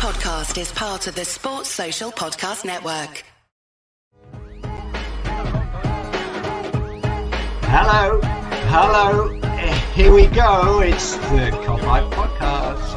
podcast 0.00 0.58
is 0.58 0.72
part 0.72 1.06
of 1.08 1.14
the 1.14 1.26
Sports 1.26 1.68
Social 1.68 2.10
Podcast 2.10 2.64
Network. 2.64 3.22
Hello, 7.64 8.18
hello. 8.22 9.28
Here 9.92 10.10
we 10.10 10.26
go. 10.28 10.80
It's 10.80 11.16
the 11.16 11.50
Kopite 11.52 12.10
Podcast. 12.12 12.96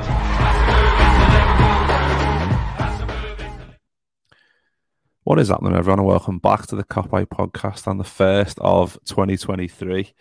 What 5.26 5.40
is 5.40 5.50
happening, 5.50 5.76
everyone? 5.76 6.00
And 6.00 6.08
welcome 6.08 6.40
back 6.40 6.68
to 6.68 6.78
the 6.78 6.86
Kopite 6.86 7.26
Podcast 7.26 7.86
on 7.86 7.98
the 7.98 8.06
first 8.06 8.58
of 8.60 8.98
2023. 9.08 10.14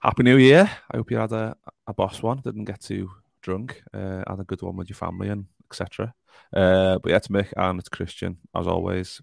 Happy 0.00 0.22
New 0.22 0.36
Year! 0.36 0.70
I 0.90 0.98
hope 0.98 1.10
you 1.10 1.16
had 1.16 1.32
a, 1.32 1.56
a 1.86 1.94
boss 1.94 2.22
one, 2.22 2.42
didn't 2.44 2.66
get 2.66 2.82
too 2.82 3.10
drunk, 3.40 3.82
uh, 3.94 4.22
had 4.28 4.40
a 4.40 4.44
good 4.44 4.60
one 4.60 4.76
with 4.76 4.90
your 4.90 4.96
family 4.98 5.30
and 5.30 5.46
etc. 5.70 6.14
Uh, 6.54 6.98
but 6.98 7.10
yeah, 7.10 7.16
it's 7.16 7.28
Mick 7.28 7.52
and 7.56 7.78
it's 7.78 7.88
Kristian 7.88 8.36
as 8.54 8.66
always. 8.66 9.20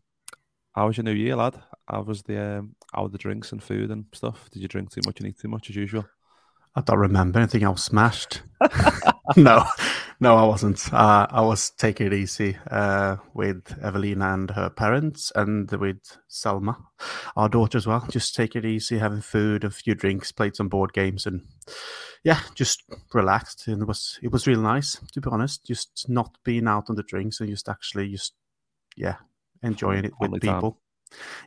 How 0.74 0.88
was 0.88 0.98
your 0.98 1.04
New 1.06 1.14
Year, 1.14 1.36
lad? 1.36 1.56
How 1.88 2.02
was 2.02 2.24
the 2.24 2.60
um, 2.60 2.76
how 2.94 3.04
were 3.04 3.10
the 3.10 3.18
drinks 3.18 3.52
and 3.52 3.64
food 3.64 3.90
and 3.90 4.06
stuff? 4.14 4.50
Did 4.52 4.62
you 4.62 4.68
drink 4.68 4.92
too 4.92 5.02
much 5.06 5.20
and 5.20 5.28
eat 5.28 5.40
too 5.40 5.48
much 5.48 5.70
as 5.70 5.76
usual? 5.76 6.06
I 6.76 6.82
don't 6.82 7.00
remember 7.00 7.40
anything. 7.40 7.68
Was 7.68 7.84
smashed. 7.84 8.44
no, 9.38 9.64
no, 10.20 10.36
I 10.36 10.46
wasn't. 10.46 10.92
Uh, 10.92 11.28
I 11.30 11.42
was 11.42 11.70
taking 11.72 12.08
it 12.08 12.14
easy 12.14 12.58
uh, 12.72 13.18
with 13.34 13.78
Evelina 13.84 14.34
and 14.34 14.52
her 14.52 14.70
parents, 14.70 15.32
and 15.36 15.70
with 15.72 16.18
Selma, 16.28 16.78
our 17.36 17.48
daughter 17.48 17.78
as 17.78 17.86
well. 17.86 18.06
Just 18.10 18.36
take 18.36 18.56
it 18.56 18.66
easy, 18.66 18.98
having 18.98 19.22
food, 19.22 19.64
a 19.64 19.70
few 19.70 19.94
drinks, 19.94 20.32
played 20.32 20.56
some 20.56 20.70
board 20.70 20.94
games, 20.94 21.26
and 21.26 21.42
yeah, 22.24 22.40
just 22.56 22.84
relaxed. 23.14 23.68
And 23.68 23.84
it 23.84 23.88
was 23.88 24.20
it 24.24 24.32
was 24.32 24.48
really 24.48 24.64
nice, 24.64 25.00
to 25.14 25.22
be 25.22 25.30
honest. 25.32 25.66
Just 25.66 26.06
not 26.10 26.38
being 26.44 26.68
out 26.68 26.90
on 26.90 26.96
the 26.96 27.04
drinks 27.04 27.40
and 27.40 27.50
just 27.50 27.70
actually 27.70 28.10
just 28.10 28.34
yeah 28.96 29.18
enjoying 29.62 30.06
it 30.06 30.14
with 30.20 30.42
time. 30.42 30.56
people. 30.56 30.80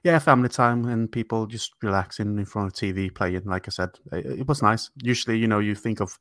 Yeah, 0.03 0.19
family 0.19 0.49
time 0.49 0.87
and 0.87 1.11
people 1.11 1.47
just 1.47 1.73
relaxing 1.83 2.39
in 2.39 2.45
front 2.45 2.69
of 2.69 2.75
TV, 2.75 3.15
playing. 3.15 3.45
Like 3.45 3.69
I 3.69 3.71
said, 3.71 3.91
it, 4.13 4.41
it 4.41 4.49
was 4.49 4.63
nice. 4.63 4.91
Usually, 5.03 5.39
you 5.39 5.47
know, 5.47 5.59
you 5.59 5.75
think 5.75 6.01
of 6.01 6.19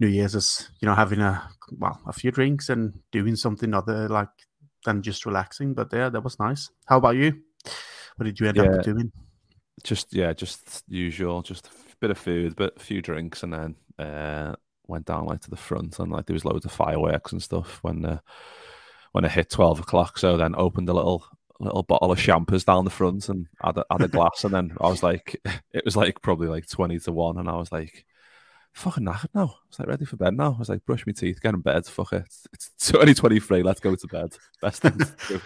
New 0.00 0.08
Year's 0.08 0.34
as 0.34 0.70
you 0.80 0.86
know 0.86 0.94
having 0.94 1.20
a 1.20 1.48
well 1.78 2.00
a 2.06 2.12
few 2.12 2.30
drinks 2.30 2.68
and 2.68 2.94
doing 3.12 3.36
something 3.36 3.74
other 3.74 4.08
like 4.08 4.28
than 4.84 5.02
just 5.02 5.26
relaxing. 5.26 5.74
But 5.74 5.88
yeah, 5.92 6.08
that 6.08 6.22
was 6.24 6.38
nice. 6.38 6.70
How 6.86 6.98
about 6.98 7.16
you? 7.16 7.40
What 8.16 8.24
did 8.24 8.38
you 8.40 8.48
end 8.48 8.56
Yeah. 8.56 8.62
up 8.64 8.82
doing? 8.82 9.12
Just 9.82 10.14
yeah, 10.14 10.32
just 10.32 10.82
usual, 10.88 11.42
just 11.42 11.66
a 11.66 11.70
bit 12.00 12.10
of 12.10 12.18
food, 12.18 12.54
but 12.56 12.74
a 12.76 12.80
few 12.80 13.02
drinks, 13.02 13.42
and 13.42 13.52
then 13.52 13.74
uh, 13.98 14.54
went 14.86 15.04
down 15.04 15.26
like 15.26 15.40
to 15.42 15.50
the 15.50 15.56
front, 15.56 15.98
and 15.98 16.10
like 16.10 16.26
there 16.26 16.34
was 16.34 16.44
loads 16.46 16.64
of 16.64 16.72
fireworks 16.72 17.32
and 17.32 17.42
stuff 17.42 17.78
when 17.82 18.04
uh, 18.04 18.20
when 19.12 19.24
it 19.24 19.32
hit 19.32 19.50
twelve 19.50 19.78
o'clock. 19.80 20.16
So 20.18 20.36
then 20.38 20.54
opened 20.56 20.88
a 20.88 20.94
little 20.94 21.26
little 21.60 21.82
bottle 21.82 22.12
of 22.12 22.18
champers 22.18 22.64
down 22.64 22.84
the 22.84 22.90
front 22.90 23.28
and 23.28 23.46
had 23.62 23.78
a, 23.78 23.84
had 23.90 24.02
a 24.02 24.08
glass, 24.08 24.44
and 24.44 24.52
then 24.54 24.76
I 24.80 24.88
was 24.88 25.02
like, 25.02 25.40
it 25.72 25.84
was 25.84 25.96
like 25.96 26.20
probably 26.22 26.48
like 26.48 26.68
twenty 26.68 26.98
to 27.00 27.12
one, 27.12 27.38
and 27.38 27.48
I 27.48 27.56
was 27.56 27.72
like. 27.72 28.04
Fucking 28.72 29.04
knackered 29.04 29.30
now. 29.34 29.46
I 29.46 29.66
was 29.70 29.78
like 29.78 29.88
ready 29.88 30.04
for 30.04 30.16
bed 30.16 30.36
now. 30.36 30.52
I 30.52 30.58
was 30.58 30.68
like, 30.68 30.84
brush 30.84 31.06
my 31.06 31.14
teeth, 31.14 31.40
get 31.40 31.54
in 31.54 31.62
bed. 31.62 31.86
Fuck 31.86 32.12
it. 32.12 32.24
It's, 32.52 32.68
it's 32.76 32.86
2023. 32.88 33.62
Let's 33.62 33.80
go 33.80 33.96
to 33.96 34.06
bed. 34.06 34.36
Best 34.60 34.82
thing 34.82 34.98
to. 34.98 35.40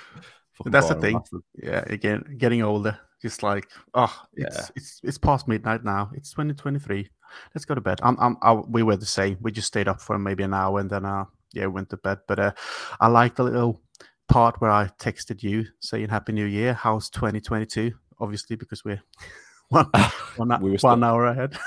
That's 0.65 0.89
the 0.89 0.97
thing. 0.97 1.17
bastard. 1.17 1.43
Yeah, 1.63 1.85
again, 1.87 2.35
getting 2.39 2.63
older. 2.63 2.99
Just 3.23 3.45
like, 3.45 3.69
oh, 3.95 4.13
it's 4.35 4.57
Yeah. 4.57 4.67
it's 4.75 5.01
it's 5.05 5.17
past 5.19 5.47
midnight 5.47 5.85
now. 5.85 6.11
It's 6.15 6.31
2023. 6.33 7.09
Let's 7.55 7.65
go 7.65 7.77
to 7.77 7.81
bed. 7.81 8.01
I'm, 8.03 8.17
I'm, 8.19 8.37
I, 8.43 8.55
we 8.55 8.83
were 8.83 8.97
the 8.97 9.07
same. 9.07 9.39
We 9.41 9.53
just 9.53 9.69
stayed 9.69 9.87
up 9.87 10.01
for 10.01 10.19
maybe 10.19 10.43
an 10.43 10.53
hour 10.53 10.81
and 10.81 10.91
then, 10.91 11.05
uh, 11.05 11.27
yeah, 11.53 11.67
went 11.67 11.91
to 11.91 11.99
bed. 11.99 12.19
But 12.27 12.41
uh, 12.41 12.53
I 12.99 13.07
like 13.07 13.37
the 13.37 13.45
little 13.45 13.81
part 14.31 14.61
where 14.61 14.71
I 14.71 14.89
texted 14.99 15.43
you 15.43 15.67
saying 15.81 16.09
Happy 16.09 16.33
New 16.33 16.47
Year. 16.47 16.73
How's 16.73 17.11
2022? 17.11 17.93
Obviously, 18.21 18.55
because 18.55 18.85
we're 18.85 19.03
one, 19.69 19.91
one, 20.37 20.63
We 20.63 20.71
were 20.71 20.79
one 20.81 21.05
hour 21.05 21.27
ahead. 21.27 21.59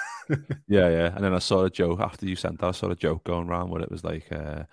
Yeah, 0.69 0.87
yeah. 0.87 1.13
And 1.13 1.21
then 1.21 1.33
I 1.33 1.39
saw 1.39 1.65
a 1.65 1.69
joke 1.69 1.99
after 1.99 2.25
you 2.25 2.37
sent 2.37 2.61
that. 2.61 2.67
I 2.67 2.71
saw 2.71 2.89
a 2.89 2.95
joke 2.95 3.25
going 3.25 3.49
around 3.49 3.71
where 3.71 3.81
it 3.81 3.91
was 3.91 4.05
like 4.05 4.31
uh, 4.31 4.63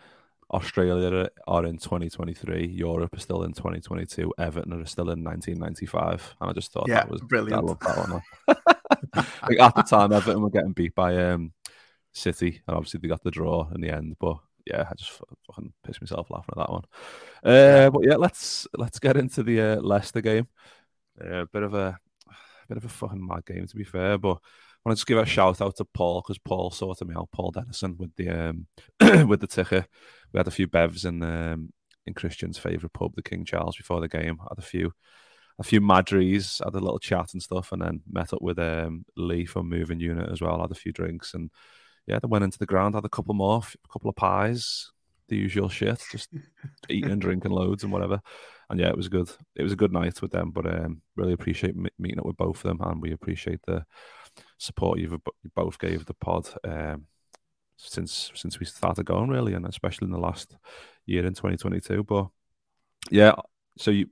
Australia 0.53 1.29
are 1.49 1.67
in 1.67 1.77
2023, 1.77 2.69
Europe 2.69 3.17
is 3.17 3.25
still 3.25 3.43
in 3.43 3.53
2022, 3.53 4.33
Everton 4.39 4.73
are 4.73 4.87
still 4.87 5.11
in 5.11 5.25
1995. 5.25 6.37
And 6.41 6.51
I 6.51 6.53
just 6.53 6.71
thought 6.71 6.87
Yeah, 6.87 6.95
that 6.95 7.11
was 7.11 7.21
brilliant. 7.23 7.65
I 7.65 7.67
love 7.67 7.81
that 7.81 7.99
one. 7.99 8.23
like 9.17 9.59
at 9.59 9.75
the 9.75 9.83
time, 9.83 10.13
Everton 10.13 10.41
were 10.41 10.51
getting 10.51 10.73
beat 10.73 10.95
by 10.95 11.17
um, 11.17 11.53
City, 12.13 12.63
and 12.69 12.77
obviously 12.77 13.01
they 13.01 13.09
got 13.09 13.25
the 13.25 13.33
draw 13.33 13.69
in 13.75 13.81
the 13.81 13.91
end. 13.91 14.19
But 14.21 14.37
yeah, 14.67 14.87
I 14.91 14.95
just 14.95 15.11
fucking 15.47 15.73
pissed 15.85 16.01
myself 16.01 16.31
laughing 16.31 16.55
at 16.57 16.59
that 16.59 16.71
one. 16.71 16.85
Uh, 17.45 17.91
But 17.91 18.05
yeah, 18.05 18.17
let's 18.17 18.67
let's 18.77 18.99
get 18.99 19.17
into 19.17 19.43
the 19.43 19.61
uh, 19.61 19.81
Leicester 19.81 20.21
game. 20.21 20.49
A 21.21 21.47
bit 21.47 21.63
of 21.63 21.75
a 21.75 21.99
bit 22.69 22.77
of 22.79 22.85
a 22.85 22.89
fucking 22.89 23.27
mad 23.27 23.45
game 23.47 23.67
to 23.67 23.77
be 23.77 23.85
fair, 23.85 24.17
but 24.19 24.39
I 24.39 24.89
want 24.89 24.97
to 24.97 25.01
just 25.01 25.07
give 25.07 25.19
a 25.19 25.27
shout 25.27 25.61
out 25.61 25.77
to 25.77 25.85
Paul 25.85 26.23
because 26.23 26.39
Paul 26.39 26.71
sorted 26.71 27.09
me 27.09 27.15
out. 27.15 27.29
Paul 27.33 27.51
Dennison 27.51 27.97
with 27.99 28.15
the 28.17 28.31
um, 28.31 28.67
with 29.29 29.41
the 29.41 29.47
ticker. 29.47 29.85
We 30.33 30.39
had 30.39 30.49
a 30.49 30.53
few 30.53 30.69
bevs 30.69 31.05
in 31.05 31.23
um, 31.23 31.73
in 32.07 32.15
Kristian's 32.15 32.59
favourite 32.59 32.93
pub, 32.93 33.15
the 33.15 33.23
King 33.23 33.45
Charles, 33.45 33.77
before 33.77 34.01
the 34.01 34.09
game. 34.09 34.39
Had 34.39 34.59
a 34.59 34.63
few 34.63 34.93
a 35.59 35.63
few 35.63 35.81
madries, 35.83 36.63
had 36.65 36.75
a 36.75 36.81
little 36.81 36.99
chat 36.99 37.35
and 37.35 37.43
stuff, 37.43 37.73
and 37.73 37.83
then 37.83 38.01
met 38.11 38.33
up 38.33 38.41
with 38.41 38.59
um, 38.59 39.05
Lee 39.17 39.45
from 39.45 39.69
Moving 39.69 40.01
Unit 40.01 40.31
as 40.31 40.41
well. 40.41 40.61
Had 40.61 40.71
a 40.71 40.75
few 40.75 40.93
drinks 40.93 41.35
and 41.35 41.51
yeah, 42.11 42.19
then 42.19 42.31
went 42.31 42.45
into 42.45 42.59
the 42.59 42.67
ground, 42.67 42.97
had 42.97 43.05
a 43.05 43.09
couple 43.09 43.35
more, 43.35 43.63
a 43.63 43.93
couple 43.93 44.11
of 44.11 44.17
pies, 44.17 44.91
the 45.29 45.37
usual 45.37 45.69
shit, 45.69 46.03
just 46.11 46.29
eating 46.89 47.11
and 47.11 47.21
drinking 47.21 47.53
loads 47.53 47.85
and 47.85 47.93
whatever. 47.93 48.21
And 48.69 48.81
yeah, 48.81 48.89
it 48.89 48.97
was 48.97 49.09
good. 49.09 49.31
It 49.55 49.63
was 49.63 49.73
a 49.73 49.77
good 49.77 49.93
night 49.93 50.21
with 50.21 50.33
them, 50.33 50.51
but 50.51 50.67
um, 50.67 51.03
really 51.15 51.33
appreciate 51.33 51.77
me- 51.77 51.91
meeting 51.99 52.19
up 52.19 52.27
with 52.27 52.37
both 52.37 52.57
of 52.57 52.63
them, 52.63 52.81
and 52.81 53.01
we 53.01 53.13
appreciate 53.13 53.61
the 53.67 53.85
support 54.59 54.99
you've 54.99 55.13
you 55.13 55.51
both 55.55 55.79
gave 55.79 56.05
the 56.05 56.15
pod 56.15 56.49
um, 56.65 57.07
since 57.77 58.33
since 58.35 58.59
we 58.59 58.67
started 58.67 59.07
going, 59.07 59.31
really, 59.31 59.55
and 59.55 59.67
especially 59.67 60.07
in 60.07 60.13
the 60.13 60.19
last 60.19 60.57
year 61.07 61.25
in 61.25 61.35
2022. 61.35 62.03
But 62.03 62.27
yeah, 63.11 63.35
so 63.79 63.93
you, 63.93 64.09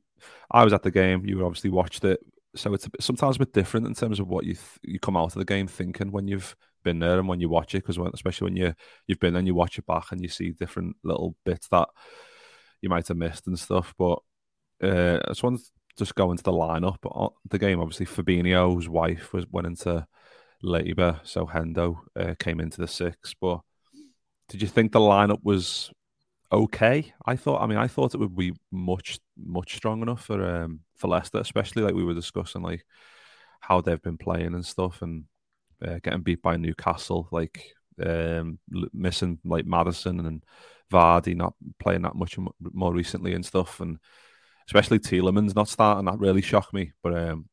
I 0.52 0.62
was 0.62 0.72
at 0.72 0.84
the 0.84 0.92
game. 0.92 1.26
You 1.26 1.44
obviously 1.44 1.70
watched 1.70 2.04
it, 2.04 2.20
so 2.54 2.74
it's 2.74 2.86
a 2.86 2.90
bit, 2.90 3.02
sometimes 3.02 3.36
a 3.36 3.40
bit 3.40 3.52
different 3.52 3.86
in 3.86 3.94
terms 3.94 4.20
of 4.20 4.28
what 4.28 4.44
you 4.44 4.54
th- 4.54 4.78
you 4.82 5.00
come 5.00 5.16
out 5.16 5.26
of 5.26 5.34
the 5.34 5.44
game 5.44 5.66
thinking 5.66 6.12
when 6.12 6.28
you've 6.28 6.54
been 6.88 7.00
there 7.00 7.18
and 7.18 7.28
when 7.28 7.40
you 7.40 7.50
watch 7.50 7.74
it, 7.74 7.84
because 7.84 7.98
especially 8.14 8.46
when 8.46 8.56
you 8.56 8.74
you've 9.06 9.20
been 9.24 9.36
and 9.36 9.46
you 9.46 9.54
watch 9.54 9.78
it 9.78 9.86
back 9.86 10.06
and 10.10 10.20
you 10.22 10.28
see 10.28 10.50
different 10.50 10.96
little 11.02 11.34
bits 11.44 11.68
that 11.68 11.88
you 12.82 12.88
might 12.88 13.08
have 13.08 13.16
missed 13.16 13.46
and 13.46 13.58
stuff. 13.58 13.94
But 13.98 14.18
uh, 14.82 15.18
I 15.24 15.28
just 15.28 15.42
wanted 15.42 15.60
to 15.60 15.70
just 15.96 16.14
go 16.14 16.30
into 16.30 16.44
the 16.44 16.52
lineup. 16.52 16.98
Uh, 17.04 17.34
The 17.50 17.58
game, 17.58 17.80
obviously, 17.80 18.06
Fabinho's 18.06 18.88
wife 18.88 19.32
was 19.32 19.46
went 19.50 19.66
into 19.66 20.06
labour, 20.62 21.20
so 21.24 21.46
Hendo 21.46 21.98
uh, 22.16 22.34
came 22.38 22.60
into 22.60 22.80
the 22.80 22.88
six. 22.88 23.34
But 23.40 23.60
did 24.48 24.62
you 24.62 24.68
think 24.68 24.92
the 24.92 25.00
lineup 25.00 25.42
was 25.42 25.92
okay? 26.50 27.12
I 27.26 27.36
thought. 27.36 27.62
I 27.62 27.66
mean, 27.66 27.78
I 27.78 27.88
thought 27.88 28.14
it 28.14 28.20
would 28.20 28.36
be 28.36 28.54
much, 28.70 29.18
much 29.36 29.76
strong 29.76 30.02
enough 30.02 30.24
for 30.24 30.38
um, 30.56 30.80
for 30.96 31.08
Leicester, 31.08 31.40
especially 31.40 31.82
like 31.82 31.94
we 31.94 32.04
were 32.04 32.20
discussing, 32.22 32.62
like 32.62 32.84
how 33.60 33.80
they've 33.80 34.06
been 34.08 34.18
playing 34.18 34.54
and 34.54 34.64
stuff, 34.64 35.02
and 35.02 35.24
uh, 35.86 35.98
getting 36.02 36.22
beat 36.22 36.42
by 36.42 36.56
Newcastle, 36.56 37.28
like 37.30 37.62
um, 38.04 38.58
missing 38.92 39.38
like 39.44 39.66
Maddison 39.66 40.26
and 40.26 40.44
Vardy 40.92 41.36
not 41.36 41.54
playing 41.78 42.02
that 42.02 42.14
much 42.14 42.36
more 42.72 42.92
recently 42.92 43.34
and 43.34 43.44
stuff, 43.44 43.80
and 43.80 43.98
especially 44.66 44.98
Tielemans 44.98 45.54
not 45.54 45.68
starting. 45.68 46.06
That 46.06 46.18
really 46.18 46.42
shocked 46.42 46.72
me. 46.72 46.92
But 47.02 47.16
um, 47.16 47.48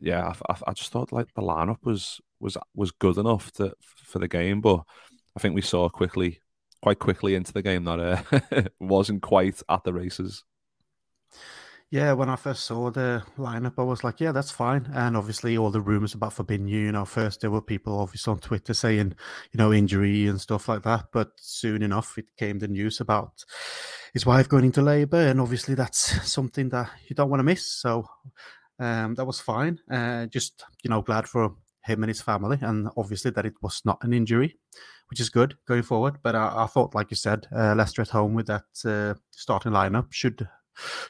yeah, 0.00 0.32
I, 0.48 0.52
I, 0.52 0.56
I 0.68 0.72
just 0.72 0.92
thought 0.92 1.12
like 1.12 1.28
the 1.34 1.42
lineup 1.42 1.78
was 1.82 2.20
was 2.40 2.56
was 2.74 2.90
good 2.92 3.18
enough 3.18 3.50
to 3.52 3.72
for 3.80 4.18
the 4.18 4.28
game, 4.28 4.60
but 4.60 4.82
I 5.36 5.40
think 5.40 5.54
we 5.54 5.62
saw 5.62 5.88
quickly, 5.88 6.40
quite 6.82 6.98
quickly 6.98 7.34
into 7.34 7.52
the 7.52 7.62
game 7.62 7.84
that 7.84 8.00
uh, 8.00 8.62
wasn't 8.80 9.22
quite 9.22 9.60
at 9.68 9.82
the 9.84 9.92
races. 9.92 10.44
Yeah, 11.90 12.12
when 12.14 12.28
I 12.28 12.34
first 12.34 12.64
saw 12.64 12.90
the 12.90 13.22
lineup, 13.38 13.74
I 13.78 13.82
was 13.82 14.02
like, 14.02 14.18
yeah, 14.18 14.32
that's 14.32 14.50
fine. 14.50 14.90
And 14.92 15.16
obviously, 15.16 15.56
all 15.56 15.70
the 15.70 15.80
rumors 15.80 16.14
about 16.14 16.34
Fabinho, 16.34 16.68
you 16.68 16.90
know, 16.90 17.04
first 17.04 17.40
there 17.40 17.52
were 17.52 17.62
people 17.62 18.00
obviously 18.00 18.32
on 18.32 18.40
Twitter 18.40 18.74
saying, 18.74 19.14
you 19.52 19.58
know, 19.58 19.72
injury 19.72 20.26
and 20.26 20.40
stuff 20.40 20.68
like 20.68 20.82
that. 20.82 21.06
But 21.12 21.30
soon 21.36 21.82
enough, 21.82 22.18
it 22.18 22.26
came 22.36 22.58
the 22.58 22.66
news 22.66 23.00
about 23.00 23.44
his 24.12 24.26
wife 24.26 24.48
going 24.48 24.64
into 24.64 24.82
labor. 24.82 25.18
And 25.20 25.40
obviously, 25.40 25.76
that's 25.76 26.30
something 26.32 26.68
that 26.70 26.90
you 27.08 27.14
don't 27.14 27.30
want 27.30 27.40
to 27.40 27.44
miss. 27.44 27.64
So 27.64 28.06
um, 28.80 29.14
that 29.14 29.26
was 29.26 29.40
fine. 29.40 29.78
Uh, 29.88 30.26
just, 30.26 30.64
you 30.82 30.90
know, 30.90 31.02
glad 31.02 31.28
for 31.28 31.54
him 31.84 32.02
and 32.02 32.10
his 32.10 32.22
family. 32.22 32.58
And 32.60 32.88
obviously, 32.96 33.30
that 33.32 33.46
it 33.46 33.54
was 33.62 33.82
not 33.84 33.98
an 34.02 34.12
injury, 34.12 34.58
which 35.10 35.20
is 35.20 35.28
good 35.28 35.54
going 35.68 35.82
forward. 35.82 36.16
But 36.24 36.34
I, 36.34 36.64
I 36.64 36.66
thought, 36.66 36.96
like 36.96 37.12
you 37.12 37.16
said, 37.16 37.46
uh, 37.54 37.76
Leicester 37.76 38.02
at 38.02 38.08
home 38.08 38.34
with 38.34 38.48
that 38.48 38.64
uh, 38.84 39.14
starting 39.30 39.70
lineup 39.70 40.06
should 40.10 40.48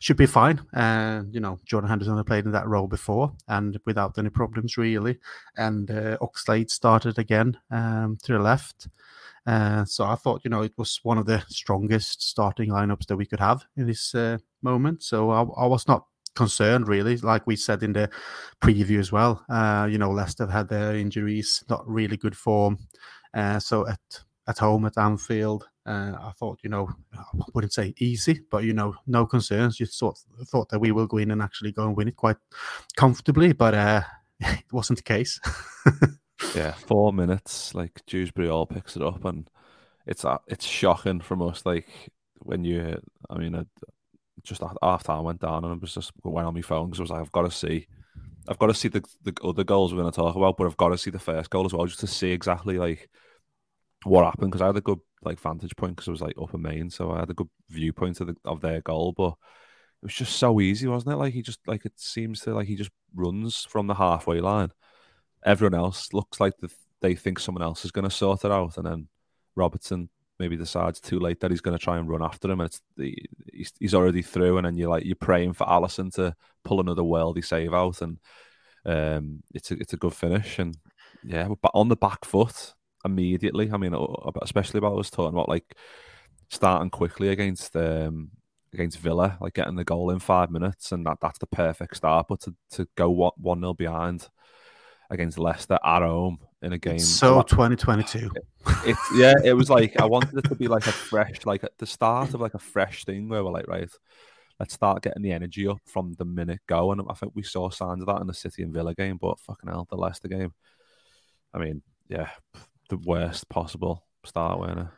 should 0.01 0.17
be 0.17 0.27
fine. 0.27 0.61
And 0.73 1.35
you 1.35 1.41
know, 1.41 1.59
Jordan 1.65 1.89
Henderson 1.89 2.17
had 2.17 2.27
played 2.27 2.45
in 2.45 2.53
that 2.53 2.69
role 2.69 2.87
before, 2.87 3.33
and 3.49 3.79
without 3.87 4.19
any 4.19 4.31
problems 4.31 4.77
really. 4.77 5.19
And 5.57 5.91
uh, 5.91 6.19
Oxlade 6.21 6.71
started 6.71 7.19
again 7.19 7.59
um, 7.71 8.19
to 8.23 8.33
the 8.33 8.39
left, 8.39 8.89
Uh, 9.47 9.85
so 9.85 10.05
I 10.05 10.15
thought, 10.15 10.41
you 10.45 10.51
know, 10.51 10.63
it 10.63 10.73
was 10.77 11.01
one 11.03 11.19
of 11.19 11.27
the 11.27 11.43
strongest 11.49 12.23
starting 12.23 12.71
lineups 12.71 13.07
that 13.07 13.17
we 13.17 13.27
could 13.27 13.41
have 13.41 13.65
in 13.77 13.87
this 13.87 14.15
uh, 14.15 14.39
moment. 14.63 15.03
So 15.03 15.31
I, 15.31 15.43
I, 15.43 15.67
was 15.67 15.87
not 15.87 16.07
concerned 16.35 16.89
really, 16.89 17.19
like 17.19 17.47
we 17.47 17.57
said 17.57 17.83
in 17.83 17.93
the 17.93 18.09
preview 18.63 18.99
as 18.99 19.13
well. 19.13 19.45
Uh, 19.49 19.87
you 19.91 19.99
know, 19.99 20.11
Leicester 20.11 20.47
had 20.47 20.69
their 20.69 20.97
injuries, 20.97 21.63
not 21.69 21.87
really 21.87 22.17
good 22.17 22.37
form. 22.37 22.79
Uh, 23.35 23.59
so 23.59 23.87
at 23.87 24.01
at 24.47 24.59
home 24.59 24.85
at 24.85 24.99
Anfield, 24.99 25.69
uh, 25.87 26.13
I 26.19 26.33
thought, 26.39 26.61
you 26.63 26.71
know, 26.71 26.89
I 27.13 27.23
wouldn't 27.53 27.73
say 27.73 27.95
easy, 27.99 28.41
but 28.51 28.65
you 28.65 28.73
know, 28.73 28.95
no 29.07 29.27
concerns. 29.27 29.79
You 29.79 29.87
thought 29.87 30.19
thought 30.47 30.71
that 30.71 30.79
we 30.79 30.93
will 30.93 31.07
go 31.07 31.19
in 31.19 31.31
and 31.31 31.43
actually 31.43 31.73
go 31.73 31.85
and 31.85 31.97
win 31.97 32.09
it 32.09 32.17
quite 32.17 32.37
comfortably, 32.97 33.53
but 33.53 33.75
uh, 33.75 34.03
it 34.41 34.73
wasn't 34.73 34.99
the 34.99 35.03
case. 35.03 35.41
yeah, 36.55 36.73
four 36.87 37.13
minutes, 37.13 37.75
like 37.75 38.03
Dewsbury-Hall 38.07 38.67
picks 38.67 38.97
it 38.97 39.03
up, 39.03 39.25
and 39.25 39.49
it's 40.07 40.25
uh, 40.25 40.39
it's 40.49 40.65
shocking 40.65 41.21
from 41.21 41.43
us. 41.43 41.67
Like 41.67 41.89
when 42.39 42.65
you, 42.65 42.99
I 43.29 43.39
mean, 43.39 43.55
uh, 43.55 43.65
just 44.43 44.63
after 44.83 45.13
I 45.13 45.21
went 45.21 45.41
down 45.41 45.65
and 45.65 45.75
I 45.75 45.77
was 45.77 45.95
just 45.95 46.13
went 46.23 46.47
on 46.47 46.55
my 46.55 46.63
phone 46.63 46.87
because 46.87 47.01
I 47.01 47.03
was 47.03 47.11
like, 47.11 47.21
I've 47.21 47.33
got 47.33 47.43
to 47.43 47.51
see, 47.51 47.89
I've 48.49 48.59
got 48.59 48.69
to 48.69 48.75
see 48.75 48.89
the 48.89 49.05
the 49.23 49.35
other 49.45 49.65
goals 49.65 49.93
we're 49.93 50.01
going 50.01 50.13
to 50.13 50.17
talk 50.17 50.35
about, 50.35 50.57
but 50.57 50.67
I've 50.67 50.79
got 50.79 50.89
to 50.89 50.99
see 50.99 51.11
the 51.11 51.19
first 51.19 51.51
goal 51.51 51.67
as 51.67 51.75
well, 51.75 51.85
just 51.85 52.01
to 52.01 52.07
see 52.07 52.31
exactly 52.31 52.79
like 52.79 53.11
what 54.05 54.25
happened 54.25 54.51
because 54.51 54.62
I 54.62 54.67
had 54.67 54.77
a 54.77 54.83
good 54.83 55.01
like 55.23 55.41
vantage 55.41 55.75
point 55.77 55.97
because 55.97 56.09
it 56.09 56.12
was 56.12 56.21
like 56.21 56.37
upper 56.41 56.59
main, 56.59 56.91
so 56.91 57.11
I 57.11 57.21
had 57.21 57.31
a 57.31 57.35
good 57.35 57.49
viewpoint 57.71 58.21
of 58.21 58.29
the 58.29 58.37
of 58.45 58.61
their 58.61 58.81
goal, 58.81 59.12
but 59.12 59.31
it 59.31 60.06
was 60.06 60.15
just 60.15 60.37
so 60.37 60.61
easy, 60.61 60.87
wasn't 60.87 61.15
it? 61.15 61.17
Like 61.17 61.35
he 61.35 61.43
just 61.43 61.61
like 61.67 61.85
it 61.85 61.95
seems 61.97 62.41
to 62.41 62.55
like 62.55 62.69
he 62.69 62.77
just 62.77 62.91
runs 63.15 63.65
from 63.65 63.87
the 63.87 63.95
halfway 63.95 64.41
line. 64.41 64.71
Everyone 65.45 65.75
else 65.75 66.12
looks 66.12 66.41
like 66.41 66.55
the, 66.59 66.71
they 67.01 67.15
think 67.15 67.39
someone 67.39 67.62
else 67.62 67.85
is 67.85 67.91
going 67.91 68.05
to 68.05 68.11
sort 68.11 68.45
it 68.45 68.51
out, 68.51 68.77
and 68.77 68.87
then 68.87 69.09
Robertson 69.56 70.09
maybe 70.39 70.56
decides 70.56 71.01
too 71.01 71.21
late 71.21 71.41
that 71.41 71.51
he's 71.51 71.61
going 71.61 71.77
to 71.77 71.83
try 71.83 71.97
and 71.99 72.09
run 72.09 72.23
after 72.23 72.51
him, 72.51 72.61
and 72.61 72.69
it's 72.69 72.81
the, 72.97 73.17
he's, 73.53 73.73
he's 73.79 73.95
already 73.95 74.23
through, 74.23 74.59
and 74.59 74.67
then 74.67 74.77
you're 74.77 74.91
like 74.91 75.05
you're 75.05 75.17
praying 75.17 75.55
for 75.55 75.67
Alisson 75.67 76.12
to 76.15 76.35
pull 76.65 76.81
another 76.81 77.03
worldy 77.03 77.45
save 77.45 77.73
out, 77.73 78.03
and 78.03 78.19
um, 78.85 79.43
it's 79.55 79.71
a 79.71 79.75
it's 79.75 79.93
a 79.93 79.99
good 79.99 80.15
finish, 80.15 80.59
and 80.59 80.77
yeah, 81.25 81.49
but 81.62 81.71
on 81.73 81.89
the 81.89 81.97
back 81.97 82.25
foot 82.25 82.75
immediately. 83.05 83.71
I 83.73 83.77
mean, 83.77 83.95
especially 84.43 84.79
about 84.79 84.99
us 84.99 85.11
talking 85.11 85.35
about 85.35 85.49
like 85.49 85.77
starting 86.51 86.91
quickly 86.91 87.29
against 87.29 87.75
um, 87.77 88.31
against 88.73 88.99
Villa, 88.99 89.39
like 89.41 89.55
getting 89.55 89.77
the 89.77 89.85
goal 89.85 90.11
in 90.11 90.19
five 90.19 90.51
minutes, 90.51 90.93
and 90.93 91.06
that 91.06 91.19
that's 91.21 91.39
the 91.39 91.47
perfect 91.47 91.97
start. 91.97 92.27
But 92.29 92.41
to, 92.43 92.55
to 92.73 92.89
go 92.97 93.33
one 93.37 93.61
0 93.61 93.75
behind 93.75 94.29
against 95.11 95.39
Leicester 95.39 95.79
at 95.85 96.03
home 96.03 96.39
in 96.62 96.73
a 96.73 96.79
game, 96.79 96.99
so 96.99 97.43
twenty 97.43 97.77
twenty 97.77 98.05
two. 98.05 98.31
Yeah, 99.15 99.35
it 99.43 99.55
was 99.55 99.71
like 99.71 99.99
I 100.01 100.05
wanted 100.05 100.39
it 100.39 100.49
to 100.49 100.55
be 100.55 100.69
like 100.69 100.87
a 100.87 100.93
fresh, 100.93 101.47
like 101.47 101.65
at 101.65 101.77
the 101.79 101.87
start 101.87 102.35
of 102.35 102.41
like 102.41 102.55
a 102.55 102.59
fresh 102.59 103.05
thing 103.05 103.29
where 103.29 103.45
we're 103.45 103.51
like, 103.51 103.69
right, 103.69 103.89
let's 104.59 104.75
start 104.75 105.03
getting 105.03 105.23
the 105.23 105.33
energy 105.33 105.67
up 105.67 105.81
from 105.87 106.15
the 106.15 106.25
minute 106.25 106.61
go. 106.67 106.93
And 106.93 107.03
I 107.09 107.15
think 107.15 107.33
we 107.35 107.43
saw 107.43 107.71
signs 107.71 108.03
of 108.03 108.06
that 108.06 108.21
in 108.21 108.27
the 108.27 108.35
City 108.35 108.62
and 108.62 108.73
Villa 108.73 108.95
game, 108.95 109.19
but 109.21 109.39
fucking 109.41 109.69
hell, 109.69 109.87
the 109.89 109.97
Leicester 109.97 110.29
game. 110.29 110.53
I 111.53 111.59
mean, 111.59 111.83
yeah, 112.09 112.31
the 112.94 113.08
worst 113.08 113.49
possible 113.49 114.05
start, 114.25 114.58
weren't 114.58 114.88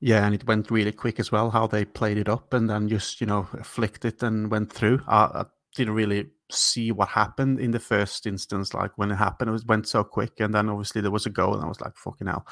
Yeah, 0.00 0.24
and 0.24 0.34
it 0.34 0.46
went 0.46 0.70
really 0.70 0.92
quick 0.92 1.18
as 1.20 1.32
well. 1.32 1.50
How 1.50 1.66
they 1.66 1.84
played 1.84 2.18
it 2.18 2.28
up 2.28 2.52
and 2.54 2.68
then 2.68 2.88
just 2.88 3.20
you 3.20 3.26
know 3.26 3.48
flicked 3.62 4.04
it 4.04 4.22
and 4.22 4.50
went 4.50 4.72
through. 4.72 5.00
I, 5.06 5.24
I 5.24 5.44
didn't 5.74 5.94
really 5.94 6.26
see 6.50 6.92
what 6.92 7.08
happened 7.08 7.60
in 7.60 7.70
the 7.70 7.80
first 7.80 8.26
instance. 8.26 8.74
Like 8.74 8.96
when 8.96 9.10
it 9.10 9.16
happened, 9.16 9.50
it 9.50 9.52
was, 9.52 9.64
went 9.64 9.88
so 9.88 10.04
quick, 10.04 10.40
and 10.40 10.54
then 10.54 10.68
obviously 10.68 11.00
there 11.00 11.10
was 11.10 11.26
a 11.26 11.30
goal, 11.30 11.54
and 11.54 11.64
I 11.64 11.68
was 11.68 11.80
like, 11.80 11.96
"Fucking 11.96 12.26
hell!" 12.26 12.46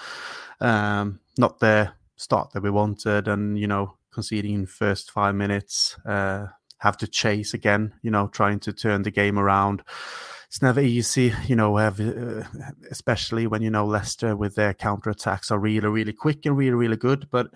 Um, 0.60 1.20
not 1.38 1.60
the 1.60 1.92
start 2.16 2.52
that 2.52 2.62
we 2.62 2.70
wanted, 2.70 3.28
and 3.28 3.58
you 3.58 3.66
know, 3.66 3.96
conceding 4.12 4.54
in 4.54 4.66
first 4.66 5.10
five 5.10 5.34
minutes, 5.34 5.96
uh, 6.06 6.46
have 6.78 6.96
to 6.98 7.06
chase 7.06 7.54
again. 7.54 7.94
You 8.02 8.10
know, 8.10 8.28
trying 8.28 8.60
to 8.60 8.72
turn 8.72 9.02
the 9.02 9.10
game 9.10 9.38
around 9.38 9.82
it's 10.56 10.62
never 10.62 10.81
easy, 10.81 11.35
you 11.47 11.55
know, 11.55 11.76
uh, 11.76 11.93
especially 12.91 13.47
when 13.47 13.61
you 13.61 13.69
know 13.69 13.85
Leicester 13.85 14.35
with 14.35 14.55
their 14.55 14.73
counter 14.73 15.11
attacks 15.11 15.50
are 15.50 15.58
really, 15.58 15.87
really 15.87 16.14
quick 16.14 16.47
and 16.47 16.56
really, 16.56 16.73
really 16.73 16.97
good. 16.97 17.29
But 17.31 17.49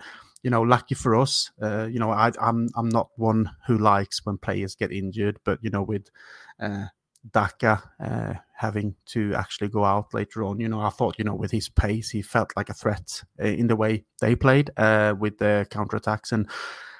you 0.43 0.51
know, 0.51 0.61
lucky 0.61 0.93
for 0.93 1.15
us, 1.15 1.49
uh, 1.59 1.87
you 1.91 1.97
know, 1.97 2.11
I, 2.11 2.31
I'm 2.39 2.69
I'm 2.75 2.89
not 2.89 3.09
one 3.15 3.49
who 3.65 3.79
likes 3.79 4.23
when 4.23 4.37
players 4.37 4.75
get 4.75 4.91
injured, 4.91 5.39
but 5.43 5.57
you 5.63 5.71
know, 5.71 5.81
with 5.81 6.11
uh, 6.59 6.85
Daka 7.33 7.81
uh, 7.99 8.33
having 8.53 8.93
to 9.07 9.33
actually 9.33 9.69
go 9.69 9.83
out 9.83 10.13
later 10.13 10.43
on. 10.43 10.59
You 10.59 10.69
know, 10.69 10.81
I 10.81 10.89
thought, 10.89 11.15
you 11.17 11.25
know, 11.25 11.33
with 11.33 11.49
his 11.49 11.69
pace, 11.69 12.11
he 12.11 12.21
felt 12.21 12.53
like 12.55 12.69
a 12.69 12.75
threat 12.75 13.23
uh, 13.41 13.47
in 13.47 13.65
the 13.65 13.75
way 13.75 14.05
they 14.19 14.35
played 14.35 14.69
uh, 14.77 15.15
with 15.17 15.39
their 15.39 15.65
counter 15.65 15.97
attacks 15.97 16.31
and 16.31 16.47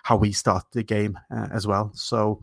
how 0.02 0.18
we 0.18 0.32
start 0.32 0.64
the 0.72 0.82
game 0.82 1.20
uh, 1.30 1.50
as 1.52 1.68
well. 1.68 1.92
So 1.94 2.42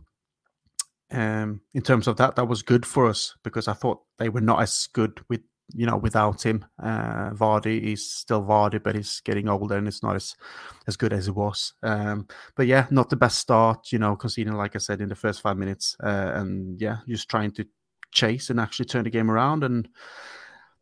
um, 1.11 1.61
in 1.73 1.81
terms 1.81 2.07
of 2.07 2.17
that, 2.17 2.35
that 2.35 2.47
was 2.47 2.61
good 2.61 2.85
for 2.85 3.07
us 3.07 3.35
because 3.43 3.67
I 3.67 3.73
thought 3.73 4.01
they 4.17 4.29
were 4.29 4.41
not 4.41 4.61
as 4.61 4.87
good 4.93 5.19
with 5.29 5.41
you 5.73 5.85
know 5.85 5.97
without 5.97 6.43
him. 6.45 6.65
Uh, 6.81 7.31
Vardy 7.31 7.93
is 7.93 8.11
still 8.11 8.43
Vardy, 8.43 8.81
but 8.81 8.95
he's 8.95 9.21
getting 9.21 9.49
older 9.49 9.77
and 9.77 9.87
it's 9.87 10.03
not 10.03 10.15
as 10.15 10.35
as 10.87 10.97
good 10.97 11.13
as 11.13 11.27
it 11.27 11.35
was. 11.35 11.73
Um, 11.83 12.27
but 12.55 12.67
yeah, 12.67 12.87
not 12.89 13.09
the 13.09 13.15
best 13.15 13.39
start. 13.39 13.91
You 13.91 13.99
know, 13.99 14.15
conceding 14.15 14.53
like 14.53 14.75
I 14.75 14.79
said 14.79 15.01
in 15.01 15.09
the 15.09 15.15
first 15.15 15.41
five 15.41 15.57
minutes, 15.57 15.95
uh, 16.03 16.31
and 16.35 16.79
yeah, 16.79 16.97
just 17.07 17.29
trying 17.29 17.51
to 17.51 17.65
chase 18.11 18.49
and 18.49 18.59
actually 18.59 18.85
turn 18.85 19.03
the 19.03 19.09
game 19.09 19.31
around 19.31 19.63
and. 19.63 19.87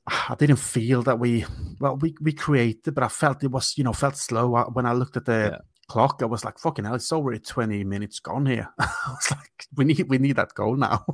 I 0.10 0.36
didn't 0.40 0.56
feel 0.56 1.04
that 1.04 1.20
we 1.20 1.44
well 1.82 1.98
we 1.98 2.16
we 2.22 2.32
created, 2.32 2.96
but 2.96 3.04
I 3.04 3.10
felt 3.10 3.44
it 3.44 3.52
was 3.52 3.78
you 3.78 3.84
know 3.84 3.92
felt 3.92 4.16
slow 4.16 4.64
when 4.72 4.86
I 4.86 4.94
looked 4.94 5.18
at 5.18 5.26
the 5.26 5.50
yeah 5.52 5.58
clock. 5.88 6.20
I 6.22 6.26
was 6.26 6.46
like, 6.46 6.60
fucking 6.60 6.86
hell, 6.86 6.96
it's 6.96 7.12
already 7.12 7.40
20 7.40 7.84
minutes 7.84 8.20
gone 8.20 8.46
here. 8.46 8.70
I 8.80 8.90
was 9.08 9.32
like, 9.32 9.68
we 9.76 9.86
need 9.86 10.08
we 10.10 10.18
need 10.18 10.36
that 10.36 10.54
goal 10.54 10.76
now. 10.76 11.06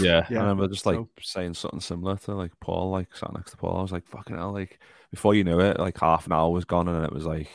yeah, 0.00 0.26
yeah, 0.30 0.38
I 0.38 0.42
remember 0.42 0.68
just 0.68 0.86
like 0.86 0.96
so, 0.96 1.08
saying 1.20 1.54
something 1.54 1.80
similar 1.80 2.16
to 2.16 2.34
like 2.34 2.52
Paul, 2.60 2.90
like 2.90 3.14
sat 3.14 3.32
next 3.34 3.52
to 3.52 3.56
Paul. 3.56 3.78
I 3.78 3.82
was 3.82 3.92
like, 3.92 4.06
fucking 4.06 4.36
hell, 4.36 4.52
like 4.52 4.78
before 5.10 5.34
you 5.34 5.44
knew 5.44 5.60
it, 5.60 5.78
like 5.78 5.98
half 5.98 6.26
an 6.26 6.32
hour 6.32 6.50
was 6.50 6.64
gone, 6.64 6.88
and 6.88 7.04
it 7.04 7.12
was 7.12 7.26
like, 7.26 7.48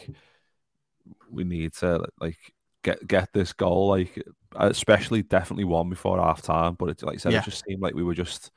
we 1.29 1.43
need 1.43 1.73
to 1.73 2.05
like 2.19 2.37
get 2.83 3.05
get 3.07 3.29
this 3.33 3.53
goal, 3.53 3.89
like 3.89 4.23
uh, 4.55 4.69
especially 4.69 5.23
definitely 5.23 5.65
one 5.65 5.89
before 5.89 6.19
half 6.19 6.41
time. 6.41 6.75
But 6.75 6.89
it 6.89 7.03
like 7.03 7.15
I 7.15 7.17
said, 7.17 7.31
yeah. 7.33 7.39
it 7.39 7.45
just 7.45 7.63
seemed 7.65 7.81
like 7.81 7.95
we 7.95 8.03
were 8.03 8.15
just 8.15 8.51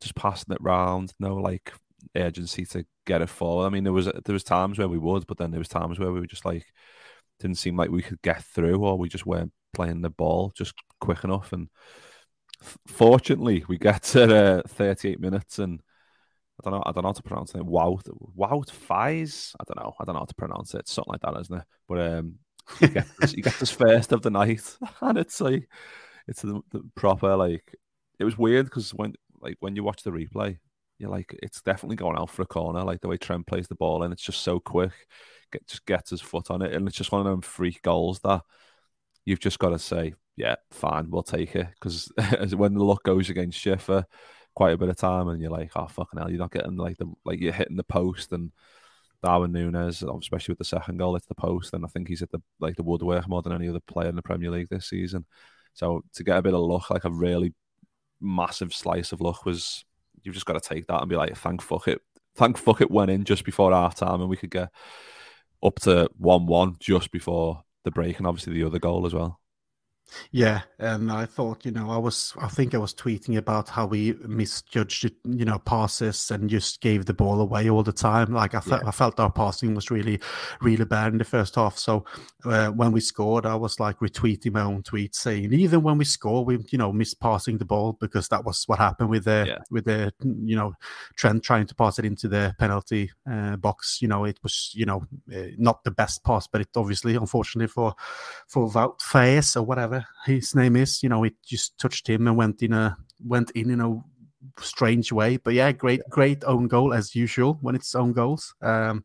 just 0.00 0.14
passing 0.14 0.54
it 0.54 0.62
round, 0.62 1.12
no 1.18 1.36
like 1.36 1.72
urgency 2.16 2.64
to 2.66 2.84
get 3.06 3.22
it 3.22 3.28
forward. 3.28 3.66
I 3.66 3.70
mean, 3.70 3.84
there 3.84 3.92
was 3.92 4.06
there 4.06 4.32
was 4.32 4.44
times 4.44 4.78
where 4.78 4.88
we 4.88 4.98
would, 4.98 5.26
but 5.26 5.38
then 5.38 5.50
there 5.50 5.60
was 5.60 5.68
times 5.68 5.98
where 5.98 6.12
we 6.12 6.20
were 6.20 6.26
just 6.26 6.44
like 6.44 6.66
didn't 7.38 7.58
seem 7.58 7.76
like 7.76 7.90
we 7.90 8.02
could 8.02 8.20
get 8.22 8.44
through, 8.44 8.84
or 8.84 8.98
we 8.98 9.08
just 9.08 9.26
weren't 9.26 9.52
playing 9.72 10.02
the 10.02 10.10
ball 10.10 10.52
just 10.54 10.74
quick 11.00 11.24
enough. 11.24 11.52
And 11.52 11.68
fortunately, 12.86 13.64
we 13.68 13.78
get 13.78 14.02
to 14.04 14.58
uh, 14.58 14.62
38 14.66 15.20
minutes, 15.20 15.58
and 15.58 15.80
I 16.60 16.70
don't 16.70 16.78
know, 16.78 16.82
I 16.86 16.92
don't 16.92 17.02
know 17.02 17.08
how 17.08 17.12
to 17.14 17.22
pronounce 17.22 17.54
it. 17.54 17.62
Wout, 17.62 18.08
Wout 18.36 18.70
Faes. 18.70 19.54
I 19.58 19.64
don't 19.66 19.82
know, 19.82 19.94
I 19.98 20.04
don't 20.04 20.14
know 20.14 20.20
how 20.20 20.26
to 20.26 20.34
pronounce 20.34 20.74
it. 20.74 20.80
It's 20.80 20.92
something 20.92 21.12
like 21.12 21.22
that, 21.22 21.40
isn't 21.40 21.58
it? 21.58 21.64
But 21.88 22.00
um, 22.00 22.34
he 22.78 22.88
gets, 22.88 23.32
he 23.32 23.42
gets 23.42 23.60
his 23.60 23.70
first 23.70 24.12
of 24.12 24.22
the 24.22 24.30
night, 24.30 24.76
and 25.00 25.18
it's 25.18 25.40
like 25.40 25.68
it's 26.28 26.42
the, 26.42 26.60
the 26.70 26.82
proper 26.94 27.36
like. 27.36 27.74
It 28.18 28.24
was 28.24 28.36
weird 28.36 28.66
because 28.66 28.92
when 28.92 29.14
like 29.40 29.56
when 29.60 29.76
you 29.76 29.82
watch 29.82 30.02
the 30.02 30.10
replay, 30.10 30.58
you're 31.00 31.10
like, 31.10 31.34
it's 31.42 31.62
definitely 31.62 31.96
going 31.96 32.18
out 32.18 32.30
for 32.30 32.42
a 32.42 32.46
corner. 32.46 32.84
Like 32.84 33.00
the 33.00 33.08
way 33.08 33.16
Trent 33.16 33.46
plays 33.46 33.68
the 33.68 33.74
ball, 33.74 34.02
and 34.02 34.12
it's 34.12 34.22
just 34.22 34.42
so 34.42 34.60
quick. 34.60 34.92
Get, 35.50 35.66
just 35.66 35.86
gets 35.86 36.10
his 36.10 36.20
foot 36.20 36.50
on 36.50 36.62
it, 36.62 36.74
and 36.74 36.86
it's 36.86 36.96
just 36.96 37.10
one 37.10 37.20
of 37.20 37.26
them 37.26 37.40
freak 37.40 37.82
goals 37.82 38.20
that 38.20 38.42
you've 39.24 39.40
just 39.40 39.58
got 39.58 39.70
to 39.70 39.78
say, 39.78 40.14
yeah, 40.36 40.56
fine, 40.70 41.10
we'll 41.10 41.22
take 41.22 41.56
it. 41.56 41.68
Because 41.74 42.12
when 42.54 42.74
the 42.74 42.84
luck 42.84 43.02
goes 43.02 43.30
against 43.30 43.58
Schiffer, 43.58 44.04
quite 44.54 44.74
a 44.74 44.78
bit 44.78 44.90
of 44.90 44.96
time, 44.96 45.28
and 45.28 45.40
you're 45.40 45.50
like, 45.50 45.72
oh 45.74 45.86
fucking 45.86 46.18
hell, 46.18 46.30
you're 46.30 46.38
not 46.38 46.52
getting 46.52 46.76
like 46.76 46.98
the 46.98 47.10
like 47.24 47.40
you're 47.40 47.52
hitting 47.52 47.76
the 47.76 47.84
post 47.84 48.32
and. 48.32 48.52
Darwin 49.22 49.52
Nunez, 49.52 50.02
especially 50.02 50.52
with 50.52 50.58
the 50.60 50.64
second 50.64 50.96
goal, 50.96 51.14
it's 51.14 51.26
the 51.26 51.34
post, 51.34 51.74
and 51.74 51.84
I 51.84 51.88
think 51.88 52.08
he's 52.08 52.22
at 52.22 52.30
the 52.30 52.40
like 52.58 52.76
the 52.76 52.82
woodwork 52.82 53.28
more 53.28 53.42
than 53.42 53.52
any 53.52 53.68
other 53.68 53.80
player 53.80 54.08
in 54.08 54.16
the 54.16 54.22
Premier 54.22 54.50
League 54.50 54.70
this 54.70 54.88
season. 54.88 55.26
So 55.74 56.02
to 56.14 56.24
get 56.24 56.38
a 56.38 56.42
bit 56.42 56.54
of 56.54 56.60
luck, 56.60 56.88
like 56.88 57.04
a 57.04 57.10
really 57.10 57.52
massive 58.18 58.72
slice 58.72 59.12
of 59.12 59.20
luck, 59.20 59.44
was 59.44 59.84
you've 60.22 60.34
just 60.34 60.46
got 60.46 60.60
to 60.60 60.68
take 60.68 60.86
that 60.86 61.00
and 61.00 61.08
be 61.08 61.16
like, 61.16 61.36
thank 61.36 61.62
fuck 61.62 61.88
it, 61.88 62.00
thank 62.36 62.58
fuck 62.58 62.80
it 62.80 62.90
went 62.90 63.10
in 63.10 63.24
just 63.24 63.44
before 63.44 63.72
half 63.72 63.94
time, 63.94 64.20
and 64.20 64.30
we 64.30 64.36
could 64.36 64.50
get 64.50 64.70
up 65.62 65.78
to 65.80 66.08
one 66.16 66.46
one 66.46 66.76
just 66.78 67.10
before 67.10 67.62
the 67.84 67.90
break, 67.90 68.18
and 68.18 68.26
obviously 68.26 68.52
the 68.52 68.64
other 68.64 68.78
goal 68.78 69.06
as 69.06 69.14
well. 69.14 69.39
Yeah, 70.32 70.62
and 70.78 71.10
I 71.10 71.26
thought, 71.26 71.64
you 71.64 71.72
know, 71.72 71.90
I 71.90 71.96
was, 71.96 72.34
I 72.40 72.48
think 72.48 72.74
I 72.74 72.78
was 72.78 72.94
tweeting 72.94 73.36
about 73.36 73.68
how 73.68 73.86
we 73.86 74.12
misjudged, 74.26 75.12
you 75.24 75.44
know, 75.44 75.58
passes 75.58 76.30
and 76.30 76.48
just 76.48 76.80
gave 76.80 77.06
the 77.06 77.14
ball 77.14 77.40
away 77.40 77.68
all 77.68 77.82
the 77.82 77.92
time. 77.92 78.32
Like 78.32 78.54
I 78.54 78.60
felt, 78.60 78.82
yeah. 78.82 78.88
I 78.88 78.92
felt 78.92 79.18
our 79.20 79.30
passing 79.30 79.74
was 79.74 79.90
really, 79.90 80.20
really 80.60 80.84
bad 80.84 81.12
in 81.12 81.18
the 81.18 81.24
first 81.24 81.54
half. 81.56 81.78
So 81.78 82.04
uh, 82.44 82.68
when 82.68 82.92
we 82.92 83.00
scored, 83.00 83.46
I 83.46 83.56
was 83.56 83.80
like 83.80 83.98
retweeting 83.98 84.52
my 84.52 84.62
own 84.62 84.82
tweet 84.82 85.14
saying, 85.14 85.52
even 85.52 85.82
when 85.82 85.98
we 85.98 86.04
score, 86.04 86.44
we, 86.44 86.58
you 86.70 86.78
know, 86.78 86.92
miss 86.92 87.14
passing 87.14 87.58
the 87.58 87.64
ball 87.64 87.96
because 88.00 88.28
that 88.28 88.44
was 88.44 88.64
what 88.66 88.78
happened 88.78 89.10
with 89.10 89.24
the, 89.24 89.44
yeah. 89.48 89.58
with 89.70 89.84
the, 89.84 90.12
you 90.22 90.56
know, 90.56 90.74
Trent 91.16 91.42
trying 91.42 91.66
to 91.66 91.74
pass 91.74 91.98
it 91.98 92.04
into 92.04 92.28
the 92.28 92.54
penalty 92.58 93.10
uh, 93.30 93.56
box. 93.56 94.00
You 94.00 94.08
know, 94.08 94.24
it 94.24 94.38
was, 94.42 94.70
you 94.74 94.86
know, 94.86 95.04
uh, 95.34 95.48
not 95.58 95.82
the 95.84 95.90
best 95.90 96.24
pass, 96.24 96.46
but 96.46 96.60
it 96.60 96.68
obviously, 96.76 97.16
unfortunately 97.16 97.68
for, 97.68 97.94
for 98.46 98.70
Faes 99.00 99.56
or 99.56 99.62
whatever 99.62 99.99
his 100.26 100.54
name 100.54 100.76
is. 100.76 101.02
You 101.02 101.08
know, 101.08 101.24
it 101.24 101.34
just 101.44 101.78
touched 101.78 102.08
him 102.08 102.26
and 102.26 102.36
went 102.36 102.62
in 102.62 102.72
a 102.72 102.96
went 103.24 103.50
in 103.52 103.70
in 103.70 103.80
a 103.80 104.02
strange 104.58 105.12
way. 105.12 105.36
But 105.36 105.54
yeah, 105.54 105.72
great 105.72 106.02
great 106.08 106.44
own 106.44 106.68
goal 106.68 106.92
as 106.92 107.14
usual 107.14 107.58
when 107.60 107.74
it's 107.74 107.94
own 107.94 108.12
goals. 108.12 108.54
Um, 108.62 109.04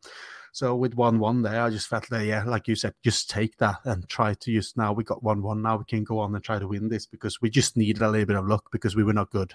so 0.52 0.74
with 0.74 0.94
one 0.94 1.18
one 1.18 1.42
there, 1.42 1.62
I 1.62 1.70
just 1.70 1.86
felt 1.86 2.08
that 2.08 2.24
yeah, 2.24 2.42
like 2.44 2.66
you 2.66 2.76
said, 2.76 2.94
just 3.04 3.28
take 3.28 3.58
that 3.58 3.76
and 3.84 4.08
try 4.08 4.34
to 4.34 4.50
use. 4.50 4.72
Now 4.76 4.92
we 4.92 5.04
got 5.04 5.22
one 5.22 5.42
one. 5.42 5.62
Now 5.62 5.76
we 5.76 5.84
can 5.84 6.02
go 6.02 6.18
on 6.18 6.34
and 6.34 6.42
try 6.42 6.58
to 6.58 6.66
win 6.66 6.88
this 6.88 7.06
because 7.06 7.40
we 7.42 7.50
just 7.50 7.76
needed 7.76 8.02
a 8.02 8.10
little 8.10 8.26
bit 8.26 8.36
of 8.36 8.46
luck 8.46 8.70
because 8.72 8.96
we 8.96 9.04
were 9.04 9.12
not 9.12 9.30
good. 9.30 9.52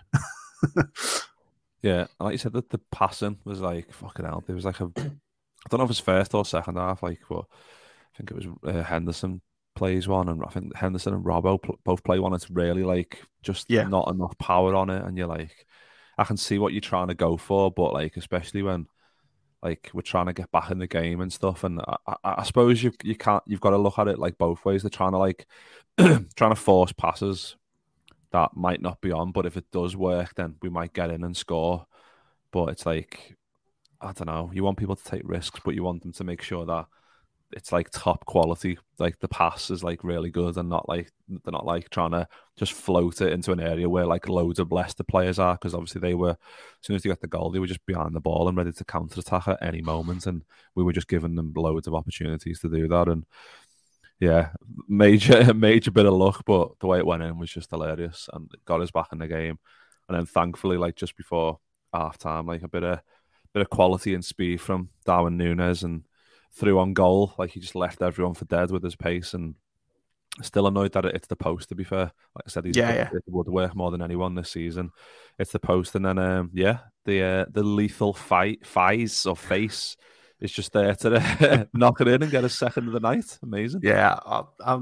yeah, 1.82 2.06
like 2.20 2.34
you 2.34 2.38
said, 2.38 2.54
that 2.54 2.70
the 2.70 2.80
passing 2.92 3.40
was 3.46 3.62
like 3.62 3.92
fucking 3.92 4.26
hell. 4.26 4.44
There 4.46 4.56
was 4.56 4.66
like 4.66 4.80
a, 4.80 4.92
I 4.96 5.70
don't 5.70 5.80
know 5.80 5.86
if 5.86 5.88
it 5.88 5.98
was 5.98 6.00
first 6.00 6.36
or 6.36 6.46
second 6.46 6.78
half, 6.78 7.02
like, 7.02 7.20
but 7.28 7.46
I 8.14 8.18
think 8.18 8.32
it 8.32 8.36
was 8.38 8.48
uh, 8.64 8.84
Henderson 8.84 9.42
plays 9.82 10.08
one, 10.08 10.30
and 10.30 10.44
I 10.44 10.50
think 10.52 10.76
Henderson 10.76 11.16
and 11.16 11.26
Robbo 11.26 11.60
pl- 11.60 11.80
both 11.84 12.04
play 12.04 12.20
one. 12.20 12.34
It's 12.34 12.52
really 12.52 12.84
like 12.84 13.24
just 13.42 13.66
yeah. 13.68 13.88
not 13.88 14.10
enough 14.10 14.38
power 14.38 14.76
on 14.76 14.92
it, 14.92 15.04
and 15.04 15.18
you're 15.18 15.26
like, 15.26 15.66
I 16.20 16.24
can 16.24 16.38
see 16.38 16.60
what 16.60 16.72
you're 16.72 16.82
trying 16.82 17.08
to 17.08 17.16
go 17.16 17.36
for, 17.36 17.72
but 17.72 17.92
like 17.92 18.16
especially 18.16 18.62
when 18.62 18.86
like 19.64 19.90
we're 19.92 20.04
trying 20.04 20.28
to 20.28 20.34
get 20.34 20.52
back 20.52 20.70
in 20.70 20.78
the 20.78 20.86
game 20.86 21.20
and 21.20 21.34
stuff, 21.34 21.64
and 21.64 21.82
I, 21.82 21.96
I, 22.06 22.16
I 22.24 22.44
suppose 22.44 22.84
you 22.84 22.94
you 23.02 23.16
can't 23.16 23.42
you've 23.48 23.60
got 23.60 23.72
to 23.72 23.80
look 23.80 23.98
at 23.98 24.08
it 24.08 24.20
like 24.20 24.38
both 24.38 24.64
ways. 24.64 24.84
They're 24.84 24.92
trying 24.92 25.14
to 25.14 25.18
like 25.18 25.48
trying 25.98 26.52
to 26.52 26.56
force 26.56 26.92
passes 26.92 27.56
that 28.32 28.56
might 28.56 28.84
not 28.84 29.02
be 29.02 29.12
on, 29.12 29.32
but 29.32 29.48
if 29.48 29.58
it 29.58 29.66
does 29.72 29.96
work, 29.96 30.36
then 30.36 30.58
we 30.62 30.70
might 30.70 30.94
get 30.94 31.10
in 31.10 31.24
and 31.24 31.36
score. 31.36 31.88
But 32.52 32.70
it's 32.70 32.86
like 32.86 33.36
I 34.00 34.12
don't 34.12 34.28
know. 34.28 34.52
You 34.54 34.64
want 34.64 34.78
people 34.78 34.96
to 34.96 35.04
take 35.04 35.24
risks, 35.26 35.60
but 35.66 35.74
you 35.74 35.82
want 35.84 36.04
them 36.04 36.14
to 36.14 36.24
make 36.24 36.44
sure 36.44 36.68
that 36.68 36.86
it's 37.54 37.72
like 37.72 37.90
top 37.92 38.26
quality. 38.26 38.78
Like 39.00 39.20
the 39.20 39.28
pass 39.28 39.70
is 39.70 39.84
like 39.84 40.04
really 40.04 40.30
good 40.30 40.58
and 40.58 40.70
not 40.70 40.88
like 40.88 41.12
they're 41.28 41.52
not 41.52 41.66
like 41.66 41.90
trying 41.90 42.12
to 42.12 42.28
just 42.58 42.74
float 42.74 43.22
it 43.22 43.34
into 43.34 43.52
an 43.52 43.60
area 43.60 43.90
where 43.90 44.06
like 44.06 44.30
loads 44.30 44.60
of 44.60 44.72
Leicester 44.72 45.04
players 45.04 45.40
are 45.40 45.56
because 45.56 45.74
obviously 45.74 46.02
they 46.02 46.14
were 46.14 46.32
as 46.32 46.38
soon 46.82 46.96
as 46.96 47.04
they 47.04 47.10
got 47.10 47.22
the 47.22 47.28
goal 47.28 47.50
they 47.50 47.60
were 47.60 47.68
just 47.68 47.86
behind 47.86 48.16
the 48.16 48.20
ball 48.20 48.48
and 48.48 48.58
ready 48.58 48.72
to 48.72 48.86
counter 48.86 49.20
attack 49.20 49.48
at 49.48 49.62
any 49.62 49.82
moment 49.82 50.28
and 50.28 50.44
we 50.76 50.84
were 50.84 50.94
just 50.94 51.08
giving 51.08 51.36
them 51.36 51.54
loads 51.56 51.88
of 51.88 51.96
opportunities 51.96 52.60
to 52.60 52.70
do 52.70 52.88
that 52.88 53.08
and 53.08 53.26
yeah 54.20 54.50
major 54.88 55.54
major 55.54 55.90
bit 55.90 56.06
of 56.06 56.14
luck 56.14 56.44
but 56.46 56.78
the 56.80 56.88
way 56.88 57.00
it 57.00 57.06
went 57.06 57.24
in 57.24 57.40
was 57.40 57.50
just 57.50 57.72
hilarious 57.72 58.30
and 58.34 58.52
got 58.66 58.82
us 58.82 58.92
back 58.92 59.08
in 59.12 59.20
the 59.20 59.28
game 59.28 59.58
and 60.08 60.18
then 60.18 60.26
thankfully 60.26 60.78
like 60.78 60.96
just 60.96 61.18
before 61.18 61.60
half 61.94 62.18
time 62.18 62.46
like 62.46 62.62
a 62.62 62.68
bit 62.68 62.84
of 62.84 63.00
bit 63.54 63.62
of 63.62 63.70
quality 63.70 64.14
and 64.14 64.24
speed 64.24 64.62
from 64.62 64.90
Darwin 65.06 65.38
Nunez 65.38 65.84
and 65.84 66.04
through 66.54 66.80
on 66.80 66.94
goal. 66.94 67.34
Like 67.38 67.52
he 67.52 67.60
just 67.60 67.76
left 67.76 68.02
everyone 68.02 68.34
for 68.34 68.46
dead 68.46 68.72
with 68.72 68.84
his 68.84 68.96
pace 68.96 69.34
and 69.34 69.56
still 70.42 70.68
annoyed 70.68 70.94
that 70.94 71.06
it's 71.06 71.28
the 71.28 71.36
post 71.36 71.70
to 71.70 71.76
be 71.76 71.84
fair. 71.84 72.12
Like 72.36 72.46
I 72.46 72.50
said, 72.50 72.66
he's 72.66 72.78
yeah, 72.78 73.10
yeah. 73.14 73.20
would 73.28 73.48
work 73.48 73.76
more 73.76 73.92
than 73.92 74.02
anyone 74.02 74.36
this 74.36 74.52
season. 74.52 74.92
It's 75.38 75.52
the 75.52 75.60
post 75.60 75.96
and 75.96 76.06
then 76.06 76.18
um, 76.18 76.52
yeah, 76.54 76.80
the 77.06 77.24
uh, 77.24 77.46
the 77.50 77.64
lethal 77.64 78.14
fight 78.14 78.66
fies 78.66 79.26
or 79.26 79.36
face 79.36 79.98
is 80.40 80.52
just 80.52 80.74
there 80.74 80.96
to 80.96 81.70
knock 81.74 82.02
it 82.02 82.08
in 82.08 82.24
and 82.24 82.32
get 82.32 82.44
a 82.44 82.50
second 82.50 82.88
of 82.88 82.94
the 82.94 83.00
night. 83.00 83.38
Amazing. 83.44 83.82
Yeah, 83.84 84.18
I, 84.26 84.44
I, 84.66 84.80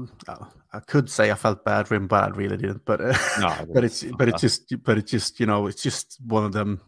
I 0.72 0.80
could 0.80 1.10
say 1.10 1.30
I 1.30 1.34
felt 1.34 1.64
bad 1.64 1.86
for 1.86 1.94
him, 1.94 2.06
but 2.06 2.24
I 2.24 2.28
really 2.28 2.56
didn't. 2.56 2.84
But 2.84 3.00
uh, 3.00 3.18
no, 3.38 3.66
but 3.74 3.84
it's 3.84 4.02
but 4.02 4.28
it's 4.28 4.40
just 4.40 4.82
but 4.82 4.98
it's 4.98 5.10
just 5.10 5.38
you 5.38 5.46
know 5.46 5.66
it's 5.66 5.82
just 5.82 6.18
one 6.26 6.44
of 6.44 6.52
them. 6.52 6.80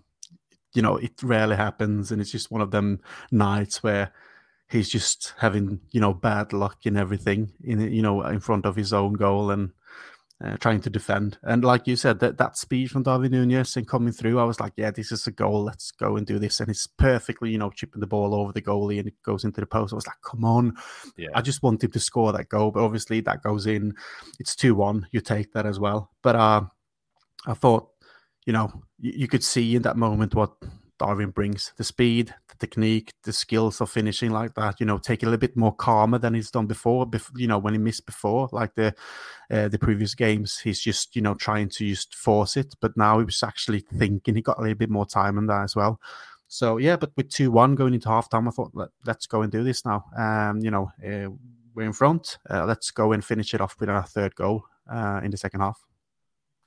You 0.75 0.81
know, 0.81 0.97
it 0.97 1.23
rarely 1.23 1.57
happens, 1.57 2.13
and 2.13 2.23
it's 2.23 2.31
just 2.31 2.51
one 2.51 2.63
of 2.63 2.71
them 2.71 3.01
nights 3.31 3.83
where 3.83 4.11
he's 4.73 4.89
just 4.89 5.35
having 5.39 5.81
you 5.91 6.01
know 6.01 6.15
bad 6.15 6.53
luck 6.53 6.79
in 6.85 6.97
everything 6.97 7.53
in 7.63 7.81
you 7.93 8.03
know 8.03 8.23
in 8.23 8.41
front 8.41 8.67
of 8.67 8.77
his 8.77 8.93
own 8.93 9.13
goal 9.13 9.51
and 9.51 9.71
uh, 10.43 10.57
trying 10.57 10.81
to 10.81 10.91
defend. 10.91 11.39
And 11.45 11.65
like 11.65 11.87
you 11.87 11.95
said, 11.95 12.19
that 12.19 12.37
that 12.39 12.57
speed 12.57 12.91
from 12.91 13.05
Darwin 13.05 13.31
Nunez 13.31 13.77
and 13.77 13.87
coming 13.87 14.13
through, 14.13 14.41
I 14.41 14.45
was 14.45 14.59
like, 14.59 14.73
yeah, 14.77 14.91
this 14.91 15.13
is 15.13 15.27
a 15.27 15.31
goal. 15.31 15.63
Let's 15.63 15.93
go 15.93 16.17
and 16.17 16.27
do 16.27 16.39
this. 16.39 16.59
And 16.59 16.69
it's 16.69 16.87
perfectly, 16.87 17.51
you 17.51 17.59
know, 17.59 17.71
chipping 17.71 18.01
the 18.01 18.07
ball 18.07 18.35
over 18.35 18.53
the 18.53 18.63
goalie 18.63 18.99
and 18.99 19.07
it 19.07 19.15
goes 19.25 19.45
into 19.45 19.61
the 19.61 19.67
post. 19.67 19.93
I 19.93 19.97
was 19.97 20.07
like, 20.07 20.21
come 20.29 20.45
on. 20.45 20.75
Yeah. 21.17 21.29
I 21.35 21.43
just 21.43 21.63
wanted 21.63 21.93
to 21.93 22.01
score 22.01 22.33
that 22.33 22.49
goal, 22.49 22.73
but 22.73 22.83
obviously 22.83 23.21
that 23.21 23.43
goes 23.43 23.67
in. 23.67 23.95
It's 24.41 24.57
two 24.57 24.75
one. 24.75 25.07
You 25.13 25.21
take 25.21 25.53
that 25.53 25.67
as 25.67 25.79
well. 25.79 26.11
But 26.23 26.35
uh, 26.35 26.63
I 27.47 27.55
thought, 27.55 27.91
you 28.45 28.53
know, 28.53 28.83
you, 28.99 29.13
you 29.15 29.29
could 29.29 29.45
see 29.45 29.77
in 29.77 29.83
that 29.83 29.97
moment 29.97 30.35
what 30.35 30.55
Darwin 31.03 31.31
brings 31.31 31.73
the 31.79 31.83
speed, 31.83 32.33
the 32.49 32.55
technique, 32.65 33.13
the 33.25 33.33
skills 33.33 33.81
of 33.81 33.91
finishing 33.91 34.31
like 34.31 34.55
that. 34.55 34.79
You 34.79 34.87
know, 34.87 34.99
take 34.99 35.25
a 35.25 35.27
little 35.27 35.41
bit 35.41 35.57
more 35.57 35.75
calmer 35.75 36.17
than 36.17 36.35
he's 36.35 36.53
done 36.53 36.67
before. 36.67 37.07
Bef- 37.07 37.37
you 37.37 37.49
know, 37.49 37.59
when 37.59 37.75
he 37.75 37.79
missed 37.79 38.07
before, 38.07 38.49
like 38.53 38.77
the 38.77 38.95
uh, 39.51 39.67
the 39.67 39.81
previous 39.81 40.15
games, 40.15 40.61
he's 40.61 40.81
just 40.81 41.17
you 41.17 41.23
know 41.23 41.35
trying 41.35 41.71
to 41.71 41.89
just 41.89 42.15
force 42.15 42.57
it. 42.57 42.77
But 42.81 42.97
now 42.97 43.19
he 43.19 43.25
was 43.25 43.43
actually 43.43 43.81
thinking. 43.81 44.37
He 44.37 44.43
got 44.43 44.59
a 44.59 44.63
little 44.63 44.79
bit 44.79 44.91
more 44.91 45.05
time 45.05 45.39
on 45.39 45.47
that 45.47 45.65
as 45.65 45.75
well. 45.75 46.01
So 46.47 46.77
yeah, 46.77 46.97
but 46.97 47.11
with 47.17 47.31
two 47.31 47.51
one 47.51 47.75
going 47.75 47.95
into 47.95 48.09
halftime, 48.09 48.47
I 48.47 48.53
thought 48.53 48.71
Let, 48.75 48.91
us 49.09 49.27
go 49.27 49.43
and 49.43 49.51
do 49.51 49.65
this 49.65 49.85
now. 49.85 50.05
Um, 50.17 50.61
you 50.61 50.71
know, 50.71 50.93
uh, 51.05 51.35
we're 51.75 51.87
in 51.87 51.93
front. 51.93 52.39
Uh, 52.49 52.65
let's 52.65 52.93
go 52.93 53.11
and 53.11 53.25
finish 53.25 53.55
it 53.55 53.61
off 53.61 53.81
with 53.81 53.91
our 53.91 54.05
third 54.05 54.37
goal 54.37 54.67
uh, 54.89 55.21
in 55.25 55.33
the 55.33 55.37
second 55.37 55.63
half. 55.63 55.83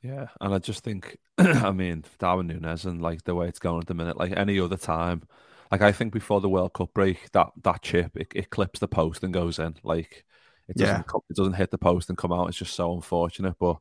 Yeah, 0.05 0.27
and 0.39 0.53
I 0.53 0.59
just 0.59 0.83
think, 0.83 1.17
I 1.37 1.71
mean, 1.71 2.03
Darwin 2.19 2.47
Nunez 2.47 2.85
and 2.85 3.01
like 3.01 3.23
the 3.23 3.33
way 3.33 3.47
it's 3.47 3.59
going 3.59 3.79
at 3.79 3.87
the 3.87 3.95
minute, 3.95 4.17
like 4.17 4.33
any 4.37 4.59
other 4.59 4.77
time, 4.77 5.23
like 5.71 5.81
I 5.81 5.91
think 5.91 6.13
before 6.13 6.41
the 6.41 6.49
World 6.49 6.73
Cup 6.73 6.93
break, 6.93 7.31
that 7.31 7.47
that 7.63 7.81
chip 7.81 8.15
it, 8.15 8.27
it 8.35 8.51
clips 8.51 8.79
the 8.79 8.87
post 8.87 9.23
and 9.23 9.33
goes 9.33 9.57
in. 9.57 9.75
Like 9.83 10.25
it 10.67 10.77
doesn't 10.77 11.05
yeah. 11.11 11.19
it 11.29 11.35
doesn't 11.35 11.53
hit 11.53 11.71
the 11.71 11.79
post 11.79 12.09
and 12.09 12.17
come 12.17 12.31
out. 12.31 12.49
It's 12.49 12.57
just 12.57 12.75
so 12.75 12.93
unfortunate. 12.93 13.55
But 13.59 13.77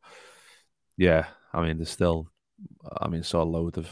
yeah, 0.96 1.26
I 1.52 1.62
mean, 1.62 1.76
there's 1.76 1.90
still, 1.90 2.28
I 3.00 3.08
mean, 3.08 3.22
saw 3.22 3.42
a 3.42 3.44
load 3.44 3.76
of 3.76 3.88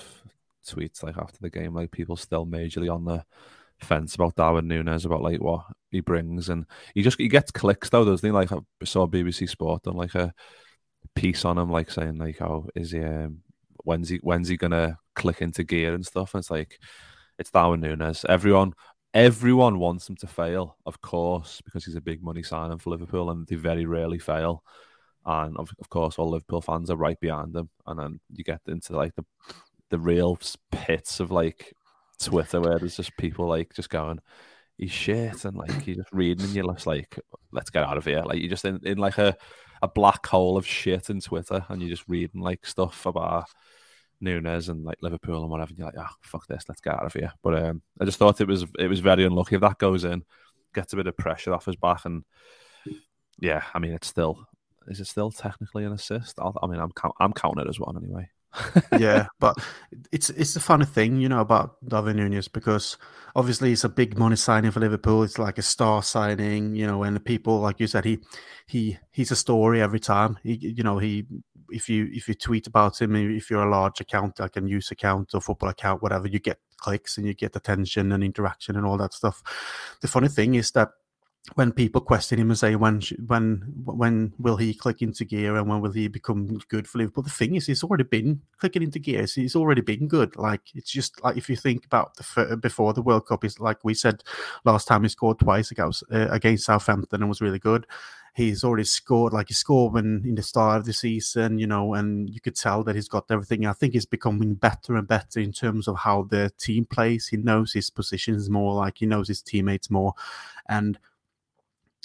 tweets 0.67 1.03
like 1.03 1.19
after 1.19 1.39
the 1.41 1.51
game, 1.51 1.75
like 1.75 1.91
people 1.91 2.17
still 2.17 2.47
majorly 2.47 2.93
on 2.93 3.05
the 3.05 3.25
fence 3.81 4.15
about 4.15 4.37
Darwin 4.37 4.69
Nunez 4.69 5.05
about 5.05 5.23
like 5.23 5.41
what 5.43 5.67
he 5.91 6.01
brings, 6.01 6.49
and 6.49 6.65
he 6.95 7.03
just 7.03 7.21
he 7.21 7.29
gets 7.29 7.51
clicks 7.51 7.91
though, 7.91 8.07
doesn't 8.07 8.27
he? 8.27 8.33
Like 8.33 8.53
I 8.53 8.59
saw 8.85 9.07
BBC 9.07 9.51
Sport 9.51 9.87
on 9.87 9.97
like 9.97 10.15
a 10.15 10.33
piece 11.15 11.45
on 11.45 11.59
him, 11.59 11.71
like 11.71 11.91
saying 11.91 12.19
like, 12.19 12.41
"Oh, 12.43 12.69
is 12.75 12.93
he? 12.93 13.03
Um, 13.03 13.43
when's 13.85 14.09
he? 14.09 14.19
When's 14.19 14.49
he 14.49 14.57
gonna 14.57 14.99
click 15.15 15.43
into 15.43 15.65
gear 15.65 15.95
and 15.95 16.05
stuff?" 16.07 16.35
And 16.35 16.41
it's 16.41 16.51
like, 16.51 16.79
it's 17.39 17.51
Darwin 17.51 17.81
Nunez. 17.81 18.25
Everyone, 18.29 18.73
everyone 19.15 19.79
wants 19.79 20.09
him 20.09 20.17
to 20.17 20.27
fail, 20.27 20.77
of 20.87 21.01
course, 21.01 21.61
because 21.65 21.85
he's 21.85 21.97
a 21.97 22.01
big 22.01 22.23
money 22.23 22.43
signing 22.43 22.79
for 22.79 22.91
Liverpool, 22.91 23.31
and 23.31 23.47
they 23.47 23.57
very 23.57 23.87
rarely 23.87 24.19
fail. 24.19 24.63
And 25.25 25.57
of, 25.57 25.71
of 25.79 25.89
course, 25.89 26.19
all 26.19 26.31
Liverpool 26.31 26.63
fans 26.63 26.91
are 26.91 26.97
right 26.97 27.19
behind 27.21 27.55
him. 27.55 27.71
And 27.87 27.99
then 27.99 28.21
you 28.33 28.45
get 28.45 28.61
into 28.67 28.97
like 28.97 29.15
the 29.15 29.25
the 29.91 29.99
real 29.99 30.39
pits 30.71 31.21
of 31.21 31.31
like 31.31 31.75
Twitter 32.19 32.61
where 32.61 32.79
there's 32.79 32.97
just 32.97 33.17
people 33.19 33.47
like 33.47 33.75
just 33.75 33.91
going, 33.91 34.19
he's 34.79 34.91
shit, 34.91 35.45
and 35.45 35.57
like 35.57 35.87
you're 35.87 35.97
just 35.97 36.13
reading 36.13 36.47
and 36.47 36.55
you're 36.55 36.73
just 36.73 36.87
like, 36.87 37.19
let's 37.53 37.71
get 37.71 37.85
out 37.85 37.99
of 37.99 38.05
here. 38.05 38.23
Like 38.23 38.39
you're 38.39 38.51
just 38.51 38.65
in, 38.65 38.81
in 38.85 38.99
like 38.99 39.19
a 39.19 39.37
a 39.83 39.89
black 39.89 40.27
hole 40.27 40.57
of 40.57 40.67
shit 40.67 41.11
in 41.11 41.21
Twitter, 41.21 41.65
and 41.69 41.83
you're 41.83 41.91
just 41.91 42.09
reading 42.09 42.41
like 42.41 42.65
stuff 42.65 43.05
about 43.05 43.47
Nunez 44.21 44.69
and 44.69 44.85
like 44.85 44.99
Liverpool 45.03 45.43
and 45.43 45.51
whatever. 45.51 45.71
And 45.71 45.79
you're 45.79 45.87
like, 45.87 45.99
ah, 45.99 46.09
oh, 46.11 46.17
fuck 46.23 46.47
this, 46.47 46.65
let's 46.69 46.81
get 46.81 46.95
out 46.95 47.05
of 47.07 47.12
here. 47.12 47.33
But 47.43 47.62
um, 47.62 47.83
I 48.01 48.05
just 48.05 48.19
thought 48.19 48.41
it 48.41 48.49
was 48.49 48.65
it 48.79 48.89
was 48.89 49.01
very 49.01 49.25
unlucky 49.25 49.57
if 49.57 49.61
that 49.61 49.79
goes 49.79 50.05
in, 50.05 50.25
gets 50.75 50.93
a 50.93 50.97
bit 50.97 51.07
of 51.07 51.17
pressure 51.17 51.53
off 51.53 51.67
his 51.67 51.77
back, 51.77 52.05
and 52.05 52.25
yeah, 53.41 53.65
I 53.75 53.79
mean 53.79 53.93
it's 53.93 54.07
still 54.07 54.47
is 54.89 55.01
it 55.01 55.07
still 55.07 55.31
technically 55.31 55.85
an 55.85 55.93
assist? 55.93 56.39
I 56.41 56.67
mean 56.67 56.81
I'm 56.81 56.93
I'm 57.21 57.33
counting 57.33 57.65
it 57.65 57.69
as 57.69 57.81
one 57.81 57.97
anyway 57.97 58.29
yeah, 58.99 59.27
but 59.41 59.57
it's 60.11 60.31
it's 60.31 60.55
the 60.55 60.61
funny 60.61 60.85
thing, 60.85 61.21
you 61.21 61.29
know, 61.29 61.41
about 61.41 61.77
Darwin 61.87 62.17
Nunez 62.17 62.49
because 62.49 62.97
obviously 63.35 63.73
it's 63.73 63.85
a 63.85 63.89
big 63.89 64.19
money 64.19 64.37
signing 64.37 64.71
for 64.71 64.81
Liverpool. 64.81 65.23
It's 65.23 65.39
like 65.39 65.59
a 65.59 65.63
star 65.63 66.03
signing, 66.03 66.75
you 66.75 66.87
know, 66.87 67.03
and 67.03 67.17
the 67.17 67.21
people, 67.21 67.61
like 67.61 67.81
you 67.81 67.87
said, 67.87 68.05
he 68.05 68.19
he 68.67 68.99
he's 69.11 69.31
a 69.31 69.37
story 69.37 69.81
every 69.81 70.01
time. 70.01 70.39
He, 70.43 70.55
you 70.55 70.83
know, 70.83 70.99
he 70.99 71.27
if 71.71 71.89
you 71.89 72.09
if 72.13 72.29
you 72.29 72.35
tweet 72.35 72.67
about 72.67 73.01
him, 73.01 73.17
if 73.17 73.51
you're 73.51 73.67
a 73.67 73.71
large 73.71 74.01
account, 74.01 74.41
like 74.41 74.57
a 74.57 74.61
news 74.61 74.91
account 74.91 75.35
or 75.35 75.41
football 75.41 75.71
account, 75.71 76.03
whatever, 76.03 76.29
you 76.29 76.39
get 76.39 76.59
clicks 76.77 77.17
and 77.17 77.27
you 77.27 77.35
get 77.35 77.57
attention 77.57 78.13
and 78.13 78.23
interaction 78.25 78.77
and 78.77 78.85
all 78.85 78.99
that 78.99 79.15
stuff. 79.15 79.43
The 80.01 80.09
funny 80.09 80.29
thing 80.29 80.55
is 80.55 80.71
that 80.73 80.91
when 81.55 81.73
people 81.73 82.01
question 82.01 82.39
him 82.39 82.51
and 82.51 82.59
say 82.59 82.77
when 82.77 83.01
when 83.27 83.73
when 83.85 84.33
will 84.39 84.57
he 84.57 84.73
click 84.73 85.03
into 85.03 85.25
gear 85.25 85.57
and 85.57 85.69
when 85.69 85.81
will 85.81 85.91
he 85.91 86.07
become 86.07 86.59
good 86.69 86.87
for 86.87 86.99
Liverpool? 86.99 87.25
The 87.25 87.31
thing 87.31 87.57
is, 87.57 87.67
he's 87.67 87.83
already 87.83 88.05
been 88.05 88.41
clicking 88.59 88.83
into 88.83 89.01
gear. 89.01 89.27
He's 89.27 89.57
already 89.57 89.81
been 89.81 90.07
good. 90.07 90.37
Like 90.37 90.61
it's 90.75 90.91
just 90.91 91.23
like 91.25 91.37
if 91.37 91.51
you 91.51 91.57
think 91.57 91.85
about 91.85 92.17
the 92.17 92.57
before 92.57 92.93
the 92.93 93.03
World 93.03 93.27
Cup, 93.27 93.45
is 93.45 93.59
like 93.59 93.85
we 93.85 93.93
said 93.93 94.23
last 94.65 94.87
time 94.87 95.03
he 95.03 95.09
scored 95.09 95.41
twice 95.41 95.73
against 95.73 96.05
uh, 96.13 96.29
against 96.31 96.65
Southampton 96.65 97.21
and 97.21 97.29
was 97.29 97.41
really 97.41 97.59
good. 97.59 97.87
He's 98.35 98.63
already 98.63 98.85
scored 98.85 99.33
like 99.33 99.49
he 99.49 99.55
scored 99.55 99.95
when 99.95 100.23
in 100.25 100.37
the 100.37 100.43
start 100.43 100.79
of 100.79 100.87
the 100.87 100.93
season, 100.93 101.59
you 101.59 101.67
know, 101.67 101.95
and 101.95 102.31
you 102.31 102.41
could 102.41 102.57
tell 102.57 102.85
that 102.85 102.95
he's 102.95 103.09
got 103.09 103.31
everything. 103.31 103.67
I 103.67 103.73
think 103.73 103.95
he's 103.95 104.07
becoming 104.07 104.55
better 104.55 104.95
and 104.95 105.09
better 105.09 105.41
in 105.41 105.53
terms 105.53 105.89
of 105.89 105.97
how 105.97 106.23
the 106.31 106.53
team 106.57 106.87
plays. 106.87 107.27
He 107.27 107.37
knows 107.37 107.73
his 107.73 107.91
positions 107.91 108.49
more, 108.49 108.75
like 108.75 108.99
he 108.99 109.07
knows 109.07 109.27
his 109.27 109.43
teammates 109.43 109.91
more, 109.91 110.15
and 110.69 110.99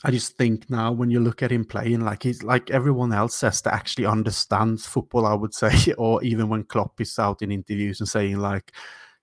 I 0.04 0.12
just 0.12 0.38
think 0.38 0.70
now 0.70 0.92
when 0.92 1.10
you 1.10 1.20
look 1.20 1.42
at 1.42 1.52
him 1.52 1.66
playing, 1.66 2.02
like 2.02 2.22
he's 2.22 2.44
like 2.44 2.70
everyone 2.70 3.12
else 3.14 3.36
says 3.36 3.62
that 3.62 3.74
actually 3.74 4.06
understands 4.06 4.86
football, 4.86 5.26
I 5.26 5.34
would 5.34 5.54
say, 5.56 5.94
or 5.98 6.24
even 6.24 6.50
when 6.50 6.64
Klopp 6.64 7.02
is 7.02 7.18
out 7.18 7.42
in 7.42 7.52
interviews 7.52 8.00
and 8.00 8.08
saying 8.08 8.38
like 8.38 8.74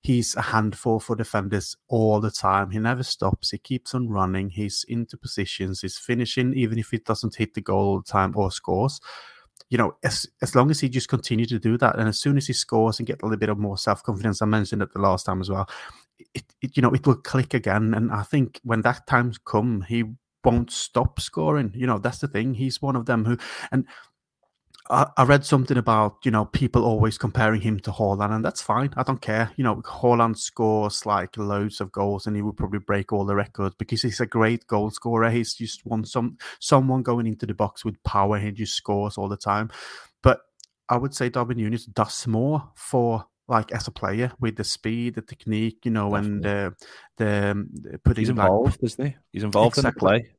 he's 0.05 0.37
a 0.37 0.43
handful 0.43 1.01
for 1.01 1.17
defenders 1.17 1.77
all 1.89 2.21
the 2.21 2.31
time. 2.31 2.71
He 2.71 2.79
never 2.79 3.03
stops. 3.03 3.51
He 3.51 3.59
keeps 3.59 3.95
on 3.95 4.09
running. 4.09 4.51
He's 4.51 4.85
into 4.89 5.17
positions. 5.17 5.81
He's 5.81 5.97
finishing, 5.97 6.53
even 6.55 6.79
if 6.79 6.91
he 6.91 6.99
doesn't 6.99 7.37
hit 7.37 7.55
the 7.55 7.63
goal 7.63 7.87
all 7.87 7.99
the 8.01 8.13
time 8.13 8.37
or 8.37 8.51
scores. 8.51 9.01
You 9.71 9.79
know, 9.79 9.97
as 10.03 10.27
as 10.43 10.55
long 10.55 10.71
as 10.71 10.81
he 10.81 10.89
just 10.89 11.09
continues 11.09 11.49
to 11.49 11.59
do 11.59 11.79
that, 11.79 11.99
and 11.99 12.09
as 12.09 12.21
soon 12.21 12.37
as 12.37 12.47
he 12.49 12.53
scores 12.53 12.99
and 12.99 13.07
get 13.07 13.23
a 13.23 13.27
little 13.27 13.39
bit 13.39 13.49
of 13.49 13.59
more 13.59 13.79
self 13.79 14.03
confidence, 14.03 14.43
I 14.43 14.47
mentioned 14.47 14.83
it 14.83 14.93
the 14.93 15.01
last 15.01 15.25
time 15.25 15.41
as 15.41 15.51
well. 15.51 15.69
It, 16.35 16.45
it, 16.61 16.77
you 16.77 16.83
know, 16.83 16.91
it 16.91 17.07
will 17.07 17.17
click 17.17 17.55
again. 17.55 17.95
And 17.95 18.13
I 18.13 18.23
think 18.23 18.61
when 18.65 18.83
that 18.83 19.07
time's 19.07 19.39
come, 19.39 19.83
he 19.89 20.05
won't 20.45 20.71
stop 20.71 21.21
scoring. 21.21 21.73
You 21.75 21.87
know, 21.87 21.99
that's 21.99 22.19
the 22.19 22.29
thing. 22.29 22.55
He's 22.55 22.83
one 22.83 22.97
of 22.97 23.07
them 23.07 23.25
who, 23.25 23.39
and 23.73 23.87
I, 24.91 25.07
I, 25.17 25.25
read 25.25 25.47
something 25.47 25.79
about, 25.79 26.19
you 26.25 26.31
know, 26.31 26.45
people 26.45 26.85
always 26.85 27.17
comparing 27.17 27.63
him 27.63 27.81
to 27.81 27.91
Haaland, 27.91 28.35
and 28.35 28.45
that's 28.45 28.61
fine. 28.61 28.93
I 28.97 29.03
don't 29.03 29.21
care. 29.21 29.51
You 29.57 29.65
know, 29.65 29.77
Haaland 29.77 30.37
scores 30.37 31.07
like 31.07 31.37
loads 31.39 31.81
of 31.81 31.91
goals 31.91 32.27
and 32.27 32.37
he 32.37 32.43
would 32.43 32.57
probably 32.57 32.81
break 32.81 33.13
all 33.13 33.25
the 33.25 33.35
records 33.35 33.75
because 33.79 34.03
he's 34.03 34.21
a 34.21 34.27
great 34.27 34.67
goal 34.67 34.91
scorer. 34.91 35.31
He's 35.31 35.55
just 35.55 35.87
one 35.87 36.05
some 36.05 36.37
someone 36.61 37.03
going 37.03 37.27
into 37.27 37.47
the 37.47 37.55
box 37.55 37.85
with 37.85 38.03
power. 38.05 38.39
He 38.39 38.51
just 38.53 38.75
scores 38.75 39.17
all 39.17 39.29
the 39.29 39.39
time. 39.39 39.71
But 40.23 40.41
I 40.89 40.99
would 40.99 41.15
say 41.15 41.31
Darwin 41.31 41.57
Nunez 41.57 41.87
does 41.87 42.27
more 42.27 42.71
for 42.75 43.25
like 43.49 43.73
as 43.73 43.89
a 43.89 43.91
player 43.91 44.33
with 44.41 44.57
the 44.57 44.65
speed, 44.65 45.15
the 45.15 45.23
technique, 45.23 45.79
you 45.85 45.91
know, 45.91 46.11
Definitely. 46.11 46.35
and 46.37 46.47
uh, 46.47 46.71
the, 47.17 47.69
the 47.91 47.99
putting. 47.99 48.23
He's 48.23 48.29
involved, 48.29 48.83
like, 48.83 48.85
isn't 48.85 49.07
he? 49.07 49.17
He's 49.33 49.45
involved 49.45 49.79
exactly. 49.79 50.17
in 50.17 50.19
the 50.19 50.21
play. 50.23 50.34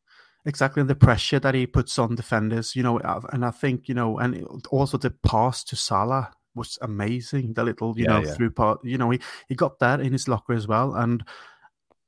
Exactly, 0.47 0.81
and 0.81 0.89
the 0.89 0.95
pressure 0.95 1.39
that 1.39 1.55
he 1.55 1.65
puts 1.65 1.97
on 1.97 2.13
defenders, 2.13 2.75
you 2.75 2.83
know, 2.83 2.99
and 3.33 3.43
I 3.43 3.49
think 3.49 3.89
you 3.89 3.95
know, 3.95 4.19
and 4.19 4.45
also 4.69 4.97
the 4.97 5.09
pass 5.09 5.63
to 5.65 5.75
Salah 5.75 6.31
was 6.53 6.77
amazing. 6.81 7.53
The 7.53 7.63
little, 7.63 7.97
you 7.97 8.05
yeah, 8.05 8.19
know, 8.19 8.23
yeah. 8.23 8.33
through 8.33 8.51
part, 8.51 8.79
you 8.83 8.97
know, 8.97 9.09
he 9.09 9.19
he 9.49 9.55
got 9.55 9.79
that 9.79 10.01
in 10.01 10.11
his 10.11 10.27
locker 10.27 10.53
as 10.53 10.67
well, 10.67 10.93
and 10.93 11.23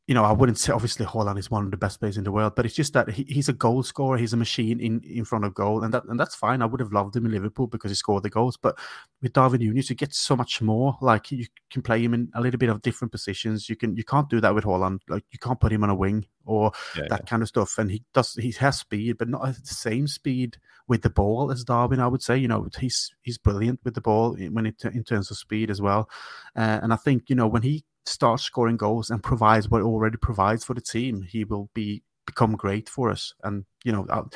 you 0.08 0.14
know, 0.14 0.24
I 0.24 0.32
wouldn't 0.32 0.58
say 0.58 0.72
obviously 0.72 1.06
Haaland 1.06 1.38
is 1.38 1.52
one 1.52 1.66
of 1.66 1.72
the 1.72 1.76
best 1.76 2.00
players 2.00 2.18
in 2.18 2.24
the 2.24 2.32
world, 2.32 2.54
but 2.56 2.66
it's 2.66 2.76
just 2.76 2.94
that 2.94 3.10
he, 3.10 3.26
he's 3.28 3.50
a 3.50 3.54
goal 3.54 3.84
scorer. 3.84 4.18
He's 4.18 4.32
a 4.32 4.38
machine 4.38 4.80
in, 4.80 5.02
in 5.02 5.26
front 5.26 5.44
of 5.44 5.54
goal, 5.54 5.84
and 5.84 5.94
that 5.94 6.06
and 6.06 6.18
that's 6.18 6.34
fine. 6.34 6.62
I 6.62 6.66
would 6.66 6.80
have 6.80 6.94
loved 6.94 7.14
him 7.14 7.26
in 7.26 7.34
Liverpool 7.34 7.68
because 7.68 7.92
he 7.92 7.96
scored 7.96 8.24
the 8.24 8.30
goals. 8.30 8.56
But 8.56 8.80
with 9.22 9.34
Darwin 9.34 9.60
Nunez, 9.60 9.90
you 9.90 9.98
get 9.98 10.14
so 10.14 10.38
much 10.38 10.62
more. 10.62 10.98
Like 11.02 11.30
you 11.30 11.46
can 11.70 11.82
play 11.82 12.02
him 12.02 12.14
in 12.14 12.30
a 12.34 12.40
little 12.40 12.58
bit 12.58 12.70
of 12.70 12.82
different 12.82 13.12
positions. 13.12 13.68
You 13.68 13.76
can 13.76 13.98
you 13.98 14.06
can't 14.06 14.30
do 14.30 14.40
that 14.40 14.56
with 14.56 14.64
Haaland. 14.64 15.00
Like 15.10 15.26
you 15.32 15.40
can't 15.40 15.60
put 15.60 15.74
him 15.74 15.84
on 15.84 15.90
a 15.90 15.96
wing 15.96 16.26
or 16.46 16.72
yeah, 16.96 17.04
that 17.10 17.22
yeah. 17.24 17.30
kind 17.30 17.42
of 17.42 17.50
stuff. 17.50 17.78
And 17.78 17.92
he 17.92 18.02
does 18.14 18.34
he 18.36 18.52
has 18.52 18.80
speed, 18.80 19.18
but 19.18 19.28
not 19.28 19.44
the 19.44 19.56
same 19.66 20.08
speed 20.08 20.56
with 20.88 21.02
the 21.02 21.10
ball 21.10 21.52
as 21.52 21.66
Darwin. 21.66 22.00
I 22.00 22.08
would 22.08 22.24
say 22.24 22.38
you 22.38 22.48
know 22.48 22.66
he's 22.80 23.14
he's 23.24 23.38
brilliant 23.38 23.82
with 23.84 23.94
the 23.94 24.02
ball 24.02 24.38
when 24.52 24.68
it 24.68 24.82
in 24.86 25.04
terms 25.04 25.32
of 25.32 25.38
speed 25.38 25.70
as 25.70 25.82
well. 25.82 26.10
Uh, 26.56 26.80
and 26.82 26.94
I 26.94 26.96
think 26.96 27.30
you 27.30 27.36
know 27.36 27.48
when 27.48 27.64
he 27.64 27.84
starts 28.08 28.44
scoring 28.44 28.78
goals 28.78 29.10
and 29.10 29.22
provides 29.22 29.70
what 29.70 29.82
already 29.82 30.18
provides 30.18 30.64
for 30.64 30.74
the 30.74 30.82
team, 30.82 31.22
he 31.22 31.44
will 31.44 31.70
be 31.74 32.04
become 32.26 32.56
great 32.56 32.88
for 32.88 33.10
us. 33.10 33.34
And 33.44 33.66
you 33.84 33.92
know, 33.92 34.06
I'll, 34.10 34.30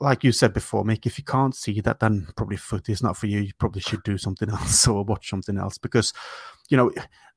like 0.00 0.24
you 0.24 0.32
said 0.32 0.52
before, 0.52 0.84
Mick, 0.84 1.06
if 1.06 1.18
you 1.18 1.24
can't 1.24 1.54
see 1.54 1.80
that, 1.82 2.00
then 2.00 2.26
probably 2.36 2.56
foot 2.56 2.88
is 2.88 3.02
not 3.02 3.16
for 3.16 3.26
you. 3.26 3.40
You 3.40 3.52
probably 3.58 3.82
should 3.82 4.02
do 4.02 4.18
something 4.18 4.50
else 4.50 4.88
or 4.88 5.04
watch 5.04 5.28
something 5.30 5.56
else 5.56 5.78
because, 5.78 6.12
you 6.68 6.76
know, 6.76 6.90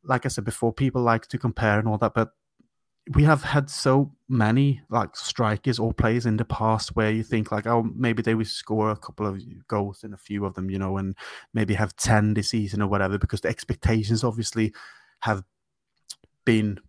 like 0.04 0.26
I 0.26 0.30
said 0.30 0.46
before, 0.46 0.74
people 0.74 1.04
like 1.04 1.28
to 1.28 1.38
compare 1.38 1.78
and 1.78 1.88
all 1.88 2.00
that, 2.00 2.16
but 2.16 2.32
we 3.16 3.24
have 3.24 3.44
had 3.44 3.70
so 3.70 4.12
many 4.30 4.82
like 4.90 5.16
strikers 5.16 5.80
or 5.80 5.94
players 5.94 6.26
in 6.26 6.38
the 6.38 6.46
past 6.46 6.96
where 6.96 7.12
you 7.12 7.24
think 7.24 7.52
like 7.52 7.66
oh 7.66 7.84
maybe 7.96 8.22
they 8.22 8.36
will 8.36 8.46
score 8.46 8.92
a 8.92 8.96
couple 8.96 9.26
of 9.26 9.42
goals 9.68 10.04
in 10.04 10.14
a 10.14 10.18
few 10.18 10.46
of 10.46 10.54
them 10.54 10.70
you 10.70 10.78
know 10.78 10.98
and 10.98 11.16
maybe 11.54 11.74
have 11.74 11.96
10 11.96 12.36
this 12.36 12.50
season 12.50 12.82
or 12.82 12.88
whatever 12.88 13.18
because 13.18 13.42
the 13.42 13.50
expectations 13.50 14.24
obviously 14.24 14.72
have 15.22 15.44
been 16.46 16.80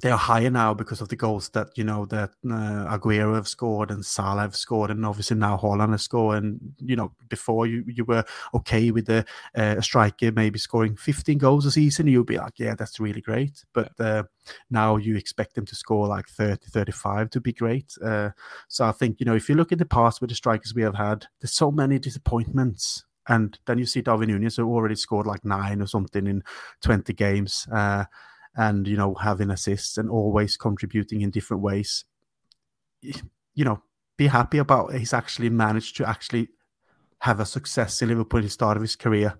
they 0.00 0.10
are 0.10 0.18
higher 0.18 0.50
now 0.50 0.74
because 0.74 1.00
of 1.00 1.08
the 1.08 1.16
goals 1.16 1.48
that 1.50 1.76
you 1.76 1.82
know 1.82 2.04
that 2.06 2.30
uh, 2.46 2.96
Aguero 2.96 3.34
have 3.34 3.48
scored 3.48 3.90
and 3.90 4.04
Salah 4.04 4.42
have 4.42 4.56
scored, 4.56 4.90
and 4.90 5.04
obviously 5.04 5.36
now 5.36 5.56
Haaland 5.56 5.92
has 5.92 6.02
scored. 6.02 6.42
And 6.42 6.74
you 6.78 6.96
know, 6.96 7.12
before 7.28 7.66
you 7.66 7.84
you 7.86 8.04
were 8.04 8.24
okay 8.54 8.90
with 8.90 9.06
the 9.06 9.24
uh, 9.56 9.80
striker 9.80 10.30
maybe 10.32 10.58
scoring 10.58 10.96
15 10.96 11.38
goals 11.38 11.66
a 11.66 11.70
season, 11.70 12.06
you'll 12.06 12.24
be 12.24 12.38
like, 12.38 12.58
yeah, 12.58 12.74
that's 12.74 13.00
really 13.00 13.20
great. 13.20 13.64
But 13.72 13.92
uh, 13.98 14.24
now 14.70 14.96
you 14.96 15.16
expect 15.16 15.54
them 15.54 15.66
to 15.66 15.74
score 15.74 16.06
like 16.06 16.28
30, 16.28 16.68
35 16.70 17.30
to 17.30 17.40
be 17.40 17.52
great. 17.52 17.94
Uh, 18.02 18.30
so 18.68 18.84
I 18.84 18.92
think 18.92 19.18
you 19.18 19.26
know, 19.26 19.34
if 19.34 19.48
you 19.48 19.54
look 19.54 19.72
in 19.72 19.78
the 19.78 19.86
past 19.86 20.20
with 20.20 20.30
the 20.30 20.36
strikers 20.36 20.74
we 20.74 20.82
have 20.82 20.96
had, 20.96 21.26
there's 21.40 21.52
so 21.52 21.70
many 21.70 21.98
disappointments 21.98 23.04
and 23.28 23.58
then 23.66 23.78
you 23.78 23.86
see 23.86 24.00
Darwin 24.00 24.30
Nunez, 24.30 24.56
who 24.56 24.72
already 24.72 24.94
scored 24.94 25.26
like 25.26 25.44
nine 25.44 25.82
or 25.82 25.86
something 25.86 26.26
in 26.26 26.42
20 26.82 27.12
games, 27.12 27.68
uh, 27.70 28.04
and, 28.56 28.88
you 28.88 28.96
know, 28.96 29.14
having 29.14 29.50
assists 29.50 29.98
and 29.98 30.10
always 30.10 30.56
contributing 30.56 31.20
in 31.20 31.30
different 31.30 31.62
ways. 31.62 32.04
You 33.02 33.64
know, 33.64 33.82
be 34.16 34.26
happy 34.26 34.58
about 34.58 34.94
he's 34.94 35.12
actually 35.12 35.50
managed 35.50 35.96
to 35.96 36.08
actually 36.08 36.48
have 37.20 37.38
a 37.40 37.46
success 37.46 38.00
in 38.02 38.08
Liverpool 38.08 38.38
at 38.38 38.44
the 38.44 38.50
start 38.50 38.76
of 38.76 38.82
his 38.82 38.96
career. 38.96 39.38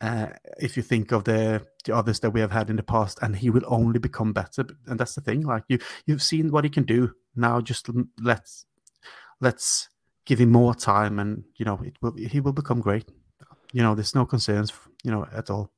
Uh, 0.00 0.26
if 0.60 0.76
you 0.76 0.82
think 0.82 1.12
of 1.12 1.24
the 1.24 1.64
the 1.84 1.94
others 1.94 2.20
that 2.20 2.30
we 2.30 2.40
have 2.40 2.52
had 2.52 2.70
in 2.70 2.76
the 2.76 2.82
past, 2.82 3.18
and 3.22 3.36
he 3.36 3.50
will 3.50 3.62
only 3.66 3.98
become 3.98 4.32
better. 4.32 4.64
And 4.86 4.98
that's 4.98 5.14
the 5.14 5.20
thing. 5.20 5.42
Like 5.42 5.64
you, 5.68 5.78
you've 6.06 6.22
seen 6.22 6.50
what 6.50 6.64
he 6.64 6.70
can 6.70 6.84
do. 6.84 7.12
Now, 7.36 7.60
just 7.60 7.88
let's 8.20 8.66
let's 9.40 9.88
give 10.24 10.40
him 10.40 10.50
more 10.50 10.74
time, 10.74 11.18
and 11.18 11.44
you 11.56 11.64
know, 11.64 11.80
it 11.84 11.94
will 12.00 12.14
he 12.16 12.40
will 12.40 12.52
become 12.52 12.80
great. 12.80 13.10
You 13.72 13.82
know, 13.82 13.94
there's 13.94 14.14
no 14.14 14.24
concerns, 14.24 14.72
you 15.02 15.10
know, 15.10 15.26
at 15.32 15.50
all. 15.50 15.70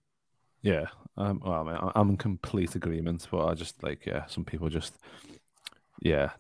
Yeah, 0.63 0.87
um, 1.17 1.41
well, 1.45 1.69
I 1.69 1.73
mean, 1.73 1.93
I'm 1.95 2.11
in 2.11 2.17
complete 2.17 2.75
agreement, 2.75 3.27
but 3.31 3.47
I 3.47 3.55
just 3.55 3.83
like, 3.83 4.05
yeah, 4.07 4.27
some 4.27 4.45
people 4.45 4.69
just, 4.69 4.95
yeah, 6.03 6.31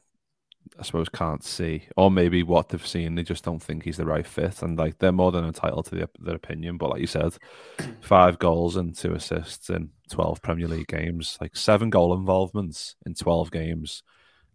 I 0.78 0.82
suppose 0.82 1.08
can't 1.08 1.44
see, 1.44 1.84
or 1.96 2.10
maybe 2.10 2.42
what 2.42 2.68
they've 2.68 2.86
seen, 2.86 3.14
they 3.14 3.22
just 3.22 3.44
don't 3.44 3.62
think 3.62 3.84
he's 3.84 3.96
the 3.96 4.04
right 4.04 4.26
fit, 4.26 4.62
and 4.62 4.78
like 4.78 4.98
they're 4.98 5.12
more 5.12 5.32
than 5.32 5.44
entitled 5.44 5.86
to 5.86 5.94
the, 5.94 6.10
their 6.18 6.34
opinion. 6.34 6.76
But 6.76 6.90
like 6.90 7.00
you 7.00 7.06
said, 7.06 7.36
five 8.00 8.38
goals 8.38 8.76
and 8.76 8.94
two 8.94 9.14
assists 9.14 9.70
in 9.70 9.90
twelve 10.10 10.42
Premier 10.42 10.68
League 10.68 10.88
games, 10.88 11.38
like 11.40 11.56
seven 11.56 11.90
goal 11.90 12.14
involvements 12.14 12.96
in 13.06 13.14
twelve 13.14 13.50
games 13.50 14.02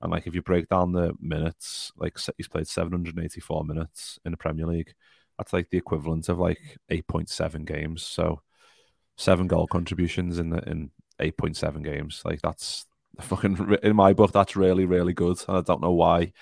and 0.02 0.12
like 0.12 0.28
if 0.28 0.36
you 0.36 0.42
break 0.42 0.68
down 0.70 0.92
the 0.92 1.14
minutes, 1.20 1.92
like 1.96 2.18
he's 2.38 2.48
played 2.48 2.68
784 2.68 3.64
minutes 3.64 4.20
in 4.26 4.32
the 4.32 4.38
Premier 4.38 4.66
League. 4.66 4.94
That's 5.38 5.54
like 5.54 5.70
the 5.70 5.78
equivalent 5.78 6.30
of 6.30 6.40
like 6.40 6.78
8.7 6.92 7.66
games. 7.66 8.04
So 8.04 8.42
seven 9.18 9.48
goal 9.48 9.68
contributions 9.68 10.40
in 10.40 10.50
the 10.50 10.68
in 10.70 10.92
8.7 11.20 11.84
games. 11.84 12.22
Like 12.26 12.42
that's 12.42 12.86
fucking 13.22 13.78
in 13.84 13.96
my 13.96 14.14
book. 14.14 14.32
That's 14.32 14.56
really 14.56 14.86
really 14.86 15.14
good. 15.14 15.38
And 15.48 15.58
I 15.58 15.62
don't 15.62 15.82
know 15.82 15.92
why. 15.92 16.34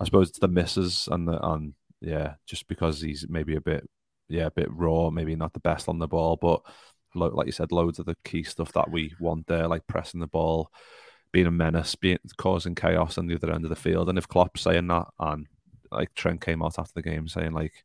I 0.00 0.04
suppose 0.04 0.30
it's 0.30 0.38
the 0.38 0.48
misses 0.48 1.08
and 1.10 1.26
the 1.26 1.44
and 1.46 1.74
yeah, 2.00 2.34
just 2.46 2.68
because 2.68 3.00
he's 3.00 3.26
maybe 3.28 3.56
a 3.56 3.60
bit 3.60 3.88
yeah 4.28 4.46
a 4.46 4.50
bit 4.50 4.72
raw, 4.72 5.10
maybe 5.10 5.34
not 5.34 5.52
the 5.52 5.60
best 5.60 5.88
on 5.88 5.98
the 5.98 6.08
ball, 6.08 6.36
but 6.40 6.62
like 7.14 7.46
you 7.46 7.52
said, 7.52 7.72
loads 7.72 7.98
of 7.98 8.06
the 8.06 8.16
key 8.24 8.42
stuff 8.42 8.72
that 8.72 8.90
we 8.90 9.12
want 9.20 9.46
there, 9.46 9.68
like 9.68 9.86
pressing 9.86 10.20
the 10.20 10.26
ball 10.26 10.70
being 11.32 11.46
a 11.46 11.50
menace, 11.50 11.94
being 11.94 12.18
causing 12.36 12.74
chaos 12.74 13.18
on 13.18 13.26
the 13.26 13.34
other 13.34 13.50
end 13.50 13.64
of 13.64 13.70
the 13.70 13.76
field. 13.76 14.08
And 14.08 14.18
if 14.18 14.28
Klopp's 14.28 14.60
saying 14.60 14.86
that, 14.88 15.06
and 15.18 15.46
like 15.90 16.14
Trent 16.14 16.40
came 16.40 16.62
out 16.62 16.78
after 16.78 16.92
the 16.94 17.02
game 17.02 17.26
saying 17.28 17.52
like, 17.52 17.84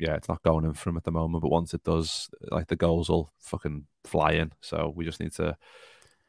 yeah, 0.00 0.14
it's 0.14 0.28
not 0.28 0.42
going 0.42 0.64
in 0.64 0.72
for 0.72 0.90
him 0.90 0.96
at 0.96 1.04
the 1.04 1.12
moment, 1.12 1.42
but 1.42 1.50
once 1.50 1.74
it 1.74 1.84
does, 1.84 2.30
like 2.50 2.68
the 2.68 2.76
goals 2.76 3.08
will 3.08 3.32
fucking 3.40 3.86
fly 4.04 4.32
in. 4.32 4.52
So 4.60 4.92
we 4.94 5.04
just 5.04 5.20
need 5.20 5.32
to 5.34 5.56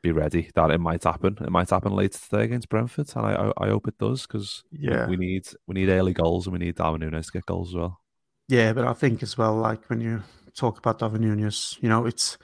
be 0.01 0.11
ready 0.11 0.51
that 0.53 0.69
it 0.69 0.79
might 0.79 1.03
happen. 1.03 1.37
It 1.39 1.49
might 1.49 1.69
happen 1.69 1.93
later 1.93 2.19
today 2.19 2.43
against 2.43 2.69
Brentford, 2.69 3.09
and 3.15 3.25
I 3.25 3.33
I, 3.33 3.65
I 3.65 3.69
hope 3.69 3.87
it 3.87 3.97
does 3.97 4.27
because 4.27 4.63
yeah, 4.71 5.07
we 5.07 5.15
need 5.15 5.47
we 5.65 5.75
need 5.75 5.89
early 5.89 6.13
goals 6.13 6.45
and 6.45 6.53
we 6.53 6.59
need 6.59 6.75
Darwin 6.75 7.01
Nunez 7.01 7.27
to 7.27 7.31
get 7.31 7.45
goals 7.45 7.69
as 7.69 7.75
well. 7.75 8.01
Yeah, 8.49 8.73
but 8.73 8.85
I 8.85 8.93
think 8.93 9.23
as 9.23 9.37
well, 9.37 9.55
like 9.55 9.89
when 9.89 10.01
you 10.01 10.21
talk 10.53 10.77
about 10.77 10.99
Darwin 10.99 11.21
Nunez, 11.21 11.77
you 11.79 11.89
know, 11.89 12.05
it's 12.05 12.37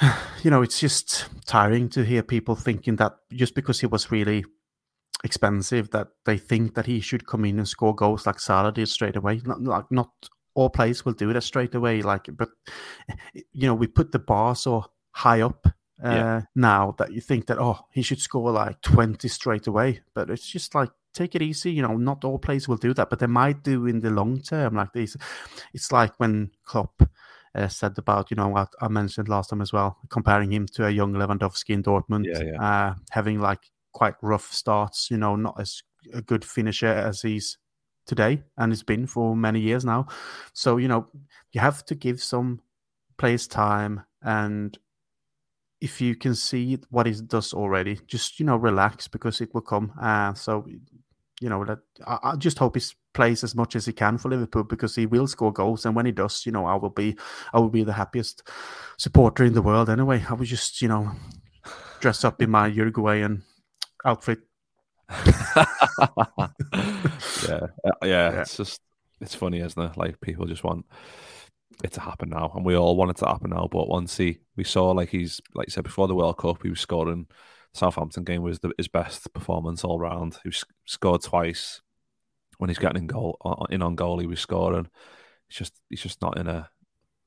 you 0.42 0.50
know, 0.50 0.62
it's 0.62 0.80
just 0.80 1.26
tiring 1.46 1.88
to 1.90 2.04
hear 2.04 2.22
people 2.22 2.54
thinking 2.54 2.96
that 2.96 3.16
just 3.32 3.54
because 3.54 3.80
he 3.80 3.86
was 3.86 4.10
really 4.10 4.44
expensive 5.22 5.90
that 5.90 6.08
they 6.26 6.36
think 6.36 6.74
that 6.74 6.86
he 6.86 7.00
should 7.00 7.26
come 7.26 7.44
in 7.44 7.58
and 7.58 7.66
score 7.66 7.94
goals 7.94 8.26
like 8.26 8.38
Salah 8.38 8.72
did 8.72 8.88
straight 8.88 9.16
away. 9.16 9.40
Not 9.44 9.62
like 9.62 9.90
not 9.90 10.10
all 10.54 10.70
players 10.70 11.04
will 11.04 11.12
do 11.12 11.32
that 11.32 11.42
straight 11.42 11.74
away. 11.74 12.02
Like, 12.02 12.28
but 12.36 12.50
you 13.34 13.66
know, 13.66 13.74
we 13.74 13.86
put 13.86 14.12
the 14.12 14.18
bar 14.18 14.54
so 14.54 14.86
high 15.12 15.40
up 15.40 15.66
uh, 16.02 16.10
yeah. 16.10 16.40
now 16.56 16.94
that 16.98 17.12
you 17.12 17.20
think 17.20 17.46
that 17.46 17.58
oh 17.58 17.78
he 17.92 18.02
should 18.02 18.20
score 18.20 18.50
like 18.50 18.80
20 18.80 19.28
straight 19.28 19.68
away 19.68 20.00
but 20.12 20.28
it's 20.28 20.46
just 20.46 20.74
like 20.74 20.90
take 21.14 21.36
it 21.36 21.42
easy 21.42 21.70
you 21.70 21.82
know 21.82 21.96
not 21.96 22.24
all 22.24 22.36
players 22.36 22.66
will 22.66 22.76
do 22.76 22.92
that 22.92 23.08
but 23.08 23.20
they 23.20 23.28
might 23.28 23.62
do 23.62 23.86
in 23.86 24.00
the 24.00 24.10
long 24.10 24.40
term 24.40 24.74
like 24.74 24.92
this 24.92 25.16
it's 25.72 25.92
like 25.92 26.12
when 26.18 26.50
Klopp 26.64 27.08
uh, 27.54 27.68
said 27.68 27.96
about 27.98 28.30
you 28.30 28.36
know 28.36 28.48
what 28.48 28.68
I 28.80 28.88
mentioned 28.88 29.28
last 29.28 29.50
time 29.50 29.60
as 29.60 29.72
well 29.72 29.98
comparing 30.08 30.52
him 30.52 30.66
to 30.74 30.86
a 30.86 30.90
young 30.90 31.12
Lewandowski 31.12 31.70
in 31.70 31.82
Dortmund 31.82 32.26
yeah, 32.26 32.42
yeah. 32.42 32.62
Uh, 32.62 32.94
having 33.10 33.40
like 33.40 33.70
quite 33.92 34.14
rough 34.22 34.52
starts 34.52 35.10
you 35.10 35.16
know 35.16 35.36
not 35.36 35.60
as 35.60 35.82
a 36.12 36.22
good 36.22 36.44
finisher 36.44 36.86
as 36.86 37.22
he's 37.22 37.58
today 38.06 38.42
and 38.58 38.72
it's 38.72 38.82
been 38.82 39.06
for 39.06 39.34
many 39.34 39.60
years 39.60 39.84
now 39.84 40.06
so 40.52 40.76
you 40.76 40.88
know 40.88 41.06
you 41.52 41.60
have 41.60 41.84
to 41.86 41.94
give 41.94 42.22
some 42.22 42.60
players 43.16 43.46
time 43.46 44.02
and 44.22 44.78
if 45.84 46.00
you 46.00 46.16
can 46.16 46.34
see 46.34 46.78
what 46.88 47.06
it 47.06 47.28
does 47.28 47.52
already, 47.52 48.00
just 48.06 48.40
you 48.40 48.46
know 48.46 48.56
relax 48.56 49.06
because 49.06 49.42
it 49.42 49.52
will 49.52 49.60
come. 49.60 49.92
Uh, 50.00 50.32
so 50.32 50.66
you 51.40 51.48
know 51.48 51.64
that 51.64 51.80
I, 52.06 52.18
I, 52.22 52.36
just 52.36 52.58
hope 52.58 52.76
he 52.76 52.82
plays 53.12 53.42
as 53.44 53.54
much 53.54 53.76
as 53.76 53.86
he 53.86 53.92
can 53.92 54.18
for 54.18 54.28
Liverpool 54.28 54.64
because 54.64 54.94
he 54.94 55.06
will 55.06 55.26
score 55.26 55.52
goals, 55.52 55.84
and 55.84 55.94
when 55.94 56.06
he 56.06 56.12
does, 56.12 56.46
you 56.46 56.52
know 56.52 56.66
I 56.66 56.74
will 56.76 56.90
be 56.90 57.16
I 57.52 57.58
will 57.58 57.70
be 57.70 57.84
the 57.84 57.92
happiest 57.92 58.48
supporter 58.98 59.44
in 59.44 59.54
the 59.54 59.62
world. 59.62 59.90
Anyway, 59.90 60.24
I 60.28 60.34
will 60.34 60.44
just 60.44 60.80
you 60.80 60.88
know 60.88 61.12
dress 62.00 62.24
up 62.24 62.40
in 62.42 62.50
my 62.50 62.66
Uruguayan 62.66 63.42
outfit. 64.04 64.40
yeah, 65.26 65.64
uh, 67.46 67.66
yeah, 68.02 68.02
yeah, 68.02 68.40
it's 68.40 68.56
just 68.56 68.80
it's 69.20 69.34
funny, 69.34 69.60
isn't 69.60 69.82
it? 69.82 69.96
Like 69.96 70.20
people 70.20 70.46
just 70.46 70.64
want 70.64 70.86
it 71.82 71.92
to 71.92 72.00
happen 72.00 72.30
now, 72.30 72.52
and 72.54 72.64
we 72.64 72.76
all 72.76 72.96
want 72.96 73.10
it 73.10 73.16
to 73.18 73.26
happen 73.26 73.50
now. 73.50 73.68
But 73.70 73.88
once 73.88 74.16
he, 74.16 74.38
we 74.56 74.64
saw 74.64 74.90
like 74.92 75.08
he's 75.10 75.40
like 75.54 75.68
you 75.68 75.72
said 75.72 75.84
before 75.84 76.08
the 76.08 76.14
World 76.14 76.38
Cup, 76.38 76.62
he 76.62 76.70
was 76.70 76.80
scoring. 76.80 77.26
Southampton 77.74 78.24
game 78.24 78.42
was 78.42 78.60
the, 78.60 78.70
his 78.78 78.88
best 78.88 79.32
performance 79.34 79.84
all 79.84 79.98
round. 79.98 80.38
He 80.44 80.52
scored 80.86 81.22
twice. 81.22 81.82
When 82.58 82.70
he's 82.70 82.78
getting 82.78 83.02
in 83.02 83.06
goal, 83.08 83.36
in 83.68 83.82
on 83.82 83.96
goal, 83.96 84.20
he 84.20 84.28
was 84.28 84.38
scoring. 84.38 84.88
He's 85.48 85.58
just 85.58 85.80
he's 85.90 86.02
just 86.02 86.22
not 86.22 86.38
in 86.38 86.46
a, 86.46 86.70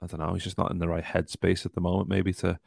I 0.02 0.08
don't 0.08 0.22
know, 0.22 0.34
he's 0.34 0.46
just 0.46 0.58
not 0.58 0.72
in 0.72 0.80
the 0.80 0.88
right 0.88 1.04
headspace 1.04 1.66
at 1.66 1.74
the 1.74 1.82
moment. 1.82 2.08
Maybe 2.08 2.32
to 2.36 2.58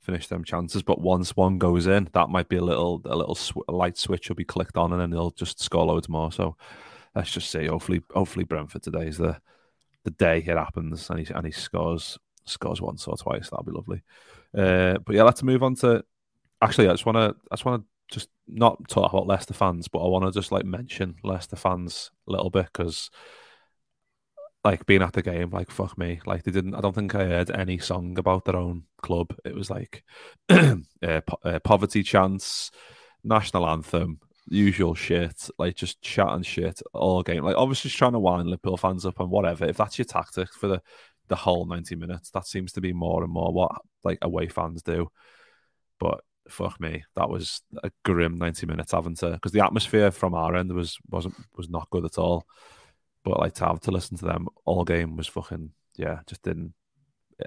finish 0.00 0.26
them 0.26 0.44
chances. 0.44 0.82
But 0.82 1.00
once 1.00 1.34
one 1.34 1.58
goes 1.58 1.86
in, 1.86 2.10
that 2.12 2.28
might 2.28 2.48
be 2.48 2.56
a 2.56 2.64
little 2.64 3.00
a 3.06 3.16
little 3.16 3.34
sw- 3.34 3.66
a 3.68 3.72
light 3.72 3.96
switch 3.96 4.28
will 4.28 4.36
be 4.36 4.44
clicked 4.44 4.76
on, 4.76 4.92
and 4.92 5.00
then 5.00 5.10
they'll 5.10 5.30
just 5.30 5.60
score 5.62 5.86
loads 5.86 6.10
more. 6.10 6.30
So 6.30 6.56
let's 7.14 7.32
just 7.32 7.50
say, 7.50 7.66
hopefully, 7.66 8.02
hopefully 8.12 8.44
Brentford 8.44 8.82
today 8.82 9.06
is 9.08 9.16
the 9.16 9.40
the 10.04 10.10
day 10.10 10.38
it 10.38 10.56
happens 10.56 11.10
and 11.10 11.20
he 11.20 11.32
and 11.32 11.44
he 11.44 11.52
scores 11.52 12.18
scores 12.44 12.80
once 12.80 13.06
or 13.06 13.16
twice. 13.16 13.50
That'll 13.50 13.64
be 13.64 13.72
lovely. 13.72 14.02
Uh, 14.56 14.98
but 15.04 15.14
yeah, 15.14 15.22
let's 15.22 15.42
move 15.42 15.62
on 15.62 15.74
to. 15.76 16.04
Actually, 16.62 16.88
I 16.88 16.92
just 16.92 17.06
want 17.06 17.16
to 17.16 17.36
I 17.50 17.54
just 17.54 17.64
want 17.64 17.82
to 17.82 17.88
just 18.14 18.28
not 18.48 18.88
talk 18.88 19.12
about 19.12 19.26
Leicester 19.26 19.54
fans, 19.54 19.88
but 19.88 20.00
I 20.00 20.08
want 20.08 20.24
to 20.24 20.32
just 20.38 20.52
like 20.52 20.64
mention 20.64 21.16
Leicester 21.22 21.56
fans 21.56 22.10
a 22.28 22.32
little 22.32 22.50
bit 22.50 22.66
because 22.66 23.10
like 24.64 24.84
being 24.86 25.02
at 25.02 25.14
the 25.14 25.22
game, 25.22 25.50
like 25.50 25.70
fuck 25.70 25.96
me, 25.96 26.20
like 26.26 26.42
they 26.42 26.50
didn't. 26.50 26.74
I 26.74 26.80
don't 26.80 26.94
think 26.94 27.14
I 27.14 27.24
heard 27.24 27.50
any 27.50 27.78
song 27.78 28.18
about 28.18 28.44
their 28.44 28.56
own 28.56 28.84
club. 29.00 29.34
It 29.44 29.54
was 29.54 29.70
like 29.70 30.04
uh, 30.50 30.76
po- 31.02 31.40
uh, 31.44 31.58
poverty 31.60 32.02
chants, 32.02 32.70
national 33.24 33.66
anthem, 33.66 34.20
usual 34.48 34.94
shit, 34.94 35.48
like 35.58 35.76
just 35.76 36.02
chatting 36.02 36.42
shit 36.42 36.82
all 36.92 37.22
game. 37.22 37.44
Like 37.44 37.56
obviously 37.56 37.88
just 37.88 37.98
trying 37.98 38.12
to 38.12 38.18
wind 38.18 38.48
Liverpool 38.48 38.76
fans 38.76 39.06
up 39.06 39.20
and 39.20 39.30
whatever. 39.30 39.64
If 39.64 39.78
that's 39.78 39.98
your 39.98 40.04
tactic 40.04 40.52
for 40.52 40.68
the 40.68 40.82
the 41.28 41.36
whole 41.36 41.64
ninety 41.64 41.94
minutes, 41.94 42.30
that 42.30 42.46
seems 42.46 42.72
to 42.72 42.80
be 42.80 42.92
more 42.92 43.22
and 43.22 43.32
more 43.32 43.52
what 43.52 43.72
like 44.04 44.18
away 44.20 44.48
fans 44.48 44.82
do. 44.82 45.10
But 45.98 46.20
fuck 46.50 46.80
me, 46.80 47.04
that 47.16 47.28
was 47.28 47.62
a 47.82 47.90
grim 48.04 48.38
ninety 48.38 48.66
minutes 48.66 48.92
having 48.92 49.16
to 49.16 49.30
because 49.30 49.52
the 49.52 49.64
atmosphere 49.64 50.10
from 50.10 50.34
our 50.34 50.54
end 50.54 50.72
was 50.72 50.98
wasn't 51.08 51.34
was 51.56 51.68
not 51.68 51.90
good 51.90 52.04
at 52.04 52.18
all. 52.18 52.46
But 53.24 53.38
like 53.38 53.54
to 53.54 53.66
have 53.66 53.80
to 53.80 53.90
listen 53.90 54.16
to 54.18 54.24
them 54.24 54.48
all 54.64 54.84
game 54.84 55.16
was 55.16 55.26
fucking 55.26 55.70
yeah, 55.96 56.20
just 56.26 56.42
didn't. 56.42 56.74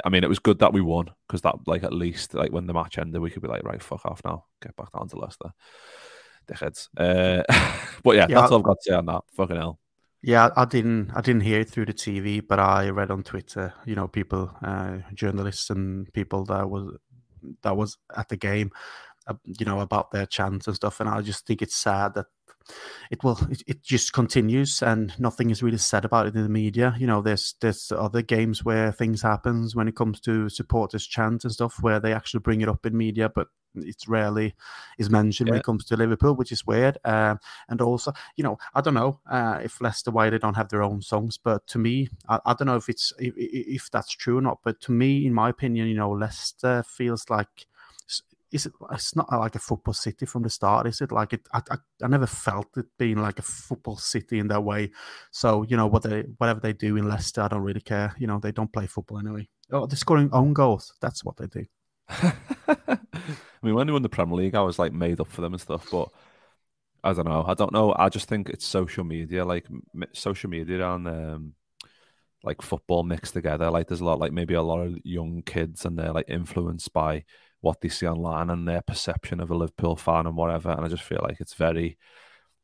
I 0.03 0.09
mean, 0.09 0.23
it 0.23 0.29
was 0.29 0.39
good 0.39 0.59
that 0.59 0.73
we 0.73 0.81
won 0.81 1.11
because 1.27 1.41
that 1.41 1.55
like 1.67 1.83
at 1.83 1.93
least 1.93 2.33
like 2.33 2.51
when 2.51 2.67
the 2.67 2.73
match 2.73 2.97
ended, 2.97 3.21
we 3.21 3.29
could 3.29 3.41
be 3.41 3.47
like 3.47 3.63
right, 3.63 3.81
fuck 3.81 4.05
off 4.05 4.21
now, 4.25 4.45
get 4.61 4.75
back 4.75 4.91
down 4.91 5.07
to 5.09 5.19
Leicester 5.19 5.51
dickheads. 6.47 6.89
Uh, 6.97 7.43
but 8.03 8.15
yeah, 8.15 8.27
yeah 8.29 8.41
that's 8.41 8.51
all 8.51 8.59
I've 8.59 8.63
got 8.63 8.77
to 8.81 8.89
say 8.89 8.95
on 8.95 9.05
that. 9.07 9.21
Fucking 9.35 9.55
hell. 9.55 9.79
Yeah, 10.21 10.49
I 10.55 10.65
didn't. 10.65 11.11
I 11.13 11.21
didn't 11.21 11.41
hear 11.41 11.59
it 11.59 11.69
through 11.69 11.87
the 11.87 11.93
TV, 11.93 12.41
but 12.45 12.59
I 12.59 12.89
read 12.89 13.11
on 13.11 13.23
Twitter. 13.23 13.73
You 13.85 13.95
know, 13.95 14.07
people, 14.07 14.51
uh, 14.63 14.99
journalists, 15.13 15.69
and 15.69 16.11
people 16.13 16.45
that 16.45 16.69
was 16.69 16.95
that 17.63 17.77
was 17.77 17.97
at 18.15 18.29
the 18.29 18.37
game. 18.37 18.71
Uh, 19.25 19.35
you 19.45 19.65
know 19.65 19.79
about 19.79 20.11
their 20.11 20.25
chants 20.25 20.67
and 20.67 20.75
stuff, 20.75 20.99
and 20.99 21.09
I 21.09 21.21
just 21.21 21.47
think 21.47 21.61
it's 21.61 21.75
sad 21.75 22.13
that 22.15 22.25
it 23.11 23.23
will 23.23 23.37
it, 23.49 23.63
it, 23.67 23.83
just 23.83 24.13
continues 24.13 24.81
and 24.81 25.13
nothing 25.19 25.49
is 25.49 25.61
really 25.61 25.77
said 25.77 26.05
about 26.05 26.27
it 26.27 26.35
in 26.35 26.43
the 26.43 26.49
media 26.49 26.95
you 26.97 27.07
know 27.07 27.21
there's 27.21 27.55
there's 27.61 27.91
other 27.91 28.21
games 28.21 28.63
where 28.63 28.91
things 28.91 29.21
happens 29.21 29.75
when 29.75 29.87
it 29.87 29.95
comes 29.95 30.19
to 30.19 30.49
supporters 30.49 31.05
chant 31.05 31.43
and 31.43 31.53
stuff 31.53 31.81
where 31.81 31.99
they 31.99 32.13
actually 32.13 32.39
bring 32.39 32.61
it 32.61 32.69
up 32.69 32.85
in 32.85 32.95
media 32.95 33.29
but 33.29 33.47
it's 33.75 34.07
rarely 34.07 34.53
is 34.97 35.09
mentioned 35.09 35.47
yeah. 35.47 35.53
when 35.53 35.59
it 35.59 35.65
comes 35.65 35.85
to 35.85 35.97
Liverpool, 35.97 36.35
which 36.35 36.51
is 36.51 36.65
weird. 36.65 36.97
Um, 37.05 37.39
and 37.69 37.81
also, 37.81 38.13
you 38.35 38.43
know, 38.43 38.57
I 38.73 38.81
don't 38.81 38.93
know 38.93 39.19
uh, 39.29 39.59
if 39.63 39.81
Leicester 39.81 40.11
why 40.11 40.29
they 40.29 40.37
don't 40.37 40.55
have 40.55 40.69
their 40.69 40.83
own 40.83 41.01
songs, 41.01 41.37
but 41.37 41.65
to 41.67 41.79
me, 41.79 42.09
I, 42.29 42.39
I 42.45 42.53
don't 42.53 42.67
know 42.67 42.75
if 42.75 42.89
it's 42.89 43.13
if, 43.19 43.33
if, 43.37 43.89
that's 43.91 44.11
true 44.11 44.37
or 44.37 44.41
not. 44.41 44.59
But 44.63 44.79
to 44.81 44.91
me, 44.91 45.25
in 45.25 45.33
my 45.33 45.49
opinion, 45.49 45.87
you 45.87 45.95
know, 45.95 46.11
Leicester 46.11 46.83
feels 46.83 47.29
like 47.29 47.67
is 48.53 48.65
it 48.65 48.73
it's 48.91 49.15
not 49.15 49.31
like 49.31 49.55
a 49.55 49.59
football 49.59 49.93
city 49.93 50.25
from 50.25 50.43
the 50.43 50.49
start 50.49 50.87
is 50.87 51.01
it 51.01 51.11
like 51.11 51.33
it 51.33 51.41
I, 51.53 51.61
I, 51.71 51.77
I, 52.03 52.07
never 52.07 52.27
felt 52.27 52.67
it 52.77 52.85
being 52.97 53.17
like 53.17 53.39
a 53.39 53.41
football 53.41 53.97
city 53.97 54.39
in 54.39 54.47
that 54.47 54.63
way 54.63 54.91
so 55.31 55.63
you 55.63 55.75
know 55.75 55.87
what 55.87 56.03
they 56.03 56.21
whatever 56.37 56.59
they 56.59 56.73
do 56.73 56.95
in 56.97 57.09
leicester 57.09 57.41
i 57.41 57.47
don't 57.47 57.61
really 57.61 57.81
care 57.81 58.15
you 58.17 58.27
know 58.27 58.39
they 58.39 58.51
don't 58.51 58.71
play 58.71 58.87
football 58.87 59.19
anyway 59.19 59.47
oh 59.71 59.85
they're 59.85 59.97
scoring 59.97 60.29
own 60.31 60.53
goals 60.53 60.93
that's 61.01 61.23
what 61.25 61.37
they 61.37 61.47
do 61.47 61.65
I 63.63 63.65
mean, 63.65 63.75
when 63.75 63.87
they 63.87 63.93
won 63.93 64.01
the 64.01 64.09
Premier 64.09 64.35
League, 64.35 64.55
I 64.55 64.61
was 64.61 64.77
like 64.77 64.93
made 64.93 65.19
up 65.19 65.29
for 65.29 65.41
them 65.41 65.53
and 65.53 65.61
stuff, 65.61 65.87
but 65.89 66.09
I 67.03 67.13
don't 67.13 67.27
know. 67.27 67.43
I 67.47 67.53
don't 67.53 67.73
know. 67.73 67.93
I 67.97 68.09
just 68.09 68.27
think 68.27 68.49
it's 68.49 68.65
social 68.65 69.03
media, 69.03 69.45
like 69.45 69.65
m- 69.69 70.03
social 70.13 70.49
media 70.49 70.87
and 70.93 71.07
um, 71.07 71.53
like 72.43 72.61
football 72.61 73.03
mixed 73.03 73.33
together. 73.33 73.69
Like 73.69 73.87
there's 73.87 74.01
a 74.01 74.05
lot, 74.05 74.19
like 74.19 74.31
maybe 74.31 74.53
a 74.53 74.61
lot 74.61 74.81
of 74.81 74.97
young 75.03 75.41
kids, 75.43 75.85
and 75.85 75.97
they're 75.97 76.13
like 76.13 76.29
influenced 76.29 76.91
by 76.93 77.23
what 77.63 77.79
they 77.79 77.87
see 77.87 78.05
online 78.05 78.49
and 78.49 78.67
their 78.67 78.81
perception 78.81 79.39
of 79.39 79.49
a 79.49 79.55
Liverpool 79.55 79.95
fan 79.95 80.27
and 80.27 80.35
whatever. 80.35 80.69
And 80.69 80.81
I 80.81 80.89
just 80.89 81.03
feel 81.03 81.21
like 81.23 81.39
it's 81.39 81.53
very, 81.53 81.97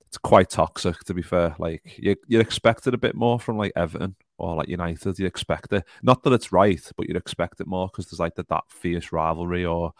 it's 0.05 0.17
quite 0.17 0.49
toxic 0.49 0.99
to 1.05 1.13
be 1.13 1.21
fair. 1.21 1.55
Like 1.57 1.97
you, 1.97 2.17
you 2.27 2.41
expected 2.41 2.93
a 2.93 2.97
bit 2.97 3.15
more 3.15 3.39
from 3.39 3.57
like 3.57 3.71
Everton 3.77 4.17
or 4.37 4.57
like 4.57 4.67
United, 4.67 5.17
You'd 5.17 5.27
expect 5.27 5.71
it. 5.71 5.85
Not 6.03 6.23
that 6.23 6.33
it's 6.33 6.51
right, 6.51 6.81
but 6.97 7.07
you'd 7.07 7.15
expect 7.15 7.61
it 7.61 7.67
more 7.67 7.87
because 7.87 8.07
there's 8.07 8.19
like 8.19 8.35
the, 8.35 8.45
that 8.49 8.65
fierce 8.67 9.13
rivalry 9.13 9.65
or 9.65 9.93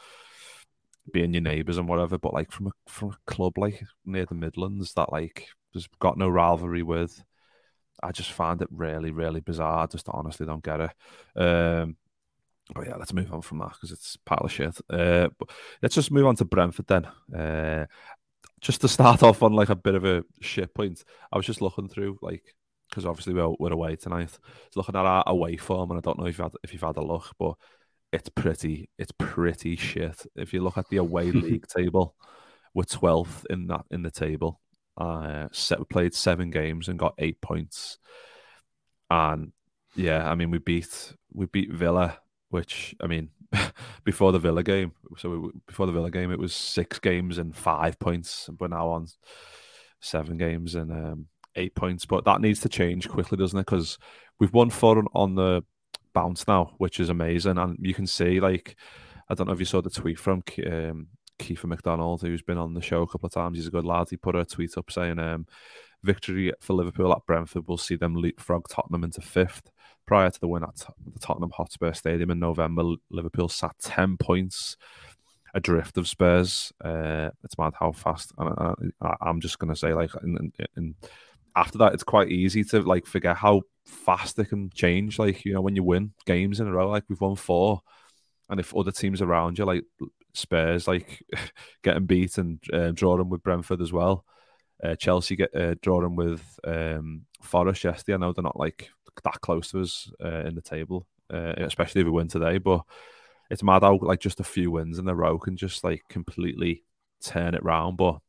being 1.14 1.34
your 1.34 1.44
neighbours 1.44 1.78
and 1.78 1.88
whatever. 1.88 2.18
But 2.18 2.34
like 2.34 2.52
from 2.52 2.68
a 2.68 2.72
from 2.86 3.12
a 3.12 3.18
club 3.26 3.58
like 3.58 3.82
near 4.06 4.26
the 4.26 4.36
Midlands 4.36 4.94
that 4.96 5.14
like 5.14 5.48
there's 5.74 5.88
got 6.00 6.18
no 6.18 6.28
rivalry 6.28 6.84
with, 6.84 7.24
I 8.04 8.12
just 8.12 8.34
find 8.34 8.62
it 8.62 8.68
really 8.70 9.12
really 9.12 9.40
bizarre. 9.40 9.84
I 9.84 9.86
just 9.86 10.10
honestly 10.10 10.46
don't 10.46 10.64
get 10.64 10.82
it. 10.82 10.92
Um, 11.42 11.96
but 12.74 12.88
yeah, 12.88 12.96
let's 12.96 13.14
move 13.14 13.34
on 13.34 13.42
from 13.42 13.60
that 13.60 13.72
because 13.74 13.92
it's 13.92 14.18
pile 14.26 14.42
of 14.44 14.52
shit. 14.52 14.78
Uh, 14.90 15.30
but 15.38 15.50
let's 15.82 15.96
just 15.96 16.12
move 16.12 16.28
on 16.28 16.36
to 16.36 16.46
Brentford 16.46 16.88
then. 16.88 17.06
Uh, 17.36 17.86
just 18.62 18.82
to 18.82 18.88
start 18.88 19.24
off 19.24 19.44
on 19.44 19.54
like 19.54 19.70
a 19.70 19.76
bit 19.76 19.96
of 19.96 20.06
a 20.06 20.24
shit 20.42 20.74
point, 20.74 21.04
I 21.32 21.38
was 21.38 21.46
just 21.46 21.62
looking 21.62 21.88
through 21.88 22.20
like 22.22 22.56
because 22.90 23.06
obviously 23.06 23.34
we're, 23.34 23.54
we're 23.60 23.74
away 23.74 23.96
tonight. 23.96 24.32
So 24.32 24.40
looking 24.76 24.96
at 24.96 25.06
our 25.06 25.24
away 25.28 25.58
form, 25.58 25.92
and 25.92 25.98
I 25.98 26.02
don't 26.02 26.20
know 26.20 26.26
if 26.26 26.38
you've 26.38 26.46
had, 26.46 26.54
if 26.64 26.74
you've 26.74 26.82
had 26.82 26.98
a 26.98 27.06
look, 27.06 27.34
but 27.40 27.54
it's 28.12 28.30
pretty 28.30 28.90
it's 28.98 29.12
pretty 29.12 29.76
shit. 29.76 30.26
If 30.36 30.54
you 30.54 30.62
look 30.62 30.78
at 30.78 30.90
the 30.90 30.98
away 30.98 31.32
league 31.32 31.68
table, 31.68 32.16
we're 32.74 32.84
twelfth 32.84 33.46
in 33.50 33.68
that 33.68 33.86
in 33.92 34.04
the 34.04 34.12
table. 34.12 34.60
Uh, 34.98 35.48
set, 35.52 35.88
played 35.90 36.14
seven 36.14 36.50
games 36.50 36.88
and 36.90 37.00
got 37.00 37.14
eight 37.20 37.40
points, 37.42 38.00
and 39.10 39.54
yeah, 39.96 40.30
I 40.30 40.36
mean 40.36 40.52
we 40.52 40.58
beat 40.58 41.14
we 41.32 41.46
beat 41.46 41.72
Villa, 41.72 42.20
which 42.50 42.96
I 43.02 43.08
mean 43.08 43.30
before 44.04 44.32
the 44.32 44.40
Villa 44.40 44.64
game. 44.64 44.92
So 45.18 45.52
before 45.68 45.86
the 45.86 45.92
Villa 45.92 46.12
game, 46.12 46.32
it 46.32 46.40
was 46.40 46.54
six 46.54 47.00
games 47.00 47.38
and 47.38 47.56
five 47.56 48.00
points. 48.00 48.50
We're 48.60 48.68
now 48.68 48.90
on 48.90 49.08
seven 50.02 50.38
games 50.38 50.76
and 50.76 50.92
um, 50.92 51.26
eight 51.56 51.76
points, 51.76 52.06
but 52.06 52.26
that 52.26 52.42
needs 52.42 52.60
to 52.62 52.70
change 52.70 53.10
quickly, 53.10 53.38
doesn't 53.38 53.60
it? 53.60 53.66
Because 53.66 53.98
we've 54.40 54.54
won 54.54 54.70
four 54.70 55.04
on 55.14 55.36
the 55.36 55.64
bounce 56.14 56.48
now, 56.48 56.74
which 56.78 57.00
is 57.00 57.10
amazing, 57.10 57.58
and 57.58 57.78
you 57.80 57.94
can 57.94 58.08
see 58.08 58.40
like 58.40 58.76
I 59.30 59.36
don't 59.36 59.48
know 59.48 59.54
if 59.54 59.60
you 59.60 59.66
saw 59.66 59.82
the 59.82 59.90
tweet 59.90 60.20
from 60.20 60.44
um, 60.66 61.08
Kiefer 61.38 61.66
McDonald, 61.66 62.22
who's 62.22 62.42
been 62.42 62.58
on 62.58 62.74
the 62.74 62.82
show 62.82 63.04
a 63.04 63.08
couple 63.08 63.28
of 63.28 63.34
times. 63.34 63.58
He's 63.58 63.68
a 63.68 63.72
good 63.72 63.86
lad. 63.86 64.08
He 64.10 64.18
put 64.18 64.36
a 64.36 64.46
tweet 64.46 64.78
up 64.78 64.92
saying, 64.92 65.20
um, 65.20 65.46
"Victory 66.04 66.52
for 66.60 66.74
Liverpool 66.74 67.12
at 67.12 67.26
Brentford 67.26 67.68
will 67.68 67.78
see 67.78 67.96
them 67.96 68.16
leapfrog 68.16 68.68
Tottenham 68.70 69.04
into 69.04 69.22
fifth. 69.22 69.72
Prior 70.10 70.32
to 70.32 70.40
the 70.40 70.48
win 70.48 70.64
at 70.64 70.76
the 70.76 71.20
Tottenham 71.20 71.52
Hotspur 71.52 71.94
Stadium 71.94 72.32
in 72.32 72.40
November, 72.40 72.96
Liverpool 73.12 73.48
sat 73.48 73.76
ten 73.80 74.18
points 74.18 74.76
adrift 75.54 76.00
of 76.00 76.08
Spurs. 76.08 76.74
Uh, 76.84 77.30
it's 77.44 77.60
mad 77.60 77.74
how 77.80 77.92
fast. 77.92 78.34
And 78.40 78.50
I, 79.02 79.30
am 79.30 79.40
just 79.40 79.60
gonna 79.60 79.76
say, 79.76 79.94
like, 79.94 80.10
in, 80.24 80.52
in, 80.76 80.96
after 81.56 81.78
that, 81.78 81.94
it's 81.94 82.02
quite 82.02 82.32
easy 82.32 82.64
to 82.64 82.82
like 82.82 83.06
forget 83.06 83.38
how 83.38 83.62
fast 83.86 84.40
it 84.40 84.46
can 84.46 84.72
change. 84.72 85.20
Like, 85.20 85.46
you 85.46 85.54
know, 85.54 85.62
when 85.62 85.76
you 85.76 85.84
win 85.84 86.14
games 86.26 86.60
in 86.60 86.66
a 86.66 86.72
row, 86.72 86.90
like 86.90 87.04
we've 87.08 87.22
won 87.22 87.36
four, 87.36 87.82
and 88.50 88.60
if 88.60 88.76
other 88.76 88.92
teams 88.92 89.22
around 89.22 89.60
you, 89.60 89.66
like 89.66 89.84
Spurs, 90.34 90.88
like 90.88 91.24
getting 91.84 92.08
beat 92.08 92.40
and 92.40 92.60
uh, 92.74 92.90
drawing 92.96 93.30
with 93.30 93.44
Brentford 93.44 93.80
as 93.80 93.94
well. 93.94 94.26
Uh, 94.84 94.96
Chelsea 94.96 95.36
get 95.36 95.56
uh, 95.56 95.76
drawing 95.84 96.16
with 96.16 96.42
um, 96.64 97.26
Forest 97.44 97.84
yesterday. 97.84 98.16
I 98.16 98.18
know 98.18 98.34
they're 98.34 98.42
not 98.42 98.60
like 98.60 98.90
that 99.24 99.42
close 99.42 99.72
to 99.72 99.82
us 99.82 100.12
uh, 100.24 100.46
in 100.46 100.56
the 100.56 100.62
table, 100.62 101.08
uh, 101.34 101.54
especially 101.58 102.02
if 102.02 102.06
we 102.06 102.12
win 102.12 102.28
today. 102.28 102.58
But 102.58 102.82
it's 103.50 103.64
mad 103.64 103.84
how 103.84 104.00
like 104.02 104.20
just 104.20 104.40
a 104.40 104.44
few 104.46 104.72
wins 104.72 105.00
in 105.00 105.08
a 105.08 105.16
row 105.16 105.38
can 105.40 105.58
just 105.58 105.84
like 105.84 106.04
completely 106.10 106.84
turn 107.24 107.56
it 107.56 107.64
round. 107.64 107.98
But 107.98 108.20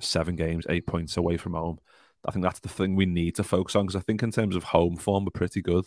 seven 0.00 0.36
games, 0.36 0.66
eight 0.68 0.86
points 0.86 1.16
away 1.16 1.36
from 1.36 1.54
home. 1.54 1.78
I 2.24 2.32
think 2.32 2.42
that's 2.42 2.60
the 2.60 2.68
thing 2.68 2.96
we 2.96 3.06
need 3.06 3.36
to 3.36 3.44
focus 3.44 3.76
on 3.76 3.86
because 3.86 4.00
I 4.00 4.02
think 4.02 4.22
in 4.22 4.32
terms 4.32 4.56
of 4.56 4.64
home 4.64 4.96
form 4.96 5.24
we're 5.24 5.30
pretty 5.30 5.62
good, 5.62 5.84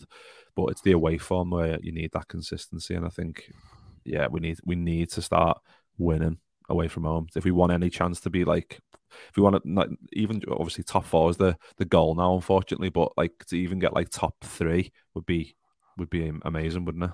but 0.56 0.66
it's 0.66 0.80
the 0.80 0.92
away 0.92 1.18
form 1.18 1.50
where 1.50 1.78
you 1.82 1.92
need 1.92 2.12
that 2.12 2.28
consistency. 2.28 2.94
And 2.94 3.04
I 3.04 3.10
think, 3.10 3.52
yeah, 4.04 4.26
we 4.28 4.40
need 4.40 4.58
we 4.64 4.74
need 4.74 5.10
to 5.10 5.22
start 5.22 5.58
winning 5.98 6.38
away 6.70 6.88
from 6.88 7.04
home 7.04 7.26
if 7.34 7.44
we 7.44 7.50
want 7.50 7.72
any 7.72 7.90
chance 7.90 8.20
to 8.20 8.30
be 8.30 8.44
like 8.44 8.80
if 9.28 9.36
we 9.36 9.42
want 9.42 9.56
to 9.56 9.62
not 9.64 9.88
even 10.12 10.40
obviously 10.50 10.84
top 10.84 11.04
four 11.04 11.30
is 11.30 11.36
the 11.36 11.56
the 11.76 11.84
goal 11.84 12.14
now 12.14 12.34
unfortunately 12.34 12.88
but 12.88 13.12
like 13.16 13.44
to 13.46 13.56
even 13.56 13.78
get 13.78 13.92
like 13.92 14.08
top 14.08 14.34
three 14.42 14.92
would 15.14 15.26
be 15.26 15.54
would 15.98 16.10
be 16.10 16.32
amazing 16.44 16.84
wouldn't 16.84 17.04
it 17.04 17.10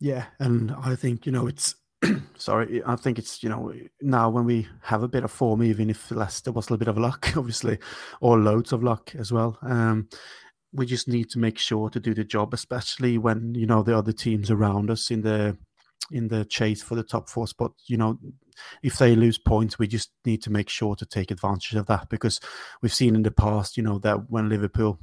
yeah, 0.00 0.26
and 0.38 0.72
I 0.72 0.94
think 0.94 1.26
you 1.26 1.32
know 1.32 1.46
it's 1.46 1.74
sorry. 2.36 2.82
I 2.84 2.96
think 2.96 3.18
it's 3.18 3.42
you 3.42 3.48
know 3.48 3.72
now 4.00 4.28
when 4.28 4.44
we 4.44 4.68
have 4.82 5.02
a 5.02 5.08
bit 5.08 5.24
of 5.24 5.30
form, 5.30 5.62
even 5.62 5.90
if 5.90 6.10
Leicester 6.10 6.52
was 6.52 6.68
a 6.68 6.72
little 6.72 6.78
bit 6.78 6.88
of 6.88 6.98
luck, 6.98 7.32
obviously, 7.36 7.78
or 8.20 8.38
loads 8.38 8.72
of 8.72 8.82
luck 8.82 9.14
as 9.14 9.32
well. 9.32 9.58
Um, 9.62 10.08
we 10.72 10.84
just 10.84 11.08
need 11.08 11.30
to 11.30 11.38
make 11.38 11.58
sure 11.58 11.88
to 11.88 12.00
do 12.00 12.12
the 12.12 12.24
job, 12.24 12.52
especially 12.52 13.16
when 13.18 13.54
you 13.54 13.66
know 13.66 13.82
the 13.82 13.96
other 13.96 14.12
teams 14.12 14.50
around 14.50 14.90
us 14.90 15.10
in 15.10 15.22
the 15.22 15.56
in 16.10 16.28
the 16.28 16.44
chase 16.44 16.82
for 16.82 16.94
the 16.94 17.02
top 17.02 17.28
four 17.28 17.46
spot. 17.46 17.72
You 17.86 17.96
know, 17.96 18.18
if 18.82 18.98
they 18.98 19.16
lose 19.16 19.38
points, 19.38 19.78
we 19.78 19.86
just 19.86 20.10
need 20.24 20.42
to 20.42 20.50
make 20.50 20.68
sure 20.68 20.96
to 20.96 21.06
take 21.06 21.30
advantage 21.30 21.74
of 21.74 21.86
that 21.86 22.08
because 22.08 22.40
we've 22.82 22.94
seen 22.94 23.14
in 23.14 23.22
the 23.22 23.30
past, 23.30 23.76
you 23.76 23.82
know, 23.82 23.98
that 24.00 24.30
when 24.30 24.48
Liverpool 24.48 24.98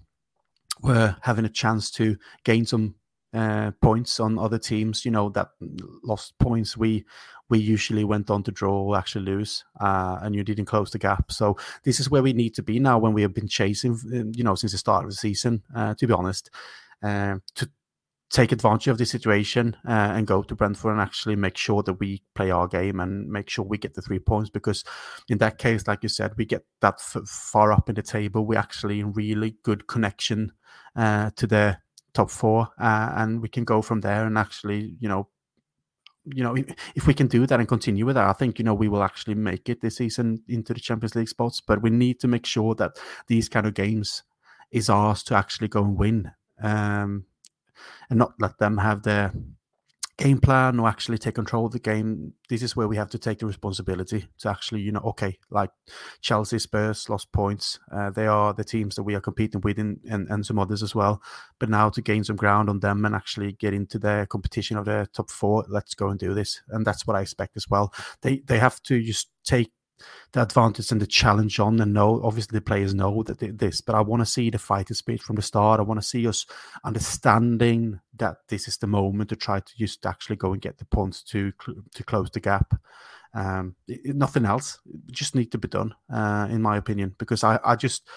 were 0.81 1.15
having 1.21 1.45
a 1.45 1.49
chance 1.49 1.91
to 1.91 2.17
gain 2.43 2.65
some 2.65 2.95
uh, 3.33 3.71
points 3.81 4.19
on 4.19 4.37
other 4.37 4.59
teams, 4.59 5.05
you 5.05 5.11
know, 5.11 5.29
that 5.29 5.49
lost 6.03 6.37
points, 6.39 6.77
we 6.77 7.05
we 7.49 7.59
usually 7.59 8.03
went 8.03 8.31
on 8.31 8.41
to 8.43 8.51
draw 8.51 8.81
or 8.81 8.97
actually 8.97 9.25
lose, 9.25 9.63
uh, 9.79 10.17
and 10.21 10.33
you 10.33 10.43
didn't 10.43 10.65
close 10.65 10.91
the 10.91 10.97
gap. 10.97 11.31
So 11.31 11.57
this 11.83 11.99
is 11.99 12.09
where 12.09 12.23
we 12.23 12.33
need 12.33 12.55
to 12.55 12.63
be 12.63 12.79
now 12.79 12.97
when 12.97 13.13
we 13.13 13.21
have 13.21 13.33
been 13.33 13.47
chasing, 13.47 13.91
um, 14.13 14.31
you 14.35 14.43
know, 14.43 14.55
since 14.55 14.71
the 14.71 14.77
start 14.77 15.03
of 15.03 15.11
the 15.11 15.15
season. 15.15 15.61
Uh, 15.75 15.93
to 15.95 16.07
be 16.07 16.13
honest, 16.13 16.49
uh, 17.03 17.37
to 17.55 17.69
take 18.33 18.51
advantage 18.51 18.87
of 18.87 18.97
the 18.97 19.05
situation 19.05 19.77
uh, 19.87 19.91
and 19.91 20.25
go 20.25 20.41
to 20.41 20.55
Brentford 20.55 20.91
and 20.91 20.99
actually 20.99 21.35
make 21.35 21.55
sure 21.55 21.83
that 21.83 21.93
we 21.93 22.23
play 22.33 22.49
our 22.49 22.67
game 22.67 22.99
and 22.99 23.29
make 23.29 23.47
sure 23.47 23.63
we 23.63 23.77
get 23.77 23.93
the 23.93 24.01
three 24.01 24.17
points. 24.17 24.49
Because 24.49 24.83
in 25.29 25.37
that 25.37 25.59
case, 25.59 25.87
like 25.87 26.01
you 26.01 26.09
said, 26.09 26.33
we 26.35 26.43
get 26.43 26.65
that 26.81 26.95
f- 26.95 27.27
far 27.27 27.71
up 27.71 27.89
in 27.89 27.95
the 27.95 28.01
table. 28.01 28.45
We're 28.45 28.57
actually 28.57 28.99
in 29.01 29.13
really 29.13 29.55
good 29.61 29.87
connection 29.87 30.51
uh, 30.95 31.29
to 31.35 31.45
the 31.45 31.77
top 32.15 32.31
four, 32.31 32.69
uh, 32.79 33.13
and 33.15 33.39
we 33.39 33.49
can 33.49 33.65
go 33.65 33.83
from 33.83 34.01
there 34.01 34.25
and 34.25 34.37
actually, 34.37 34.95
you 34.99 35.07
know, 35.07 35.29
you 36.25 36.43
know, 36.43 36.55
if 36.95 37.05
we 37.05 37.13
can 37.13 37.27
do 37.27 37.45
that 37.45 37.59
and 37.59 37.67
continue 37.67 38.05
with 38.05 38.15
that, 38.15 38.27
I 38.27 38.33
think 38.33 38.57
you 38.57 38.65
know 38.65 38.73
we 38.73 38.87
will 38.87 39.03
actually 39.03 39.35
make 39.35 39.69
it 39.69 39.81
this 39.81 39.97
season 39.97 40.41
into 40.47 40.73
the 40.73 40.79
Champions 40.79 41.15
League 41.15 41.29
spots. 41.29 41.61
But 41.61 41.83
we 41.83 41.89
need 41.91 42.19
to 42.21 42.27
make 42.27 42.45
sure 42.45 42.73
that 42.75 42.97
these 43.27 43.49
kind 43.49 43.67
of 43.67 43.73
games 43.73 44.23
is 44.71 44.89
ours 44.89 45.21
to 45.23 45.35
actually 45.35 45.67
go 45.67 45.83
and 45.83 45.97
win, 45.97 46.31
um, 46.61 47.25
and 48.09 48.19
not 48.19 48.33
let 48.39 48.57
them 48.57 48.77
have 48.77 49.03
their 49.03 49.33
game 50.17 50.39
plan 50.39 50.79
or 50.79 50.87
actually 50.87 51.17
take 51.17 51.35
control 51.35 51.65
of 51.65 51.71
the 51.71 51.79
game. 51.79 52.33
This 52.47 52.61
is 52.61 52.75
where 52.75 52.87
we 52.87 52.95
have 52.97 53.09
to 53.09 53.17
take 53.17 53.39
the 53.39 53.47
responsibility 53.47 54.27
to 54.39 54.49
actually, 54.49 54.81
you 54.81 54.91
know, 54.91 55.01
okay, 55.05 55.37
like 55.49 55.71
Chelsea, 56.21 56.59
Spurs 56.59 57.09
lost 57.09 57.31
points. 57.31 57.79
Uh, 57.91 58.11
they 58.11 58.27
are 58.27 58.53
the 58.53 58.63
teams 58.63 58.95
that 58.95 59.03
we 59.03 59.15
are 59.15 59.21
competing 59.21 59.61
with, 59.61 59.79
in, 59.79 59.99
and, 60.09 60.27
and 60.29 60.45
some 60.45 60.59
others 60.59 60.83
as 60.83 60.93
well. 60.93 61.21
But 61.59 61.69
now 61.69 61.89
to 61.89 62.01
gain 62.01 62.23
some 62.23 62.35
ground 62.35 62.69
on 62.69 62.79
them 62.79 63.05
and 63.05 63.15
actually 63.15 63.53
get 63.53 63.73
into 63.73 63.97
their 63.97 64.25
competition 64.27 64.77
of 64.77 64.85
the 64.85 65.07
top 65.13 65.31
four, 65.31 65.65
let's 65.67 65.95
go 65.95 66.09
and 66.09 66.19
do 66.19 66.33
this. 66.33 66.61
And 66.69 66.85
that's 66.85 67.07
what 67.07 67.15
I 67.15 67.21
expect 67.21 67.57
as 67.57 67.69
well. 67.69 67.91
They 68.21 68.37
they 68.45 68.59
have 68.59 68.81
to 68.83 69.01
just 69.01 69.29
take 69.43 69.71
the 70.31 70.41
advantage 70.41 70.91
and 70.91 71.01
the 71.01 71.07
challenge 71.07 71.59
on. 71.59 71.79
And 71.79 71.93
know 71.93 72.21
obviously 72.23 72.57
the 72.57 72.61
players 72.61 72.93
know 72.93 73.23
that 73.23 73.39
this 73.39 73.81
but 73.81 73.95
i 73.95 74.01
want 74.01 74.21
to 74.21 74.25
see 74.25 74.49
the 74.49 74.59
fighting 74.59 74.95
spirit 74.95 75.21
from 75.21 75.35
the 75.35 75.41
start. 75.41 75.79
I 75.79 75.83
want 75.83 76.01
to 76.01 76.07
see 76.07 76.27
us 76.27 76.45
understanding 76.83 77.99
that 78.17 78.37
this 78.47 78.67
is 78.67 78.77
the 78.77 78.87
moment 78.87 79.29
to 79.29 79.35
try 79.35 79.59
to 79.59 79.77
just 79.77 80.05
actually 80.05 80.37
go 80.37 80.53
and 80.53 80.61
get 80.61 80.77
the 80.77 80.85
points 80.85 81.23
to 81.23 81.51
to 81.93 82.03
close 82.03 82.29
the 82.31 82.39
gap. 82.39 82.73
Um, 83.35 83.75
it, 83.87 84.15
nothing 84.15 84.45
else. 84.45 84.79
It 84.85 85.11
just 85.11 85.35
need 85.35 85.51
to 85.51 85.57
be 85.57 85.67
done 85.67 85.95
uh, 86.13 86.47
in 86.49 86.61
my 86.61 86.77
opinion 86.77 87.15
because 87.17 87.43
i 87.43 87.59
i 87.63 87.75
just 87.75 88.07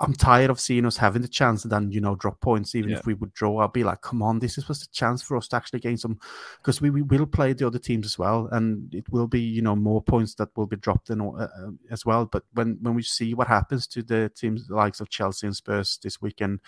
I'm 0.00 0.12
tired 0.12 0.50
of 0.50 0.58
seeing 0.58 0.84
us 0.86 0.96
having 0.96 1.22
the 1.22 1.28
chance 1.28 1.62
to 1.62 1.68
then, 1.68 1.92
you 1.92 2.00
know, 2.00 2.16
drop 2.16 2.40
points. 2.40 2.74
Even 2.74 2.90
yeah. 2.90 2.98
if 2.98 3.06
we 3.06 3.14
would 3.14 3.32
draw, 3.32 3.60
I'd 3.60 3.72
be 3.72 3.84
like, 3.84 4.00
come 4.00 4.22
on, 4.22 4.40
this 4.40 4.58
is 4.58 4.66
was 4.66 4.80
the 4.80 4.88
chance 4.92 5.22
for 5.22 5.36
us 5.36 5.46
to 5.48 5.56
actually 5.56 5.78
gain 5.78 5.96
some, 5.96 6.18
because 6.60 6.80
we, 6.80 6.90
we 6.90 7.02
will 7.02 7.26
play 7.26 7.52
the 7.52 7.66
other 7.66 7.78
teams 7.78 8.04
as 8.04 8.18
well, 8.18 8.48
and 8.50 8.92
it 8.92 9.08
will 9.10 9.28
be, 9.28 9.40
you 9.40 9.62
know, 9.62 9.76
more 9.76 10.02
points 10.02 10.34
that 10.34 10.48
will 10.56 10.66
be 10.66 10.76
dropped 10.76 11.10
in 11.10 11.20
uh, 11.20 11.26
uh, 11.26 11.70
as 11.92 12.04
well. 12.04 12.26
But 12.26 12.42
when 12.54 12.78
when 12.82 12.94
we 12.94 13.02
see 13.02 13.34
what 13.34 13.46
happens 13.46 13.86
to 13.88 14.02
the 14.02 14.30
teams 14.34 14.66
the 14.66 14.74
likes 14.74 15.00
of 15.00 15.10
Chelsea 15.10 15.46
and 15.46 15.54
Spurs 15.54 15.98
this 16.02 16.20
weekend, 16.20 16.58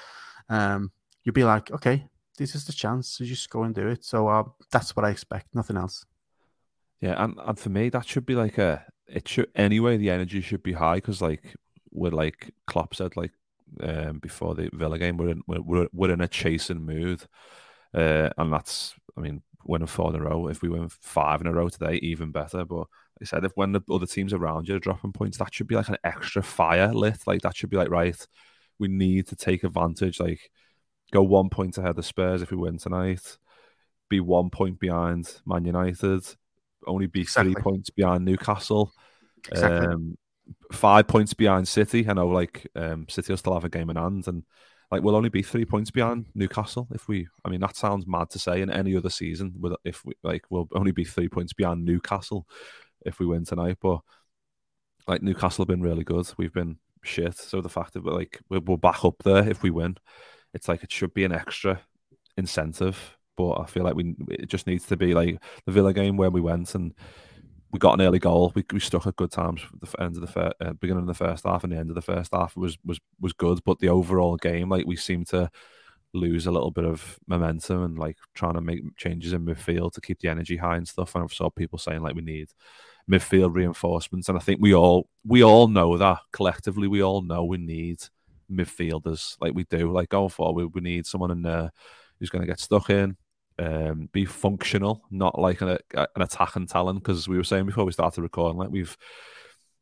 um, 0.49 0.93
you'll 1.25 1.33
be 1.33 1.45
like, 1.45 1.73
okay, 1.73 2.07
this 2.39 2.55
is 2.55 2.65
the 2.65 2.73
chance. 2.73 3.09
So 3.09 3.25
just 3.25 3.51
go 3.51 3.65
and 3.65 3.75
do 3.75 3.89
it. 3.89 4.05
So 4.05 4.29
uh, 4.29 4.45
that's 4.71 4.95
what 4.95 5.05
I 5.05 5.11
expect. 5.11 5.53
Nothing 5.53 5.77
else. 5.77 6.07
Yeah, 7.01 7.23
and, 7.23 7.39
and 7.45 7.59
for 7.59 7.71
me, 7.71 7.89
that 7.89 8.07
should 8.07 8.25
be 8.25 8.37
like 8.37 8.57
a. 8.59 8.85
It 9.09 9.27
should 9.27 9.51
anyway. 9.57 9.97
The 9.97 10.11
energy 10.11 10.41
should 10.41 10.63
be 10.63 10.75
high 10.75 10.99
because 10.99 11.21
like 11.21 11.57
we're 11.93 12.11
like 12.11 12.53
Klopp 12.67 12.95
said, 12.95 13.17
like 13.17 13.33
um, 13.83 14.19
before 14.19 14.55
the 14.55 14.71
Villa 14.73 14.99
game, 14.99 15.17
we're 15.17 15.31
in 15.31 15.43
we're, 15.47 15.89
we're 15.93 16.13
in 16.13 16.21
a 16.21 16.29
chasing 16.29 16.85
mood, 16.85 17.23
uh, 17.95 18.31
and 18.37 18.53
that's 18.53 18.95
I 19.17 19.21
mean 19.21 19.43
winning 19.65 19.87
four 19.87 20.11
in 20.11 20.21
a 20.21 20.25
row. 20.25 20.49
If 20.49 20.63
we 20.63 20.69
win 20.69 20.89
five 20.89 21.41
in 21.41 21.47
a 21.47 21.53
row 21.53 21.69
today, 21.69 21.97
even 21.97 22.33
better. 22.33 22.65
But 22.65 22.79
like 22.79 23.23
I 23.23 23.25
said 23.25 23.45
if 23.45 23.53
when 23.55 23.73
the 23.73 23.83
other 23.91 24.07
teams 24.07 24.33
around 24.33 24.69
you 24.69 24.77
are 24.77 24.81
dropping 24.81 25.13
points, 25.13 25.39
that 25.39 25.55
should 25.55 25.67
be 25.67 25.77
like 25.77 25.89
an 25.89 25.99
extra 26.05 26.43
fire 26.43 26.93
lit. 26.93 27.27
Like 27.27 27.43
that 27.43 27.57
should 27.57 27.71
be 27.71 27.77
like 27.77 27.91
right, 27.91 28.27
we 28.79 28.89
need 28.89 29.29
to 29.29 29.37
take 29.37 29.65
advantage. 29.65 30.21
Like 30.21 30.51
go 31.13 31.23
one 31.23 31.51
point 31.51 31.77
ahead 31.79 31.91
of 31.91 31.97
the 31.97 32.03
Spurs 32.03 32.43
if 32.43 32.51
we 32.51 32.57
win 32.57 32.79
tonight. 32.79 33.39
Be 34.09 34.21
one 34.21 34.51
point 34.51 34.81
behind 34.81 35.33
Man 35.47 35.65
United. 35.65 36.25
Only 36.87 37.07
be 37.07 37.21
exactly. 37.21 37.53
three 37.53 37.63
points 37.63 37.91
behind 37.91 38.25
Newcastle. 38.25 38.93
Exactly. 39.51 39.87
Um, 39.87 40.19
five 40.73 41.07
points 41.07 41.35
behind 41.35 41.69
City. 41.69 42.09
I 42.09 42.13
know, 42.13 42.29
like 42.29 42.67
um, 42.77 43.07
City 43.09 43.33
will 43.33 43.39
still 43.39 43.55
have 43.55 43.65
a 43.65 43.69
game 43.69 43.91
in 43.91 43.97
hand, 43.97 44.27
and 44.29 44.45
like 44.91 45.03
we'll 45.03 45.17
only 45.17 45.29
be 45.29 45.43
three 45.43 45.65
points 45.65 45.91
behind 45.91 46.27
Newcastle 46.35 46.89
if 46.93 47.09
we. 47.09 47.29
I 47.45 47.49
mean, 47.49 47.61
that 47.61 47.77
sounds 47.77 48.07
mad 48.07 48.31
to 48.31 48.39
say 48.39 48.61
in 48.63 48.71
any 48.71 48.97
other 48.97 49.11
season. 49.11 49.55
With 49.59 49.75
if 49.85 50.05
we 50.05 50.15
like, 50.23 50.45
we'll 50.51 50.69
only 50.75 50.93
be 50.93 51.05
three 51.05 51.29
points 51.29 51.53
behind 51.53 51.85
Newcastle 51.85 52.47
if 53.07 53.19
we 53.19 53.27
win 53.27 53.45
tonight. 53.45 53.79
But 53.81 54.01
like 55.07 55.23
Newcastle 55.23 55.63
have 55.63 55.69
been 55.69 55.83
really 55.83 56.05
good. 56.05 56.29
We've 56.37 56.53
been 56.53 56.79
shit. 57.03 57.37
So 57.37 57.61
the 57.61 57.69
fact 57.69 57.95
that 57.95 58.05
we're 58.05 58.13
like 58.13 58.41
we're, 58.49 58.61
we're 58.61 58.77
back 58.77 59.05
up 59.05 59.23
there 59.25 59.49
if 59.49 59.63
we 59.63 59.71
win, 59.71 59.97
it's 60.55 60.69
like 60.69 60.83
it 60.83 60.93
should 60.93 61.15
be 61.15 61.25
an 61.25 61.33
extra 61.33 61.81
incentive. 62.37 63.17
But 63.37 63.61
I 63.61 63.67
feel 63.67 63.85
like 63.85 63.95
we 63.95 64.15
it 64.29 64.49
just 64.49 64.67
needs 64.67 64.87
to 64.87 64.97
be 64.97 65.15
like 65.15 65.41
the 65.67 65.73
Villa 65.73 65.93
game 65.93 66.17
where 66.17 66.31
we 66.31 66.41
went 66.41 66.75
and 66.75 66.95
we 67.73 67.79
got 67.79 67.95
an 67.95 68.05
early 68.05 68.19
goal. 68.19 68.53
We, 68.55 68.65
we 68.73 68.81
stuck 68.81 69.07
at 69.07 69.17
good 69.17 69.31
times. 69.31 69.63
The 69.81 70.03
end 70.03 70.17
of 70.17 70.23
the 70.23 70.27
fir- 70.27 70.53
uh, 70.61 70.73
beginning 70.75 71.03
of 71.03 71.07
the 71.07 71.15
first 71.15 71.45
half 71.45 71.65
and 71.65 71.73
the 71.73 71.77
end 71.77 71.91
of 71.91 71.95
the 71.95 72.03
first 72.03 72.33
half 72.33 72.57
was 72.57 72.77
was 72.85 73.01
was 73.21 73.33
good. 73.33 73.61
But 73.65 73.79
the 73.79 73.89
overall 73.89 74.37
game, 74.37 74.69
like 74.69 74.87
we 74.87 74.97
seemed 74.97 75.29
to 75.29 75.51
lose 76.13 76.47
a 76.47 76.51
little 76.51 76.73
bit 76.73 76.85
of 76.85 77.19
momentum 77.29 77.85
and 77.85 77.99
like 77.99 78.17
trying 78.35 78.55
to 78.55 78.61
make 78.61 78.81
changes 78.97 79.33
in 79.33 79.45
midfield 79.45 79.93
to 79.93 80.01
keep 80.01 80.19
the 80.19 80.29
energy 80.29 80.57
high 80.57 80.77
and 80.77 80.89
stuff. 80.89 81.15
And 81.15 81.23
I 81.23 81.27
saw 81.29 81.51
people 81.51 81.79
saying 81.79 82.03
like 82.03 82.17
we 82.17 82.23
need 82.23 82.49
midfield 83.11 83.55
reinforcements, 83.55 84.29
and 84.29 84.37
I 84.37 84.41
think 84.41 84.61
we 84.61 84.75
all 84.75 85.09
we 85.25 85.45
all 85.45 85.69
know 85.69 85.97
that 85.97 86.19
collectively 86.33 86.89
we 86.89 87.03
all 87.03 87.23
know 87.23 87.45
we 87.45 87.59
need 87.59 87.99
midfielders 88.51 89.37
like 89.41 89.55
we 89.55 89.65
do. 89.65 89.93
Like 89.93 90.09
going 90.09 90.31
forward, 90.31 90.69
we 90.75 90.81
need 90.81 91.07
someone 91.07 91.31
in 91.31 91.43
there 91.43 91.71
who's 92.19 92.31
going 92.31 92.43
to 92.43 92.49
get 92.49 92.61
stuck 92.61 92.91
in, 92.91 93.17
um, 93.61 94.09
be 94.13 94.25
functional, 94.25 95.05
not 95.11 95.39
like 95.39 95.61
an, 95.61 95.79
an 95.95 96.07
attacking 96.17 96.67
talent. 96.67 97.03
Because 97.03 97.29
we 97.29 97.37
were 97.37 97.45
saying 97.45 97.67
before 97.67 97.85
we 97.85 97.93
started 97.93 98.23
recording, 98.23 98.59
like 98.59 98.71
we've 98.71 98.97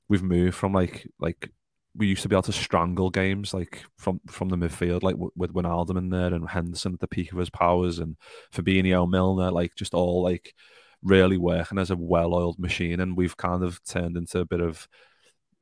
we've 0.08 0.22
moved 0.22 0.56
from 0.56 0.72
like 0.72 1.06
like 1.18 1.50
we 1.94 2.06
used 2.06 2.22
to 2.22 2.28
be 2.28 2.34
able 2.34 2.42
to 2.42 2.52
strangle 2.52 3.10
games 3.10 3.54
like 3.54 3.84
from 3.96 4.20
from 4.28 4.48
the 4.48 4.56
midfield, 4.56 5.02
like 5.02 5.14
w- 5.14 5.32
with 5.36 5.52
Wijnaldum 5.52 5.98
in 5.98 6.10
there 6.10 6.34
and 6.34 6.48
Henderson 6.48 6.94
at 6.94 7.00
the 7.00 7.08
peak 7.08 7.32
of 7.32 7.38
his 7.38 7.50
powers 7.50 7.98
and 7.98 8.16
Fabinho, 8.52 9.08
Milner, 9.08 9.50
like 9.50 9.74
just 9.76 9.94
all 9.94 10.22
like 10.22 10.54
really 11.02 11.38
working 11.38 11.78
as 11.78 11.90
a 11.90 11.96
well-oiled 11.96 12.58
machine. 12.58 13.00
And 13.00 13.16
we've 13.16 13.36
kind 13.36 13.62
of 13.62 13.82
turned 13.84 14.16
into 14.16 14.40
a 14.40 14.44
bit 14.44 14.60
of 14.60 14.88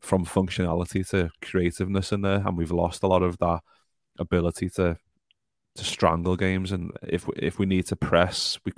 from 0.00 0.24
functionality 0.24 1.08
to 1.10 1.30
creativeness 1.42 2.12
in 2.12 2.22
there, 2.22 2.42
and 2.46 2.56
we've 2.56 2.72
lost 2.72 3.02
a 3.02 3.06
lot 3.08 3.22
of 3.22 3.38
that 3.38 3.60
ability 4.18 4.70
to 4.70 4.96
to 5.76 5.84
strangle 5.84 6.36
games. 6.36 6.72
And 6.72 6.92
if 7.02 7.28
if 7.36 7.58
we 7.58 7.66
need 7.66 7.86
to 7.86 7.96
press, 7.96 8.58
we 8.64 8.72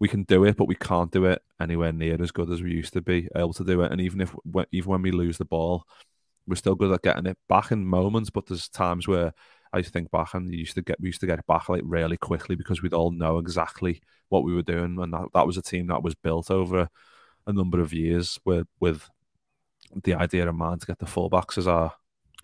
we 0.00 0.08
can 0.08 0.24
do 0.24 0.44
it, 0.44 0.56
but 0.56 0.66
we 0.66 0.74
can't 0.74 1.12
do 1.12 1.26
it 1.26 1.42
anywhere 1.60 1.92
near 1.92 2.20
as 2.20 2.32
good 2.32 2.50
as 2.50 2.62
we 2.62 2.72
used 2.72 2.92
to 2.94 3.00
be 3.00 3.28
able 3.36 3.52
to 3.54 3.64
do 3.64 3.82
it. 3.82 3.92
And 3.92 4.00
even 4.00 4.20
if 4.20 4.34
even 4.72 4.90
when 4.90 5.02
we 5.02 5.12
lose 5.12 5.38
the 5.38 5.44
ball, 5.44 5.84
we're 6.46 6.56
still 6.56 6.74
good 6.74 6.92
at 6.92 7.02
getting 7.02 7.26
it 7.26 7.38
back 7.48 7.70
in 7.70 7.86
moments. 7.86 8.30
But 8.30 8.46
there's 8.46 8.68
times 8.68 9.06
where 9.06 9.32
I 9.72 9.82
think 9.82 10.10
back 10.10 10.34
and 10.34 10.52
used 10.52 10.74
to 10.74 10.82
get 10.82 11.00
we 11.00 11.08
used 11.08 11.20
to 11.20 11.26
get 11.26 11.38
it 11.38 11.46
back 11.46 11.68
like 11.68 11.82
really 11.84 12.16
quickly 12.16 12.56
because 12.56 12.82
we'd 12.82 12.94
all 12.94 13.10
know 13.10 13.38
exactly 13.38 14.02
what 14.28 14.44
we 14.44 14.54
were 14.54 14.62
doing, 14.62 14.98
and 15.00 15.12
that, 15.12 15.28
that 15.34 15.46
was 15.46 15.56
a 15.56 15.62
team 15.62 15.86
that 15.88 16.02
was 16.02 16.14
built 16.14 16.50
over 16.50 16.88
a 17.46 17.52
number 17.52 17.80
of 17.80 17.92
years 17.92 18.38
with 18.44 18.66
with 18.80 19.08
the 20.04 20.14
idea 20.14 20.48
in 20.48 20.56
mind 20.56 20.80
to 20.80 20.86
get 20.86 20.98
the 20.98 21.06
fullbacks 21.06 21.58
as 21.58 21.66
our 21.66 21.92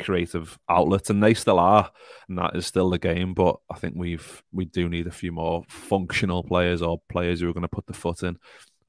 creative 0.00 0.58
outlet, 0.68 1.10
and 1.10 1.22
they 1.22 1.34
still 1.34 1.58
are, 1.58 1.90
and 2.28 2.38
that 2.38 2.56
is 2.56 2.66
still 2.66 2.90
the 2.90 2.98
game. 2.98 3.34
But 3.34 3.56
I 3.70 3.74
think 3.74 3.94
we've 3.96 4.42
we 4.52 4.64
do 4.64 4.88
need 4.88 5.06
a 5.06 5.12
few 5.12 5.32
more 5.32 5.64
functional 5.68 6.42
players 6.42 6.82
or 6.82 7.00
players 7.08 7.40
who 7.40 7.48
are 7.48 7.52
going 7.52 7.62
to 7.62 7.68
put 7.68 7.86
the 7.86 7.92
foot 7.92 8.22
in. 8.22 8.38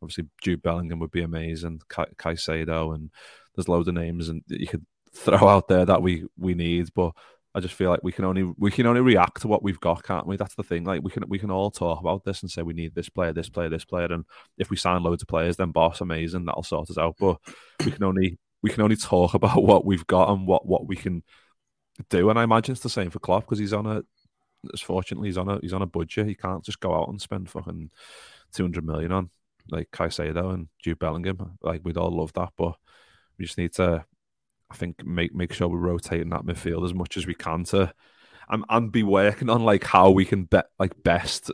Obviously, 0.02 0.26
Jude 0.42 0.62
Bellingham 0.62 1.00
would 1.00 1.12
be 1.12 1.22
amazing, 1.22 1.82
Caicedo, 1.90 2.96
and 2.96 3.10
there's 3.56 3.68
loads 3.68 3.88
of 3.88 3.96
names 3.96 4.30
and 4.30 4.44
you 4.48 4.68
could 4.68 4.86
throw 5.14 5.48
out 5.48 5.68
there 5.68 5.86
that 5.86 6.02
we 6.02 6.26
we 6.38 6.54
need, 6.54 6.90
but. 6.96 7.12
I 7.56 7.62
just 7.62 7.74
feel 7.74 7.90
like 7.90 8.04
we 8.04 8.12
can 8.12 8.26
only 8.26 8.44
we 8.60 8.70
can 8.70 8.86
only 8.86 9.02
react 9.02 9.42
to 9.42 9.48
what 9.48 9.64
we've 9.64 9.80
got, 9.80 10.04
can't 10.04 10.28
we? 10.28 10.38
That's 10.38 10.54
the 10.54 10.62
thing. 10.62 10.84
Like 10.84 11.02
we 11.02 11.10
can 11.10 11.24
we 11.28 11.40
can 11.40 11.50
all 11.50 11.72
talk 11.72 12.00
about 12.00 12.24
this 12.24 12.44
and 12.44 12.50
say 12.50 12.62
we 12.62 12.76
need 12.76 12.94
this 12.94 13.10
player, 13.10 13.34
this 13.34 13.50
player, 13.50 13.70
this 13.70 13.84
player, 13.86 14.06
and 14.06 14.24
if 14.60 14.70
we 14.70 14.78
sign 14.78 15.02
loads 15.02 15.24
of 15.24 15.28
players, 15.28 15.58
then 15.58 15.72
boss, 15.72 16.00
amazing, 16.00 16.46
that'll 16.46 16.62
sort 16.62 16.92
us 16.92 17.00
out. 17.00 17.16
But 17.20 17.38
we 17.84 17.92
can 17.92 18.04
only 18.04 18.38
we 18.62 18.70
can 18.70 18.84
only 18.84 18.96
talk 18.96 19.34
about 19.36 19.64
what 19.64 19.86
we've 19.86 20.08
got 20.08 20.30
and 20.30 20.48
what 20.48 20.66
what 20.66 20.88
we 20.88 20.96
can 20.96 21.24
do. 22.10 22.30
And 22.30 22.40
I 22.40 22.44
imagine 22.44 22.74
it's 22.74 22.82
the 22.82 22.90
same 22.90 23.10
for 23.10 23.20
Klopp 23.20 23.46
because 23.46 23.60
he's 23.60 23.74
on 23.74 23.86
a. 23.86 24.04
Fortunately, 24.78 25.30
he's 25.30 25.38
on 25.38 25.50
a 25.50 25.60
he's 25.62 25.74
on 25.74 25.82
a 25.82 25.88
budget. 25.88 26.28
He 26.28 26.36
can't 26.36 26.64
just 26.64 26.82
go 26.82 26.94
out 26.94 27.08
and 27.08 27.22
spend 27.22 27.50
fucking 27.50 27.92
two 28.54 28.64
hundred 28.64 28.86
million 28.86 29.12
on 29.12 29.30
like 29.72 29.92
Caicedo 29.92 30.54
and 30.54 30.68
Jude 30.80 31.00
Bellingham. 31.00 31.58
Like 31.62 31.82
we'd 31.84 31.98
all 31.98 32.12
love 32.12 32.34
that, 32.34 32.50
but 32.58 32.76
we 33.38 33.46
just 33.46 33.58
need 33.58 33.74
to, 33.76 34.04
I 34.70 34.76
think, 34.76 35.06
make 35.06 35.34
make 35.34 35.54
sure 35.54 35.68
we're 35.68 35.78
rotating 35.78 36.30
that 36.30 36.44
midfield 36.44 36.86
as 36.86 36.94
much 36.94 37.18
as 37.18 37.26
we 37.26 37.36
can 37.36 37.64
to, 37.66 37.94
and 38.50 38.66
and 38.70 38.92
be 38.92 39.04
working 39.04 39.50
on 39.50 39.64
like 39.64 39.84
how 39.84 40.10
we 40.12 40.26
can 40.26 40.44
bet 40.44 40.68
like 40.78 41.04
best 41.04 41.52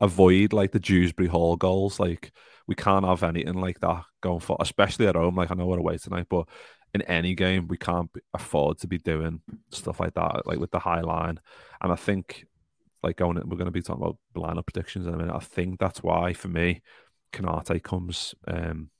avoid 0.00 0.52
like 0.52 0.72
the 0.72 0.80
Dewsbury-Hall 0.80 1.56
goals. 1.56 1.98
Like 1.98 2.32
we 2.66 2.74
can't 2.74 3.04
have 3.04 3.22
anything 3.22 3.54
like 3.54 3.80
that 3.80 4.04
going 4.20 4.40
for, 4.40 4.56
especially 4.60 5.06
at 5.06 5.16
home. 5.16 5.36
Like 5.36 5.50
I 5.50 5.54
know 5.54 5.66
we're 5.66 5.78
away 5.78 5.98
tonight, 5.98 6.26
but 6.28 6.48
in 6.94 7.02
any 7.02 7.34
game 7.34 7.68
we 7.68 7.76
can't 7.76 8.10
afford 8.34 8.78
to 8.78 8.86
be 8.86 8.98
doing 8.98 9.40
stuff 9.70 10.00
like 10.00 10.14
that, 10.14 10.46
like 10.46 10.58
with 10.58 10.70
the 10.70 10.78
high 10.78 11.00
line. 11.00 11.40
And 11.80 11.92
I 11.92 11.96
think, 11.96 12.46
like 13.02 13.16
going, 13.16 13.36
we're 13.36 13.56
going 13.56 13.64
to 13.64 13.70
be 13.72 13.82
talking 13.82 14.02
about 14.02 14.18
lineup 14.36 14.66
predictions 14.66 15.06
in 15.06 15.14
a 15.14 15.16
minute. 15.16 15.34
I 15.34 15.40
think 15.40 15.80
that's 15.80 16.02
why 16.02 16.32
for 16.32 16.48
me, 16.48 16.82
Konate 17.32 17.82
comes 17.82 18.34
um, 18.46 18.90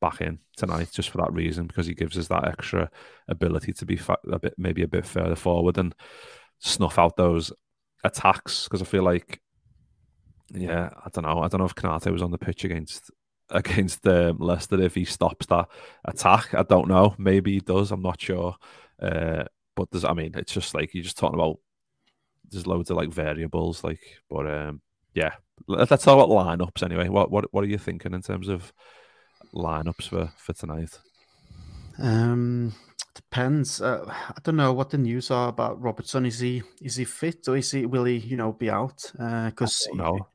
back 0.00 0.20
in 0.20 0.38
tonight 0.56 0.90
just 0.90 1.10
for 1.10 1.18
that 1.18 1.32
reason 1.32 1.66
because 1.66 1.86
he 1.86 1.94
gives 1.94 2.16
us 2.16 2.28
that 2.28 2.46
extra 2.46 2.90
ability 3.28 3.72
to 3.74 3.84
be 3.84 3.96
fa- 3.96 4.16
a 4.30 4.38
bit 4.38 4.54
maybe 4.56 4.82
a 4.82 4.88
bit 4.88 5.04
further 5.04 5.36
forward 5.36 5.76
and 5.76 5.94
snuff 6.60 6.98
out 6.98 7.16
those 7.16 7.52
attacks 8.04 8.64
because 8.64 8.80
I 8.80 8.84
feel 8.84 9.02
like 9.02 9.41
yeah, 10.52 10.90
I 11.04 11.08
don't 11.12 11.24
know. 11.24 11.42
I 11.42 11.48
don't 11.48 11.58
know 11.58 11.66
if 11.66 11.74
Konate 11.74 12.12
was 12.12 12.22
on 12.22 12.30
the 12.30 12.38
pitch 12.38 12.64
against 12.64 13.10
against 13.50 14.06
um, 14.06 14.38
Leicester 14.38 14.80
if 14.80 14.94
he 14.94 15.04
stops 15.04 15.46
that 15.46 15.68
attack. 16.04 16.54
I 16.54 16.62
don't 16.62 16.88
know. 16.88 17.14
Maybe 17.18 17.54
he 17.54 17.60
does. 17.60 17.90
I'm 17.90 18.02
not 18.02 18.20
sure. 18.20 18.56
Uh, 19.00 19.44
but 19.74 19.90
there's, 19.90 20.04
I 20.04 20.12
mean, 20.12 20.32
it's 20.36 20.52
just 20.52 20.74
like 20.74 20.94
you're 20.94 21.04
just 21.04 21.18
talking 21.18 21.38
about. 21.38 21.58
There's 22.50 22.66
loads 22.66 22.90
of 22.90 22.98
like 22.98 23.10
variables, 23.10 23.82
like, 23.82 24.00
but 24.28 24.46
um, 24.46 24.82
yeah. 25.14 25.32
Let's 25.66 26.04
talk 26.04 26.14
about 26.14 26.28
lineups 26.28 26.82
anyway. 26.82 27.08
What 27.08 27.30
what 27.30 27.46
what 27.52 27.64
are 27.64 27.68
you 27.68 27.78
thinking 27.78 28.14
in 28.14 28.22
terms 28.22 28.48
of 28.48 28.72
lineups 29.54 30.08
for 30.08 30.30
for 30.36 30.52
tonight? 30.52 30.98
Um, 31.98 32.74
depends. 33.14 33.80
Uh, 33.80 34.04
I 34.08 34.38
don't 34.42 34.56
know 34.56 34.72
what 34.72 34.90
the 34.90 34.98
news 34.98 35.30
are 35.30 35.48
about 35.48 35.80
Robertson. 35.80 36.26
Is 36.26 36.40
he 36.40 36.62
is 36.80 36.96
he 36.96 37.04
fit 37.04 37.48
or 37.48 37.56
is 37.56 37.70
he 37.70 37.86
will 37.86 38.04
he 38.04 38.16
you 38.16 38.36
know 38.36 38.52
be 38.52 38.70
out? 38.70 39.12
Because 39.12 39.86
uh, 39.92 39.96
no, 39.96 40.26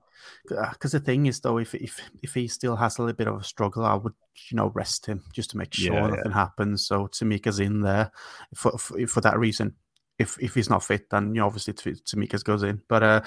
because 0.48 0.92
the 0.92 1.00
thing 1.00 1.26
is 1.26 1.40
though 1.40 1.58
if 1.58 1.74
if 1.76 2.00
if 2.24 2.34
he 2.34 2.48
still 2.48 2.76
has 2.76 2.98
a 2.98 3.02
little 3.02 3.16
bit 3.16 3.28
of 3.28 3.40
a 3.40 3.44
struggle 3.44 3.86
i 3.86 3.96
would 3.96 4.14
you 4.50 4.58
know 4.58 4.72
rest 4.74 5.06
him 5.06 5.24
just 5.34 5.52
to 5.52 5.58
make 5.58 5.74
sure 5.74 5.94
yeah, 5.94 6.08
nothing 6.08 6.32
yeah. 6.32 6.34
happens. 6.34 6.86
So 6.86 7.08
Tsimikas 7.08 7.60
in 7.60 7.82
there 7.82 8.12
for, 8.56 8.78
for, 8.78 9.06
for 9.08 9.22
that 9.22 9.40
reason. 9.40 9.76
If 10.20 10.38
if 10.42 10.56
he's 10.56 10.70
not 10.70 10.84
fit 10.84 11.10
then 11.10 11.36
you 11.36 11.42
know 11.42 11.48
obviously 11.48 11.74
Tsimikas 11.74 12.44
goes 12.44 12.64
in. 12.64 12.82
But 12.88 13.04
uh 13.04 13.22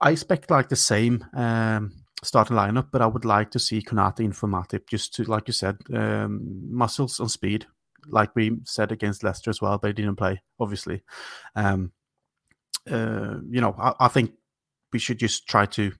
i 0.00 0.10
expect 0.10 0.50
like 0.50 0.68
the 0.68 0.76
same 0.76 1.24
um 1.34 1.92
starting 2.22 2.56
lineup 2.56 2.88
but 2.90 3.02
i 3.02 3.06
would 3.06 3.24
like 3.24 3.50
to 3.50 3.58
see 3.58 3.82
Konate 3.82 4.20
in 4.20 4.32
for 4.32 4.48
Matip 4.48 4.88
just 4.88 5.14
to 5.14 5.24
like 5.24 5.46
you 5.46 5.52
said 5.52 5.76
um 5.94 6.40
muscles 6.70 7.20
and 7.20 7.30
speed. 7.30 7.66
Like 8.06 8.34
we 8.34 8.58
said 8.64 8.92
against 8.92 9.22
Leicester 9.22 9.50
as 9.50 9.60
well 9.60 9.78
they 9.78 9.92
didn't 9.92 10.16
play 10.16 10.42
obviously. 10.58 11.02
Um 11.54 11.92
uh, 12.90 13.38
you 13.48 13.62
know, 13.62 13.74
I, 13.78 13.94
I 14.00 14.08
think 14.08 14.32
we 14.92 14.98
should 14.98 15.18
just 15.18 15.48
try 15.48 15.64
to 15.64 15.92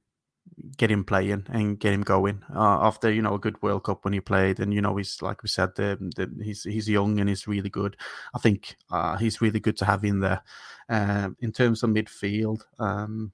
get 0.77 0.91
him 0.91 1.05
playing 1.05 1.47
and 1.49 1.79
get 1.79 1.93
him 1.93 2.03
going 2.03 2.43
uh, 2.55 2.87
after 2.87 3.11
you 3.13 3.23
know 3.23 3.35
a 3.35 3.39
good 3.39 3.61
World 3.63 3.85
Cup 3.85 4.05
when 4.05 4.13
he 4.13 4.21
played 4.21 4.61
and 4.61 4.73
you 4.73 4.81
know 4.81 4.97
he's 4.97 5.21
like 5.23 5.43
we 5.43 5.49
said 5.49 5.71
the, 5.77 5.97
the, 6.17 6.31
he's 6.43 6.65
he's 6.65 6.89
young 6.89 7.19
and 7.21 7.29
he's 7.29 7.47
really 7.47 7.71
good. 7.71 7.97
I 8.35 8.39
think 8.39 8.77
uh, 8.91 9.17
he's 9.17 9.41
really 9.41 9.61
good 9.61 9.77
to 9.79 9.85
have 9.85 10.05
in 10.05 10.21
there. 10.21 10.43
Uh, 10.89 11.31
in 11.41 11.53
terms 11.53 11.83
of 11.83 11.91
midfield, 11.91 12.63
um, 12.79 13.33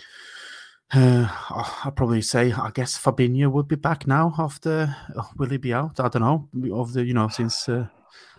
uh, 0.92 1.28
I'll 1.50 1.92
probably 1.92 2.22
say 2.22 2.52
I 2.52 2.70
guess 2.70 2.98
Fabinho 2.98 3.50
would 3.50 3.68
be 3.68 3.76
back 3.76 4.06
now 4.06 4.34
after. 4.38 4.94
Uh, 5.14 5.22
will 5.36 5.48
he 5.48 5.58
be 5.58 5.74
out? 5.74 6.00
I 6.00 6.08
don't 6.08 6.22
know. 6.22 6.48
Of 6.76 6.92
the 6.92 7.04
you 7.04 7.14
know 7.14 7.28
since 7.28 7.68
uh, 7.68 7.86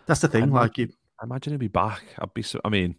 that's 0.06 0.22
the 0.22 0.28
thing. 0.28 0.44
I 0.56 0.62
like 0.62 0.78
you, 0.78 0.90
imagine 1.24 1.54
he'd 1.54 1.60
be 1.60 1.68
back. 1.68 2.04
I'd 2.20 2.34
be 2.34 2.42
so. 2.42 2.60
I 2.66 2.70
mean, 2.70 2.96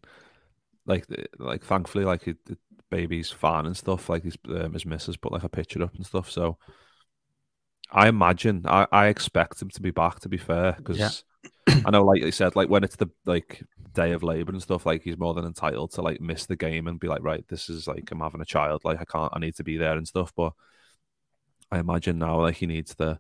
like 0.87 1.07
like 1.39 1.65
thankfully 1.65 2.05
like 2.05 2.27
it, 2.29 2.39
it 2.49 2.59
baby's 2.93 3.31
fine 3.31 3.67
and 3.67 3.77
stuff. 3.77 4.09
Like 4.09 4.23
his 4.23 4.37
um, 4.49 4.75
his 4.75 4.87
missus 4.87 5.17
put 5.17 5.33
like 5.33 5.43
a 5.43 5.49
picture 5.49 5.83
up 5.83 5.95
and 5.97 6.07
stuff. 6.07 6.31
So 6.31 6.59
I 7.91 8.09
imagine 8.09 8.65
I, 8.67 8.87
I 8.93 9.07
expect 9.07 9.61
him 9.61 9.71
to 9.71 9.81
be 9.81 9.91
back. 9.91 10.21
To 10.21 10.29
be 10.29 10.39
fair, 10.39 10.75
because 10.77 10.99
yeah. 10.99 11.11
I 11.85 11.91
know, 11.91 12.05
like 12.05 12.23
you 12.23 12.31
said, 12.31 12.55
like 12.55 12.69
when 12.69 12.85
it's 12.85 12.97
the 12.97 13.09
like 13.25 13.65
day 13.95 14.13
of 14.13 14.23
labor 14.23 14.53
and 14.53 14.63
stuff, 14.63 14.87
like 14.87 15.03
he's 15.03 15.19
more 15.19 15.35
than 15.35 15.47
entitled 15.47 15.93
to 15.93 16.03
like 16.03 16.21
miss 16.21 16.47
the 16.47 16.57
game 16.57 16.87
and 16.87 17.01
be 17.01 17.09
like, 17.09 17.23
right, 17.23 17.45
this 17.49 17.71
is 17.71 17.89
like 17.89 18.11
I'm 18.11 18.21
having 18.21 18.43
a 18.43 18.47
child. 18.47 18.83
Like 18.85 19.01
I 19.01 19.05
can't, 19.05 19.33
I 19.35 19.39
need 19.39 19.57
to 19.57 19.65
be 19.65 19.79
there 19.79 19.97
and 19.97 20.07
stuff. 20.07 20.33
But 20.37 20.53
I 21.71 21.79
imagine 21.79 22.19
now, 22.19 22.41
like 22.41 22.57
he 22.57 22.67
needs 22.67 22.95
to 22.97 23.19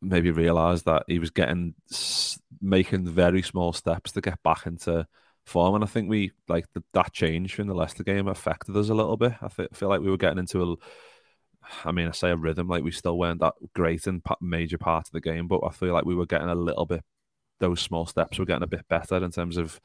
maybe 0.00 0.30
realize 0.30 0.84
that 0.84 1.04
he 1.08 1.18
was 1.18 1.30
getting 1.30 1.74
making 2.62 3.06
very 3.06 3.42
small 3.42 3.72
steps 3.72 4.12
to 4.12 4.20
get 4.20 4.42
back 4.42 4.66
into 4.66 5.06
form. 5.46 5.76
And 5.76 5.84
I 5.84 5.86
think 5.86 6.10
we 6.10 6.32
like 6.48 6.66
the, 6.74 6.82
that 6.92 7.12
change 7.12 7.58
in 7.58 7.68
the 7.68 7.74
Leicester 7.74 8.04
game 8.04 8.28
affected 8.28 8.76
us 8.76 8.88
a 8.88 8.94
little 8.94 9.16
bit. 9.16 9.34
I 9.40 9.48
th- 9.48 9.70
feel 9.72 9.88
like 9.88 10.00
we 10.00 10.10
were 10.10 10.16
getting 10.16 10.38
into 10.38 10.62
a, 10.62 10.76
I 11.84 11.92
mean, 11.92 12.08
I 12.08 12.10
say 12.10 12.30
a 12.30 12.36
rhythm. 12.36 12.68
Like 12.68 12.84
we 12.84 12.90
still 12.90 13.18
weren't 13.18 13.40
that 13.40 13.54
great 13.74 14.06
in 14.06 14.22
major 14.40 14.78
part 14.78 15.08
of 15.08 15.12
the 15.12 15.20
game, 15.20 15.48
but 15.48 15.60
I 15.64 15.70
feel 15.70 15.94
like 15.94 16.04
we 16.04 16.14
were 16.14 16.26
getting 16.26 16.48
a 16.48 16.54
little 16.54 16.84
bit. 16.84 17.02
Those 17.58 17.80
small 17.80 18.06
steps 18.06 18.38
were 18.38 18.44
getting 18.44 18.64
a 18.64 18.68
bit 18.68 18.86
better 18.88 19.16
in 19.24 19.30
terms 19.30 19.56
of 19.56 19.80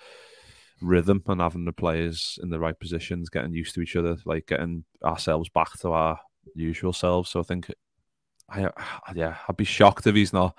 rhythm 0.82 1.24
and 1.28 1.40
having 1.40 1.66
the 1.66 1.72
players 1.72 2.38
in 2.42 2.50
the 2.50 2.60
right 2.60 2.78
positions, 2.78 3.30
getting 3.30 3.54
used 3.54 3.76
to 3.76 3.82
each 3.82 3.96
other, 3.96 4.18
like 4.26 4.48
getting 4.48 4.84
ourselves 5.04 5.48
back 5.50 5.80
to 5.80 5.92
our 5.92 6.20
usual 6.56 6.92
selves. 6.92 7.30
So 7.30 7.40
I 7.40 7.44
think, 7.44 7.72
I 8.50 8.68
yeah, 9.16 9.38
I'd 9.48 9.58
be 9.58 9.64
shocked 9.64 10.08
if 10.08 10.16
he's 10.16 10.34
not 10.34 10.58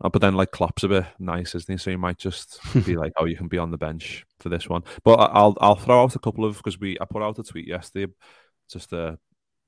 uh, 0.00 0.08
but 0.08 0.20
then 0.20 0.34
like 0.34 0.50
Klopp's 0.50 0.84
a 0.84 0.88
bit 0.88 1.06
nice, 1.18 1.54
isn't 1.54 1.72
he? 1.72 1.78
So 1.78 1.90
you 1.90 1.98
might 1.98 2.18
just 2.18 2.60
be 2.84 2.96
like, 2.96 3.12
"Oh, 3.18 3.24
you 3.24 3.36
can 3.36 3.48
be 3.48 3.58
on 3.58 3.70
the 3.70 3.78
bench 3.78 4.24
for 4.40 4.48
this 4.48 4.68
one." 4.68 4.82
But 5.04 5.14
I'll 5.14 5.56
I'll 5.60 5.76
throw 5.76 6.02
out 6.02 6.16
a 6.16 6.20
couple 6.20 6.44
of 6.44 6.56
because 6.56 6.78
we 6.78 6.98
I 7.00 7.04
put 7.04 7.22
out 7.22 7.38
a 7.38 7.42
tweet 7.42 7.66
yesterday 7.66 8.12
just 8.70 8.90
to 8.90 9.18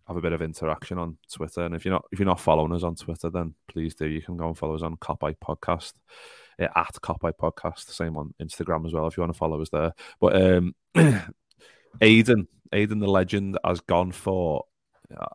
have 0.06 0.16
a 0.16 0.20
bit 0.20 0.32
of 0.32 0.42
interaction 0.42 0.98
on 0.98 1.18
Twitter. 1.30 1.64
And 1.64 1.74
if 1.74 1.84
you're 1.84 1.92
not 1.92 2.04
if 2.12 2.18
you're 2.18 2.26
not 2.26 2.40
following 2.40 2.72
us 2.72 2.82
on 2.82 2.94
Twitter, 2.94 3.30
then 3.30 3.54
please 3.68 3.94
do. 3.94 4.06
You 4.06 4.22
can 4.22 4.36
go 4.36 4.48
and 4.48 4.58
follow 4.58 4.74
us 4.74 4.82
on 4.82 4.96
Kopite 4.96 5.38
Podcast 5.38 5.92
yeah, 6.58 6.68
at 6.74 6.94
Kopite 7.02 7.38
Podcast. 7.40 7.90
Same 7.90 8.16
on 8.16 8.34
Instagram 8.40 8.86
as 8.86 8.92
well 8.92 9.06
if 9.06 9.16
you 9.16 9.22
want 9.22 9.32
to 9.32 9.38
follow 9.38 9.60
us 9.62 9.70
there. 9.70 9.92
But 10.20 10.42
um, 10.42 10.74
Aiden, 12.00 12.46
Aiden 12.72 13.00
the 13.00 13.06
legend, 13.06 13.58
has 13.64 13.80
gone 13.80 14.12
for 14.12 14.64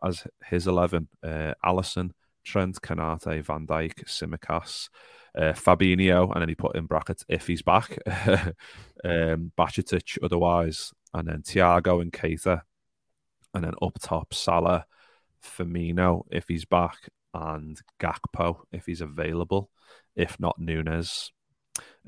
as 0.02 0.26
his 0.44 0.66
eleven: 0.66 1.08
uh, 1.22 1.54
Alisson, 1.64 2.10
Trent, 2.44 2.80
Konate, 2.80 3.42
Van 3.42 3.66
Dijk, 3.66 4.04
Tsimikas, 4.04 4.88
uh, 5.36 5.52
Fabinho, 5.52 6.32
and 6.32 6.42
then 6.42 6.48
he 6.48 6.54
put 6.54 6.76
in 6.76 6.86
brackets 6.86 7.24
if 7.28 7.46
he's 7.46 7.62
back, 7.62 7.98
um, 9.04 9.52
Bajcetic 9.58 10.18
otherwise, 10.22 10.92
and 11.12 11.28
then 11.28 11.42
Thiago 11.42 12.00
and 12.00 12.12
Keita, 12.12 12.62
and 13.54 13.64
then 13.64 13.74
up 13.82 13.98
top 14.00 14.34
Salah, 14.34 14.86
Firmino 15.42 16.24
if 16.30 16.48
he's 16.48 16.64
back, 16.64 17.08
and 17.32 17.80
Gakpo 18.00 18.60
if 18.72 18.86
he's 18.86 19.00
available, 19.00 19.70
if 20.14 20.38
not 20.38 20.58
Nunez. 20.58 21.32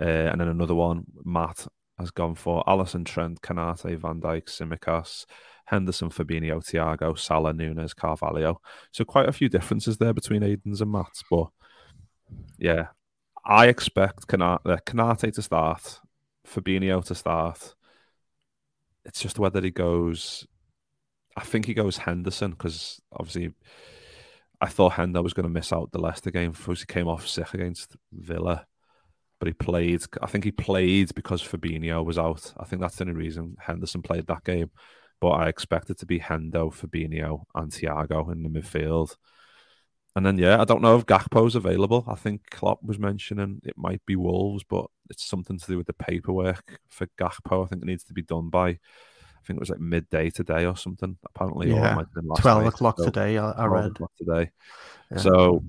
Uh, 0.00 0.04
and 0.04 0.40
then 0.40 0.48
another 0.48 0.74
one, 0.74 1.04
Matt 1.24 1.66
has 1.98 2.10
gone 2.10 2.34
for 2.34 2.62
Alisson 2.64 3.04
Trent, 3.04 3.40
Konate, 3.40 3.98
Van 3.98 4.20
Dijk, 4.20 4.44
Tsimikas, 4.44 5.24
Henderson, 5.66 6.10
Fabinho, 6.10 6.64
Thiago, 6.64 7.18
Salah, 7.18 7.52
Nunez, 7.52 7.92
Carvalho. 7.92 8.60
So 8.92 9.04
quite 9.04 9.28
a 9.28 9.32
few 9.32 9.48
differences 9.48 9.98
there 9.98 10.14
between 10.14 10.42
Aiden's 10.42 10.80
and 10.80 10.90
Matt's, 10.90 11.22
but 11.30 11.48
yeah, 12.58 12.88
I 13.44 13.66
expect 13.68 14.32
uh, 14.32 14.58
to 14.58 15.42
start, 15.42 16.00
Fabinho 16.46 17.04
to 17.04 17.14
start. 17.14 17.74
It's 19.04 19.20
just 19.20 19.38
whether 19.38 19.60
he 19.60 19.70
goes. 19.70 20.46
I 21.36 21.42
think 21.42 21.66
he 21.66 21.74
goes 21.74 21.98
Henderson 21.98 22.52
because 22.52 23.00
obviously 23.12 23.52
I 24.60 24.68
thought 24.68 24.94
Hendo 24.94 25.22
was 25.22 25.34
going 25.34 25.44
to 25.44 25.52
miss 25.52 25.72
out 25.72 25.92
the 25.92 26.00
Leicester 26.00 26.30
game 26.30 26.52
because 26.52 26.80
he 26.80 26.86
came 26.86 27.08
off 27.08 27.28
sick 27.28 27.52
against 27.54 27.96
Villa, 28.12 28.66
but 29.38 29.48
he 29.48 29.52
played. 29.52 30.02
I 30.22 30.26
think 30.26 30.44
he 30.44 30.52
played 30.52 31.14
because 31.14 31.42
Fabinho 31.42 32.04
was 32.04 32.18
out. 32.18 32.52
I 32.58 32.64
think 32.64 32.80
that's 32.80 32.96
the 32.96 33.04
only 33.04 33.14
reason 33.14 33.56
Henderson 33.60 34.02
played 34.02 34.26
that 34.26 34.44
game. 34.44 34.70
But 35.20 35.30
I 35.30 35.48
expect 35.48 35.90
it 35.90 35.98
to 35.98 36.06
be 36.06 36.20
Hendo, 36.20 36.72
Fabinho, 36.74 37.44
and 37.54 37.72
Thiago 37.72 38.30
in 38.30 38.42
the 38.42 38.48
midfield. 38.48 39.16
And 40.14 40.24
then, 40.24 40.38
yeah, 40.38 40.60
I 40.60 40.64
don't 40.64 40.80
know 40.80 40.96
if 40.96 41.04
Gakpo's 41.04 41.56
available. 41.56 42.04
I 42.08 42.14
think 42.14 42.48
Klopp 42.50 42.82
was 42.82 42.98
mentioning 42.98 43.60
it 43.64 43.76
might 43.76 44.00
be 44.06 44.16
Wolves, 44.16 44.64
but 44.64 44.86
it's 45.10 45.26
something 45.26 45.58
to 45.58 45.66
do 45.66 45.76
with 45.76 45.86
the 45.86 45.92
paperwork 45.92 46.80
for 46.88 47.06
Gakpo. 47.18 47.64
I 47.64 47.68
think 47.68 47.82
it 47.82 47.86
needs 47.86 48.04
to 48.04 48.14
be 48.14 48.22
done 48.22 48.48
by, 48.48 48.68
I 48.68 48.78
think 49.46 49.58
it 49.58 49.60
was 49.60 49.68
like 49.68 49.80
midday 49.80 50.30
today 50.30 50.64
or 50.64 50.74
something. 50.74 51.18
Apparently, 51.24 51.70
yeah, 51.70 52.00
twelve 52.38 52.64
night. 52.64 52.68
o'clock 52.68 52.98
so, 52.98 53.04
today. 53.04 53.36
I, 53.36 53.50
I 53.50 53.66
read 53.66 53.92
today. 54.18 54.50
Yeah. 55.10 55.18
So, 55.18 55.62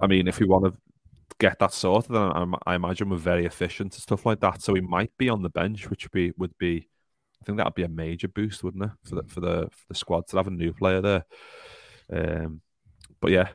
I 0.00 0.06
mean, 0.06 0.28
if 0.28 0.40
we 0.40 0.46
want 0.46 0.64
to 0.64 0.74
get 1.38 1.58
that 1.58 1.74
sorted, 1.74 2.12
then 2.12 2.22
I, 2.22 2.46
I, 2.66 2.74
imagine 2.76 3.10
we're 3.10 3.16
very 3.16 3.44
efficient 3.44 3.92
and 3.94 4.02
stuff 4.02 4.24
like 4.24 4.40
that. 4.40 4.62
So 4.62 4.72
we 4.72 4.80
might 4.80 5.12
be 5.18 5.28
on 5.28 5.42
the 5.42 5.50
bench, 5.50 5.90
which 5.90 6.04
would 6.04 6.12
be 6.12 6.32
would 6.38 6.56
be, 6.56 6.88
I 7.44 7.46
think 7.46 7.58
that 7.58 7.66
would 7.66 7.74
be 7.74 7.82
a 7.82 7.88
major 7.88 8.26
boost, 8.26 8.64
wouldn't 8.64 8.84
it, 8.84 8.90
for 9.04 9.16
the 9.16 9.22
for 9.24 9.40
the 9.40 9.68
for 9.70 9.84
the 9.90 9.94
squad 9.94 10.26
to 10.28 10.38
have 10.38 10.46
a 10.46 10.50
new 10.50 10.72
player 10.72 11.02
there. 11.02 11.24
Um, 12.10 12.62
but 13.20 13.32
yeah, 13.32 13.50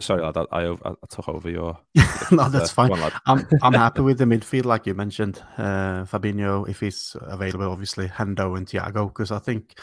sorry, 0.00 0.22
lad, 0.22 0.36
I, 0.36 0.44
I, 0.52 0.76
I 0.84 0.94
took 1.08 1.28
over 1.28 1.50
your. 1.50 1.78
no, 2.32 2.48
that's 2.48 2.70
fine. 2.70 2.92
On, 2.92 3.12
I'm 3.26 3.48
I'm 3.62 3.72
happy 3.86 4.02
with 4.02 4.18
the 4.18 4.24
midfield, 4.24 4.64
like 4.64 4.86
you 4.86 4.94
mentioned, 4.94 5.42
uh, 5.58 6.04
Fabinho 6.04 6.68
if 6.68 6.80
he's 6.80 7.16
available, 7.20 7.70
obviously 7.70 8.08
Hendo 8.08 8.56
and 8.56 8.66
Thiago, 8.66 9.08
because 9.08 9.30
I 9.30 9.38
think, 9.38 9.78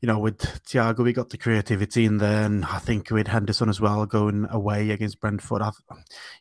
you 0.00 0.06
know, 0.06 0.18
with 0.18 0.38
Thiago 0.38 1.04
we 1.04 1.12
got 1.12 1.30
the 1.30 1.38
creativity 1.38 2.04
in 2.04 2.18
there, 2.18 2.44
and 2.44 2.64
I 2.64 2.78
think 2.78 3.10
with 3.10 3.28
Henderson 3.28 3.68
as 3.68 3.80
well 3.80 4.04
going 4.06 4.46
away 4.50 4.90
against 4.90 5.20
Brentford, 5.20 5.62
I've, 5.62 5.80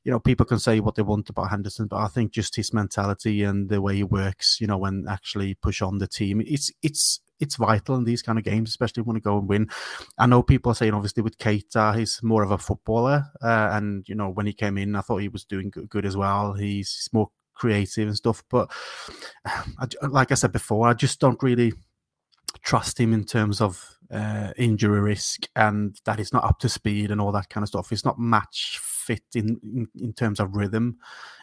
you 0.03 0.11
know, 0.11 0.19
people 0.19 0.45
can 0.45 0.59
say 0.59 0.79
what 0.79 0.95
they 0.95 1.01
want 1.01 1.29
about 1.29 1.49
Henderson, 1.49 1.87
but 1.87 1.97
I 1.97 2.07
think 2.07 2.31
just 2.31 2.55
his 2.55 2.73
mentality 2.73 3.43
and 3.43 3.69
the 3.69 3.81
way 3.81 3.95
he 3.95 4.03
works, 4.03 4.57
you 4.59 4.67
know, 4.67 4.77
when 4.77 5.05
actually 5.09 5.53
push 5.55 5.81
on 5.81 5.97
the 5.97 6.07
team, 6.07 6.41
it's 6.45 6.71
it's 6.81 7.21
it's 7.39 7.55
vital 7.55 7.95
in 7.95 8.03
these 8.03 8.21
kind 8.21 8.37
of 8.37 8.45
games, 8.45 8.69
especially 8.69 9.03
when 9.03 9.15
you 9.15 9.21
go 9.21 9.37
and 9.37 9.47
win. 9.47 9.69
I 10.17 10.25
know 10.25 10.43
people 10.43 10.71
are 10.71 10.75
saying 10.75 10.93
obviously 10.93 11.23
with 11.23 11.37
Keita, 11.37 11.97
he's 11.97 12.21
more 12.23 12.43
of 12.43 12.51
a 12.51 12.57
footballer, 12.57 13.25
uh, 13.41 13.69
and 13.71 14.07
you 14.07 14.15
know 14.15 14.29
when 14.29 14.45
he 14.45 14.53
came 14.53 14.77
in, 14.77 14.95
I 14.95 15.01
thought 15.01 15.17
he 15.17 15.29
was 15.29 15.45
doing 15.45 15.71
good, 15.89 16.05
as 16.05 16.15
well. 16.15 16.53
He's 16.53 17.09
more 17.11 17.29
creative 17.53 18.07
and 18.07 18.17
stuff, 18.17 18.43
but 18.49 18.69
I, 19.45 19.87
like 20.07 20.31
I 20.31 20.35
said 20.35 20.51
before, 20.51 20.87
I 20.87 20.93
just 20.93 21.19
don't 21.19 21.41
really 21.41 21.73
trust 22.63 22.99
him 22.99 23.13
in 23.13 23.23
terms 23.23 23.61
of 23.61 23.97
uh, 24.11 24.51
injury 24.57 24.99
risk 24.99 25.47
and 25.55 25.99
that 26.05 26.19
he's 26.19 26.33
not 26.33 26.43
up 26.43 26.59
to 26.59 26.69
speed 26.69 27.11
and 27.11 27.19
all 27.19 27.31
that 27.31 27.49
kind 27.49 27.63
of 27.63 27.69
stuff. 27.69 27.89
He's 27.89 28.05
not 28.05 28.19
match 28.19 28.79
fit 29.05 29.23
in, 29.35 29.59
in, 29.63 29.87
in 29.99 30.13
terms 30.13 30.39
of 30.39 30.55
rhythm, 30.55 30.97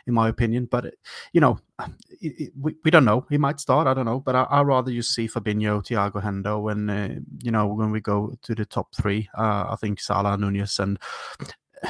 in 0.07 0.15
my 0.15 0.29
opinion. 0.29 0.67
But 0.71 0.95
you 1.33 1.41
know, 1.41 1.59
it, 2.21 2.35
it, 2.39 2.53
we, 2.61 2.75
we 2.85 2.91
don't 2.91 3.05
know. 3.05 3.27
He 3.31 3.39
might 3.39 3.61
start. 3.61 3.87
I 3.87 3.95
don't 3.95 4.07
know. 4.07 4.21
But 4.21 4.35
I, 4.35 4.61
would 4.61 4.69
rather 4.69 4.91
you 4.91 5.03
see 5.03 5.29
Fabinho, 5.29 5.83
Thiago, 5.83 6.23
Hendo, 6.23 6.63
when 6.63 6.91
uh, 6.91 7.17
you 7.43 7.51
know 7.51 7.67
when 7.67 7.91
we 7.91 8.01
go 8.01 8.35
to 8.43 8.55
the 8.55 8.65
top 8.65 8.95
three. 8.95 9.29
Uh, 9.37 9.67
I 9.71 9.77
think 9.81 10.01
Salah, 10.01 10.37
Nunez, 10.37 10.79
and 10.79 10.99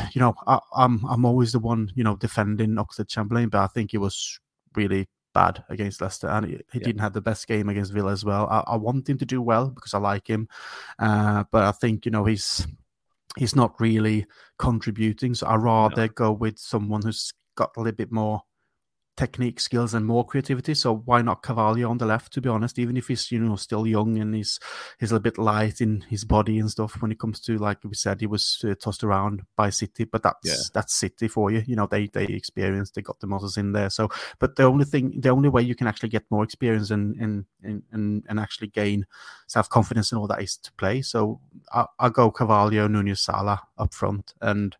you 0.13 0.21
know, 0.21 0.35
I, 0.47 0.55
am 0.55 0.61
I'm, 1.05 1.05
I'm 1.07 1.25
always 1.25 1.53
the 1.53 1.59
one 1.59 1.91
you 1.95 2.05
know 2.05 2.17
defending 2.17 2.77
Oxlade 2.77 3.09
Chamberlain, 3.09 3.49
but 3.49 3.63
I 3.63 3.67
think 3.69 3.93
he 3.93 3.99
was 3.99 4.39
really 4.75 5.09
bad 5.35 5.65
against 5.71 6.01
Leicester, 6.01 6.29
and 6.29 6.47
he, 6.47 6.53
he 6.73 6.79
yeah. 6.79 6.85
didn't 6.85 7.01
have 7.01 7.13
the 7.15 7.21
best 7.21 7.47
game 7.47 7.69
against 7.69 7.93
Villa 7.93 8.13
as 8.13 8.25
well. 8.25 8.47
I, 8.51 8.73
I, 8.73 8.77
want 8.77 9.09
him 9.09 9.19
to 9.19 9.25
do 9.25 9.41
well 9.41 9.69
because 9.69 9.95
I 9.95 9.99
like 9.99 10.29
him, 10.29 10.49
uh, 10.99 11.45
but 11.51 11.65
I 11.65 11.73
think 11.73 12.05
you 12.05 12.13
know 12.13 12.25
he's 12.25 12.67
he's 13.37 13.57
not 13.57 13.81
really 13.81 14.27
contributing. 14.59 15.35
So 15.35 15.47
I 15.47 15.57
rather 15.57 16.07
no. 16.07 16.09
go 16.09 16.33
with 16.33 16.59
someone 16.59 17.03
who's 17.03 17.33
got 17.57 17.71
a 17.77 17.81
little 17.81 17.97
bit 17.97 18.13
more 18.13 18.43
technique 19.17 19.61
skills 19.61 19.93
and 19.93 20.07
more 20.07 20.25
creativity. 20.25 20.75
So 20.75 20.97
why 21.05 21.21
not 21.23 21.43
Carvalho 21.43 21.91
on 21.91 21.99
the 21.99 22.07
left? 22.07 22.33
To 22.33 22.41
be 22.41 22.49
honest, 22.49 22.79
even 22.79 22.97
if 22.97 23.09
he's 23.09 23.31
you 23.31 23.39
know 23.41 23.57
still 23.57 23.87
young 23.87 24.19
and 24.19 24.35
he's 24.35 24.59
he's 24.99 25.13
a 25.13 25.21
bit 25.21 25.39
light 25.39 25.81
in 25.81 26.03
his 26.09 26.25
body 26.25 26.59
and 26.59 26.71
stuff. 26.71 27.01
When 27.01 27.13
it 27.13 27.19
comes 27.19 27.41
to 27.41 27.59
like 27.59 27.79
we 27.85 27.95
said, 27.95 28.21
he 28.21 28.27
was 28.27 28.65
uh, 28.67 28.75
tossed 28.75 29.05
around 29.05 29.43
by 29.57 29.71
City, 29.71 30.05
but 30.05 30.23
that's 30.23 30.39
yeah. 30.45 30.55
that's 30.73 30.95
City 30.95 31.29
for 31.29 31.51
you. 31.51 31.63
You 31.67 31.77
know 31.77 31.87
they 31.87 32.07
they 32.07 32.25
experienced, 32.25 32.95
they 32.95 33.03
got 33.03 33.21
the 33.21 33.27
muscles 33.27 33.57
in 33.57 33.73
there. 33.73 33.91
So, 33.91 34.11
but 34.39 34.57
the 34.57 34.65
only 34.65 34.87
thing, 34.87 35.21
the 35.21 35.31
only 35.31 35.49
way 35.49 35.63
you 35.63 35.75
can 35.75 35.87
actually 35.87 36.09
get 36.09 36.25
more 36.31 36.45
experience 36.45 36.91
and 36.91 37.17
and 37.17 37.45
and 37.63 38.25
and, 38.29 38.41
actually 38.41 38.69
gain 38.69 39.07
self 39.47 39.69
confidence 39.69 40.11
and 40.11 40.19
all 40.19 40.27
that 40.27 40.43
is 40.43 40.57
to 40.57 40.73
play. 40.73 41.03
So 41.03 41.41
I, 41.73 41.87
I'll 41.99 42.11
go 42.11 42.31
Carvalho, 42.31 42.89
Nunez, 42.89 43.21
Salah 43.21 43.63
up 43.79 43.93
front, 43.95 44.35
and 44.41 44.77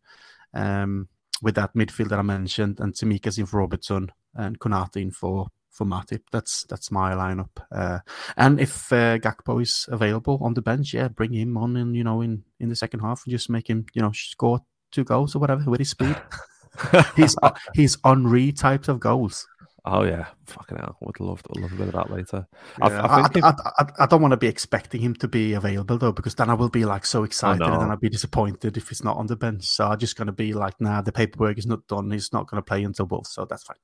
um 0.55 1.09
with 1.43 1.57
that 1.57 1.75
midfield 1.75 2.09
that 2.09 2.19
I 2.19 2.23
mentioned, 2.23 2.81
and 2.81 2.95
Tsimikas 2.95 3.39
in 3.39 3.47
for 3.47 3.59
Robertson, 3.59 4.11
and 4.35 4.59
Konate 4.59 5.03
in 5.03 5.11
for 5.11 5.49
for 5.71 5.85
Matip. 5.85 6.23
That's 6.31 6.65
that's 6.65 6.91
my 6.91 7.13
lineup. 7.13 7.51
Uh, 7.71 7.99
and 8.37 8.61
if 8.61 8.93
uh, 8.93 9.19
Gakpo 9.19 9.61
is 9.61 9.87
available 9.91 10.39
on 10.41 10.55
the 10.55 10.63
bench, 10.63 10.95
yeah, 10.95 11.09
bring 11.09 11.33
him 11.33 11.57
on 11.57 11.77
in 11.77 11.95
you 11.95 12.05
know 12.05 12.21
in 12.21 12.45
in 12.61 12.69
the 12.69 12.77
second 12.77 13.01
half 13.01 13.25
and 13.25 13.33
just 13.33 13.51
make 13.51 13.69
him 13.69 13.87
you 13.95 14.03
know 14.03 14.13
score 14.13 14.61
two 14.93 15.05
goals 15.05 15.35
or 15.35 15.41
whatever 15.41 15.69
with 15.69 15.81
his 15.81 15.91
speed. 15.91 16.17
he's 17.17 17.37
he's 17.75 17.99
Henry 18.05 18.53
types 18.53 18.89
of 18.89 19.01
goals. 19.01 19.47
Oh 19.85 20.05
yeah, 20.05 20.27
fucking 20.47 20.79
hell! 20.79 20.97
Would 21.01 21.19
love 21.19 21.43
to 21.43 21.61
love 21.61 21.73
a 21.73 21.75
bit 21.75 21.89
of 21.89 21.95
that 21.95 22.11
later. 22.11 22.47
Yeah, 22.81 23.03
I, 23.03 23.21
I, 23.21 23.21
I, 23.21 23.49
I, 23.49 23.55
I, 23.79 23.87
I, 24.01 24.07
don't 24.07 24.23
want 24.23 24.31
to 24.31 24.37
be 24.37 24.47
expecting 24.47 25.01
him 25.01 25.15
to 25.17 25.27
be 25.27 25.55
available 25.55 25.99
though, 25.99 26.13
because 26.13 26.37
then 26.37 26.51
I 26.51 26.55
will 26.55 26.69
be 26.69 26.85
like 26.85 27.05
so 27.05 27.25
excited, 27.25 27.63
and 27.63 27.81
then 27.81 27.91
I'll 27.91 27.97
be 27.97 28.09
disappointed 28.09 28.77
if 28.77 28.89
he's 28.89 29.03
not 29.03 29.17
on 29.17 29.27
the 29.27 29.35
bench. 29.35 29.65
So 29.65 29.89
I'm 29.89 29.99
just 29.99 30.17
going 30.17 30.27
to 30.27 30.33
be 30.33 30.53
like, 30.53 30.81
nah, 30.81 31.03
the 31.03 31.11
paperwork 31.11 31.59
is 31.59 31.67
not 31.67 31.85
done. 31.89 32.13
He's 32.13 32.33
not 32.33 32.49
going 32.49 32.63
to 32.63 32.65
play 32.65 32.85
until 32.85 33.07
Wolves, 33.07 33.31
so 33.31 33.45
that's 33.45 33.65
fine 33.65 33.77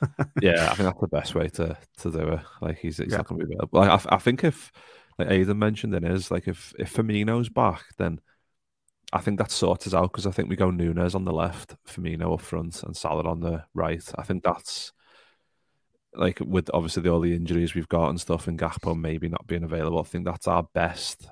yeah, 0.40 0.70
I 0.70 0.74
think 0.74 0.88
that's 0.88 1.00
the 1.00 1.08
best 1.08 1.34
way 1.34 1.48
to 1.50 1.76
to 1.98 2.10
do 2.10 2.20
it. 2.20 2.40
Like 2.60 2.78
he's, 2.78 2.98
he's 2.98 3.10
yeah. 3.10 3.18
not 3.18 3.28
going 3.28 3.40
to 3.40 3.46
be 3.46 3.54
available. 3.54 3.80
Like 3.80 3.90
I, 3.90 4.14
I 4.14 4.18
think 4.18 4.44
if 4.44 4.72
like 5.18 5.30
Aidan 5.30 5.58
mentioned 5.58 5.94
in 5.94 6.04
his 6.04 6.30
like 6.30 6.48
if 6.48 6.72
if 6.78 6.92
Firmino's 6.92 7.48
back, 7.48 7.82
then 7.98 8.20
I 9.12 9.20
think 9.20 9.38
that 9.38 9.50
sorts 9.50 9.86
us 9.86 9.94
out 9.94 10.12
because 10.12 10.26
I 10.26 10.30
think 10.30 10.48
we 10.48 10.56
go 10.56 10.70
Nunez 10.70 11.14
on 11.14 11.24
the 11.24 11.32
left, 11.32 11.76
Firmino 11.86 12.34
up 12.34 12.40
front, 12.40 12.82
and 12.82 12.96
Salah 12.96 13.28
on 13.28 13.40
the 13.40 13.64
right. 13.74 14.02
I 14.16 14.22
think 14.22 14.42
that's 14.42 14.92
like 16.14 16.40
with 16.40 16.70
obviously 16.72 17.02
the, 17.02 17.10
all 17.10 17.20
the 17.20 17.34
injuries 17.34 17.74
we've 17.74 17.88
got 17.88 18.08
and 18.08 18.20
stuff, 18.20 18.46
and 18.46 18.58
Gakpo 18.58 18.98
maybe 18.98 19.28
not 19.28 19.46
being 19.46 19.64
available. 19.64 20.00
I 20.00 20.04
think 20.04 20.24
that's 20.24 20.48
our 20.48 20.62
best. 20.74 21.26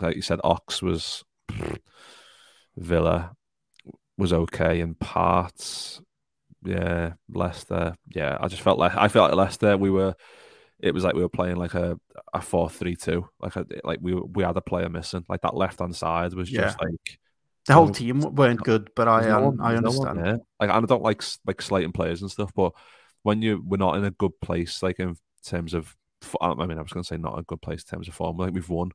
Like 0.00 0.16
you 0.16 0.22
said, 0.22 0.40
Ox 0.44 0.82
was 0.82 1.24
Villa 2.76 3.32
was 4.18 4.32
okay 4.32 4.80
in 4.80 4.94
parts. 4.94 6.00
Yeah, 6.64 7.14
Leicester. 7.32 7.94
Yeah, 8.08 8.36
I 8.40 8.48
just 8.48 8.62
felt 8.62 8.78
like 8.78 8.96
I 8.96 9.08
felt 9.08 9.30
like 9.30 9.36
Leicester. 9.36 9.76
We 9.76 9.90
were. 9.90 10.14
It 10.78 10.92
was 10.92 11.04
like 11.04 11.14
we 11.14 11.22
were 11.22 11.28
playing 11.30 11.56
like 11.56 11.74
a 11.74 11.98
a 12.34 12.40
four 12.42 12.68
three 12.68 12.96
two. 12.96 13.28
Like 13.40 13.56
a, 13.56 13.66
like 13.84 14.00
we 14.02 14.14
we 14.14 14.42
had 14.42 14.56
a 14.56 14.60
player 14.60 14.88
missing. 14.88 15.24
Like 15.28 15.42
that 15.42 15.56
left 15.56 15.78
hand 15.78 15.96
side 15.96 16.34
was 16.34 16.50
yeah. 16.50 16.62
just 16.62 16.80
like 16.80 17.18
the 17.66 17.72
whole 17.72 17.88
team 17.90 18.20
weren't 18.20 18.62
good. 18.62 18.90
But 18.94 19.08
I 19.08 19.26
no 19.26 19.48
um, 19.48 19.60
I 19.60 19.74
understand. 19.76 20.18
No 20.18 20.46
like 20.60 20.70
I 20.70 20.80
don't 20.80 21.02
like 21.02 21.22
like 21.46 21.62
slating 21.62 21.92
players 21.92 22.20
and 22.20 22.30
stuff. 22.30 22.52
But 22.54 22.72
when 23.26 23.42
you 23.42 23.60
we're 23.66 23.76
not 23.76 23.96
in 23.96 24.04
a 24.04 24.12
good 24.12 24.40
place, 24.40 24.84
like 24.84 25.00
in 25.00 25.16
terms 25.44 25.74
of 25.74 25.96
I 26.40 26.54
mean, 26.54 26.78
I 26.78 26.82
was 26.82 26.92
going 26.92 27.02
to 27.02 27.06
say 27.06 27.16
not 27.16 27.38
a 27.38 27.42
good 27.42 27.60
place 27.60 27.82
in 27.82 27.96
terms 27.96 28.06
of 28.06 28.14
form. 28.14 28.36
Like 28.36 28.54
we've 28.54 28.68
won 28.68 28.92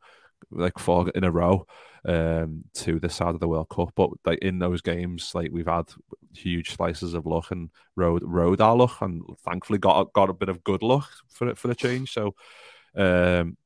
like 0.49 0.79
four 0.79 1.09
in 1.09 1.25
a 1.25 1.31
row 1.31 1.67
um, 2.05 2.63
to 2.75 2.97
the 2.97 3.09
side 3.09 3.35
of 3.35 3.41
the 3.41 3.47
World 3.49 3.67
Cup. 3.69 3.91
But 3.93 4.09
like 4.25 4.39
in 4.39 4.57
those 4.57 4.81
games, 4.81 5.31
like 5.35 5.49
we've 5.51 5.67
had 5.67 5.89
huge 6.33 6.71
slices 6.71 7.13
of 7.13 7.25
luck 7.25 7.51
and 7.51 7.69
rode 7.97 8.23
rode 8.23 8.61
our 8.61 8.75
luck, 8.75 9.01
and 9.01 9.21
thankfully 9.43 9.79
got 9.79 10.13
got 10.13 10.29
a 10.29 10.33
bit 10.33 10.49
of 10.49 10.63
good 10.63 10.81
luck 10.81 11.09
for 11.27 11.53
for 11.55 11.67
the 11.67 11.75
change. 11.75 12.13
So 12.13 12.33
um, 12.95 13.57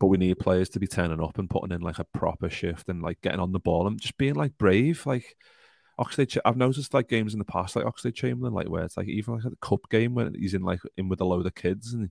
but 0.00 0.08
we 0.08 0.18
need 0.18 0.40
players 0.40 0.68
to 0.70 0.80
be 0.80 0.88
turning 0.88 1.22
up 1.22 1.38
and 1.38 1.48
putting 1.48 1.70
in 1.70 1.80
like 1.80 2.00
a 2.00 2.06
proper 2.12 2.50
shift 2.50 2.88
and 2.88 3.02
like 3.02 3.20
getting 3.20 3.40
on 3.40 3.52
the 3.52 3.60
ball 3.60 3.86
and 3.86 4.00
just 4.00 4.18
being 4.18 4.34
like 4.34 4.58
brave. 4.58 5.06
Like 5.06 5.36
Oxlade, 6.02 6.38
I've 6.44 6.56
noticed 6.56 6.94
like 6.94 7.08
games 7.08 7.32
in 7.32 7.38
the 7.38 7.44
past, 7.44 7.76
like 7.76 7.84
Oxlade 7.84 8.14
Chamberlain, 8.14 8.54
like 8.54 8.68
where 8.68 8.84
it's 8.84 8.96
like 8.96 9.08
even 9.08 9.34
like 9.34 9.44
a 9.44 9.56
cup 9.66 9.88
game 9.90 10.14
when 10.14 10.34
he's 10.34 10.54
in 10.54 10.62
like 10.62 10.80
in 10.96 11.08
with 11.08 11.20
a 11.20 11.24
load 11.24 11.46
of 11.46 11.54
kids 11.54 11.92
and 11.92 12.10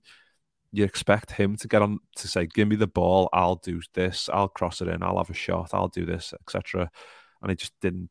you 0.72 0.84
expect 0.84 1.32
him 1.32 1.56
to 1.56 1.68
get 1.68 1.82
on 1.82 1.98
to 2.16 2.28
say, 2.28 2.46
"Give 2.46 2.66
me 2.66 2.76
the 2.76 2.86
ball, 2.86 3.28
I'll 3.32 3.56
do 3.56 3.80
this, 3.92 4.30
I'll 4.32 4.48
cross 4.48 4.80
it 4.80 4.88
in, 4.88 5.02
I'll 5.02 5.18
have 5.18 5.30
a 5.30 5.34
shot, 5.34 5.70
I'll 5.74 5.88
do 5.88 6.06
this, 6.06 6.32
etc." 6.40 6.90
And 7.42 7.50
he 7.50 7.56
just 7.56 7.78
didn't 7.80 8.08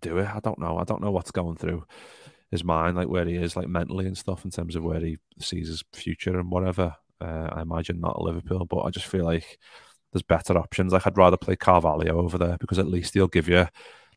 do 0.00 0.18
it. 0.18 0.26
I 0.26 0.40
don't 0.40 0.58
know. 0.58 0.78
I 0.78 0.84
don't 0.84 1.02
know 1.02 1.10
what's 1.12 1.30
going 1.30 1.56
through 1.56 1.84
his 2.50 2.64
mind, 2.64 2.96
like 2.96 3.08
where 3.08 3.26
he 3.26 3.36
is, 3.36 3.54
like 3.56 3.68
mentally 3.68 4.06
and 4.06 4.18
stuff, 4.18 4.44
in 4.44 4.50
terms 4.50 4.74
of 4.74 4.82
where 4.82 5.00
he 5.00 5.18
sees 5.38 5.68
his 5.68 5.84
future 5.92 6.38
and 6.38 6.50
whatever. 6.50 6.96
Uh, 7.20 7.48
I 7.52 7.62
imagine 7.62 8.00
not 8.00 8.20
Liverpool, 8.20 8.64
but 8.64 8.80
I 8.80 8.90
just 8.90 9.06
feel 9.06 9.24
like 9.24 9.58
there's 10.12 10.22
better 10.22 10.58
options. 10.58 10.92
Like 10.92 11.06
I'd 11.06 11.18
rather 11.18 11.36
play 11.36 11.54
Carvalho 11.54 12.18
over 12.18 12.38
there 12.38 12.56
because 12.58 12.78
at 12.78 12.88
least 12.88 13.14
he'll 13.14 13.28
give 13.28 13.48
you 13.48 13.66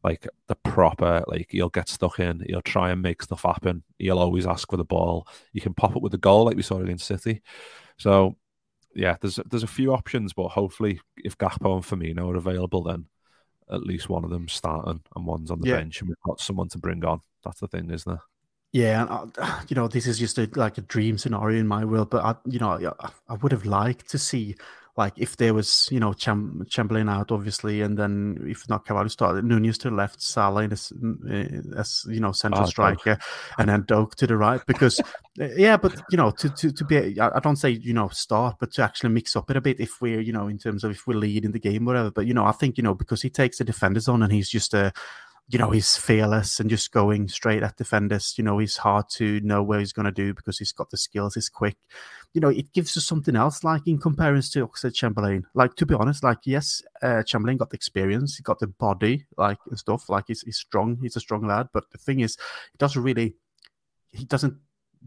like 0.04 0.28
the 0.48 0.56
proper 0.56 1.24
like 1.28 1.48
he'll 1.50 1.70
get 1.70 1.88
stuck 1.88 2.20
in 2.20 2.44
he'll 2.48 2.62
try 2.62 2.92
and 2.92 3.02
make 3.02 3.24
stuff 3.24 3.44
happen 3.44 3.84
he'll 4.00 4.20
always 4.20 4.46
ask 4.46 4.70
for 4.70 4.78
the 4.78 4.84
ball 4.84 5.28
you 5.54 5.62
can 5.62 5.74
pop 5.74 5.96
up 5.96 6.02
with 6.02 6.14
a 6.14 6.18
goal 6.18 6.46
like 6.46 6.58
we 6.58 6.62
saw 6.62 6.80
against 6.80 7.08
city 7.08 7.42
so 7.98 8.36
yeah, 8.96 9.18
there's 9.22 9.40
there's 9.50 9.64
a 9.64 9.68
few 9.68 9.94
options, 9.94 10.34
but 10.34 10.50
hopefully 10.50 11.00
if 11.18 11.38
Gakpo 11.38 11.76
and 11.76 11.84
Firmino 11.84 12.32
are 12.32 12.38
available, 12.38 12.84
then 12.84 13.06
at 13.72 13.84
least 13.84 14.10
one 14.10 14.24
of 14.24 14.30
them 14.30 14.48
starting 14.48 15.02
and 15.16 15.26
one's 15.26 15.52
on 15.52 15.62
the 15.62 15.70
yeah. 15.70 15.78
bench, 15.78 16.00
and 16.00 16.10
we've 16.10 16.18
got 16.26 16.40
someone 16.40 16.70
to 16.70 16.78
bring 16.78 17.04
on. 17.06 17.22
That's 17.44 17.60
the 17.60 17.68
thing, 17.68 17.90
isn't 17.90 18.12
it? 18.12 18.20
Yeah, 18.72 19.02
and 19.02 19.38
uh, 19.38 19.62
you 19.68 19.76
know, 19.76 19.88
this 19.88 20.08
is 20.08 20.20
just 20.20 20.38
a, 20.38 20.50
like 20.56 20.78
a 20.78 20.82
dream 20.82 21.18
scenario 21.18 21.60
in 21.60 21.68
my 21.68 21.86
world, 21.86 22.10
but 22.10 22.24
I, 22.24 22.36
you 22.46 22.60
know, 22.60 22.94
I 23.28 23.34
would 23.34 23.52
have 23.52 23.66
liked 23.66 24.10
to 24.10 24.18
see 24.18 24.56
like 24.96 25.14
if 25.18 25.38
there 25.38 25.54
was, 25.54 25.88
you 25.92 26.00
know, 26.00 26.14
Cham- 26.14 26.66
Chamberlain 26.70 27.10
out, 27.10 27.32
obviously, 27.32 27.82
and 27.82 27.98
then 27.98 28.46
if 28.48 28.70
not 28.70 28.86
Carvalho 28.86 29.08
started, 29.08 29.44
Nunez 29.44 29.78
to 29.80 29.90
the 29.90 29.96
left, 29.96 30.22
Salah 30.22 30.66
as, 30.66 30.94
as 31.76 32.06
you 32.08 32.20
know, 32.20 32.32
central 32.32 32.66
oh, 32.66 32.68
striker, 32.68 33.18
and 33.58 33.70
then 33.70 33.84
Doak 33.84 34.16
to 34.18 34.28
the 34.28 34.38
right. 34.38 34.62
Because, 34.68 35.00
uh, 35.00 35.04
yeah, 35.56 35.78
but, 35.78 36.00
you 36.12 36.18
know, 36.18 36.30
to, 36.32 36.50
to, 36.50 36.72
to 36.72 36.86
be, 36.86 37.20
I 37.20 37.40
don't 37.40 37.56
say, 37.56 37.72
you 37.72 37.94
know, 37.94 38.10
start, 38.10 38.58
but 38.60 38.72
to 38.74 38.84
actually 38.84 39.10
mix 39.10 39.36
up 39.36 39.50
it 39.50 39.58
a 39.58 39.62
bit 39.62 39.80
if 39.80 40.00
we're, 40.00 40.22
you 40.22 40.32
know, 40.32 40.48
in 40.48 40.60
terms 40.60 40.84
of 40.84 40.92
if 40.92 41.08
we 41.08 41.16
lead 41.16 41.44
in 41.44 41.54
the 41.54 41.60
game, 41.60 41.86
whatever. 41.86 42.12
But, 42.12 42.28
you 42.28 42.36
know, 42.36 42.46
I 42.46 42.52
think, 42.52 42.78
you 42.78 42.84
know, 42.84 42.94
because 42.94 43.24
he 43.24 43.32
takes 43.32 43.58
the 43.58 43.64
defenders 43.64 44.08
on 44.08 44.22
and 44.22 44.32
he's 44.32 44.50
just 44.50 44.76
a, 44.76 44.94
you 45.48 45.60
know, 45.60 45.72
he's 45.72 45.98
fearless 45.98 46.60
and 46.60 46.70
just 46.70 46.92
going 46.92 47.28
straight 47.28 47.64
at 47.64 47.76
defenders. 47.76 48.36
You 48.38 48.44
know, 48.44 48.60
he's 48.60 48.78
hard 48.78 49.10
to 49.16 49.40
know 49.42 49.62
where 49.62 49.80
he's 49.80 49.94
going 49.94 50.06
to 50.06 50.12
do 50.12 50.34
because 50.34 50.58
he's 50.58 50.72
got 50.72 50.90
the 50.90 50.98
skills, 50.98 51.36
he's 51.36 51.50
quick. 51.50 51.78
You 52.34 52.42
know, 52.42 52.50
it 52.50 52.72
gives 52.74 52.96
us 52.98 53.06
something 53.06 53.36
else, 53.36 53.64
like 53.64 53.86
in 53.86 54.00
comparison 54.00 54.62
to 54.62 54.68
Oxlade 54.68 54.96
Chamberlain. 54.96 55.46
Like, 55.54 55.76
to 55.76 55.86
be 55.86 55.94
honest, 55.96 56.24
like, 56.24 56.40
yes, 56.46 56.82
uh, 57.02 57.24
Chamberlain 57.24 57.58
got 57.58 57.70
the 57.70 57.76
experience, 57.76 58.38
he 58.38 58.44
got 58.44 58.60
the 58.60 58.68
body, 58.68 59.26
like, 59.38 59.60
and 59.70 59.78
stuff. 59.78 60.10
Like, 60.10 60.26
he's, 60.28 60.42
he's 60.42 60.58
strong, 60.58 60.98
he's 61.02 61.16
a 61.16 61.20
strong 61.20 61.46
lad. 61.46 61.68
But 61.74 61.92
the 61.92 61.98
thing 61.98 62.22
is, 62.22 62.38
he 62.72 62.78
doesn't 62.78 63.04
really, 63.04 63.36
he 64.12 64.26
doesn't 64.26 64.56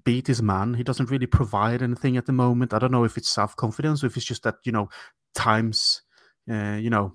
beat 0.05 0.27
his 0.27 0.43
man. 0.43 0.75
He 0.75 0.85
doesn't 0.85 1.11
really 1.11 1.27
provide 1.27 1.83
anything 1.83 2.17
at 2.17 2.27
the 2.27 2.33
moment. 2.33 2.75
I 2.75 2.79
don't 2.79 2.93
know 2.93 3.05
if 3.05 3.17
it's 3.17 3.31
self 3.31 3.57
confidence 3.57 4.05
or 4.05 4.09
if 4.09 4.17
it's 4.17 4.27
just 4.27 4.43
that, 4.43 4.57
you 4.65 4.73
know, 4.73 4.89
times, 5.35 6.03
uh, 6.51 6.77
you 6.81 6.91
know, 6.91 7.13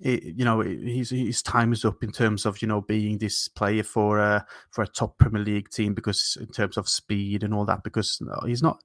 it, 0.00 0.22
you 0.22 0.44
know 0.44 0.60
his 0.60 1.10
his 1.10 1.42
time 1.42 1.72
is 1.72 1.84
up 1.84 2.02
in 2.02 2.10
terms 2.10 2.46
of 2.46 2.60
you 2.60 2.68
know 2.68 2.80
being 2.80 3.18
this 3.18 3.48
player 3.48 3.82
for 3.82 4.18
a 4.18 4.46
for 4.70 4.82
a 4.82 4.88
top 4.88 5.18
Premier 5.18 5.42
League 5.42 5.70
team 5.70 5.94
because 5.94 6.36
in 6.40 6.48
terms 6.48 6.76
of 6.76 6.88
speed 6.88 7.42
and 7.42 7.54
all 7.54 7.64
that 7.64 7.82
because 7.82 8.20
he's 8.46 8.62
not 8.62 8.82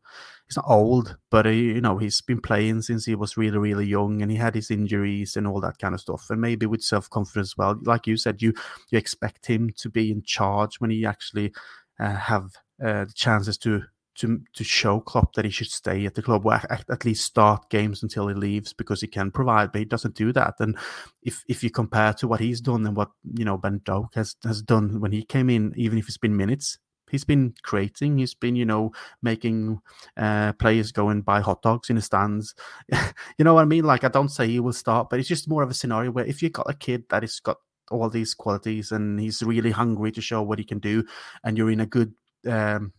he's 0.47 0.57
not 0.57 0.65
old 0.67 1.17
but 1.29 1.45
he, 1.45 1.73
you 1.73 1.81
know 1.81 1.97
he's 1.97 2.21
been 2.21 2.41
playing 2.41 2.81
since 2.81 3.05
he 3.05 3.15
was 3.15 3.37
really 3.37 3.57
really 3.57 3.85
young 3.85 4.21
and 4.21 4.31
he 4.31 4.37
had 4.37 4.55
his 4.55 4.71
injuries 4.71 5.35
and 5.35 5.47
all 5.47 5.59
that 5.61 5.77
kind 5.79 5.93
of 5.93 6.01
stuff 6.01 6.27
and 6.29 6.41
maybe 6.41 6.65
with 6.65 6.81
self 6.81 7.09
confidence 7.09 7.49
as 7.49 7.57
well. 7.57 7.79
Like 7.83 8.07
you 8.07 8.17
said 8.17 8.41
you 8.41 8.53
you 8.91 8.97
expect 8.97 9.47
him 9.47 9.71
to 9.77 9.89
be 9.89 10.11
in 10.11 10.21
charge 10.23 10.79
when 10.79 10.91
he 10.91 11.05
actually 11.05 11.53
uh, 11.99 12.15
have 12.15 12.51
uh, 12.83 13.05
the 13.05 13.13
chances 13.13 13.57
to 13.57 13.83
to 14.19 14.41
to 14.53 14.63
show 14.63 14.99
Klopp 14.99 15.33
that 15.33 15.45
he 15.45 15.51
should 15.51 15.71
stay 15.71 16.05
at 16.05 16.15
the 16.15 16.21
club 16.21 16.45
or 16.45 16.53
at, 16.53 16.85
at, 16.89 17.05
least 17.05 17.25
start 17.25 17.69
games 17.69 18.03
until 18.03 18.27
he 18.27 18.33
leaves 18.35 18.73
because 18.73 19.01
he 19.01 19.07
can 19.07 19.31
provide, 19.31 19.71
but 19.71 19.79
he 19.79 19.85
doesn't 19.85 20.15
do 20.15 20.31
that. 20.33 20.55
And 20.59 20.77
if 21.23 21.43
if 21.47 21.63
you 21.63 21.71
compare 21.71 22.13
to 22.13 22.27
what 22.27 22.39
he's 22.39 22.61
done 22.61 22.85
and 22.85 22.95
what 22.95 23.11
you 23.33 23.45
know 23.45 23.57
Ben 23.57 23.81
Doak 23.85 24.15
has 24.15 24.35
has 24.43 24.61
done 24.61 24.99
when 24.99 25.11
he 25.11 25.23
came 25.23 25.49
in, 25.49 25.73
even 25.75 25.97
if 25.97 26.07
it's 26.07 26.17
been 26.17 26.35
minutes, 26.35 26.77
he's 27.09 27.23
been 27.23 27.53
creating. 27.63 28.17
He's 28.17 28.33
been 28.33 28.55
you 28.55 28.65
know 28.65 28.91
making 29.21 29.79
uh, 30.17 30.53
players 30.53 30.91
go 30.91 31.09
and 31.09 31.23
buy 31.23 31.39
hot 31.39 31.61
dogs 31.61 31.89
in 31.89 31.95
the 31.95 32.01
stands. 32.01 32.53
you 33.37 33.45
know 33.45 33.53
what 33.53 33.61
I 33.61 33.65
mean? 33.65 33.85
Like 33.85 34.03
I 34.03 34.09
don't 34.09 34.29
say 34.29 34.47
he 34.47 34.59
will 34.59 34.73
start, 34.73 35.09
but 35.09 35.19
it's 35.19 35.29
just 35.29 35.49
more 35.49 35.63
of 35.63 35.71
a 35.71 35.73
scenario 35.75 36.11
where 36.11 36.25
if 36.25 36.41
you've 36.41 36.53
got 36.53 36.69
a 36.69 36.73
kid 36.73 37.05
that 37.09 37.23
has 37.23 37.39
got 37.39 37.57
all 37.89 38.09
these 38.09 38.35
qualities 38.35 38.91
and 38.91 39.19
he's 39.19 39.41
really 39.41 39.71
hungry 39.71 40.11
to 40.11 40.21
show 40.21 40.41
what 40.43 40.59
he 40.59 40.65
can 40.65 40.79
do, 40.79 41.05
and 41.45 41.57
you're 41.57 41.71
in 41.71 41.79
a 41.79 41.85
good 41.85 42.13
um, 42.47 42.93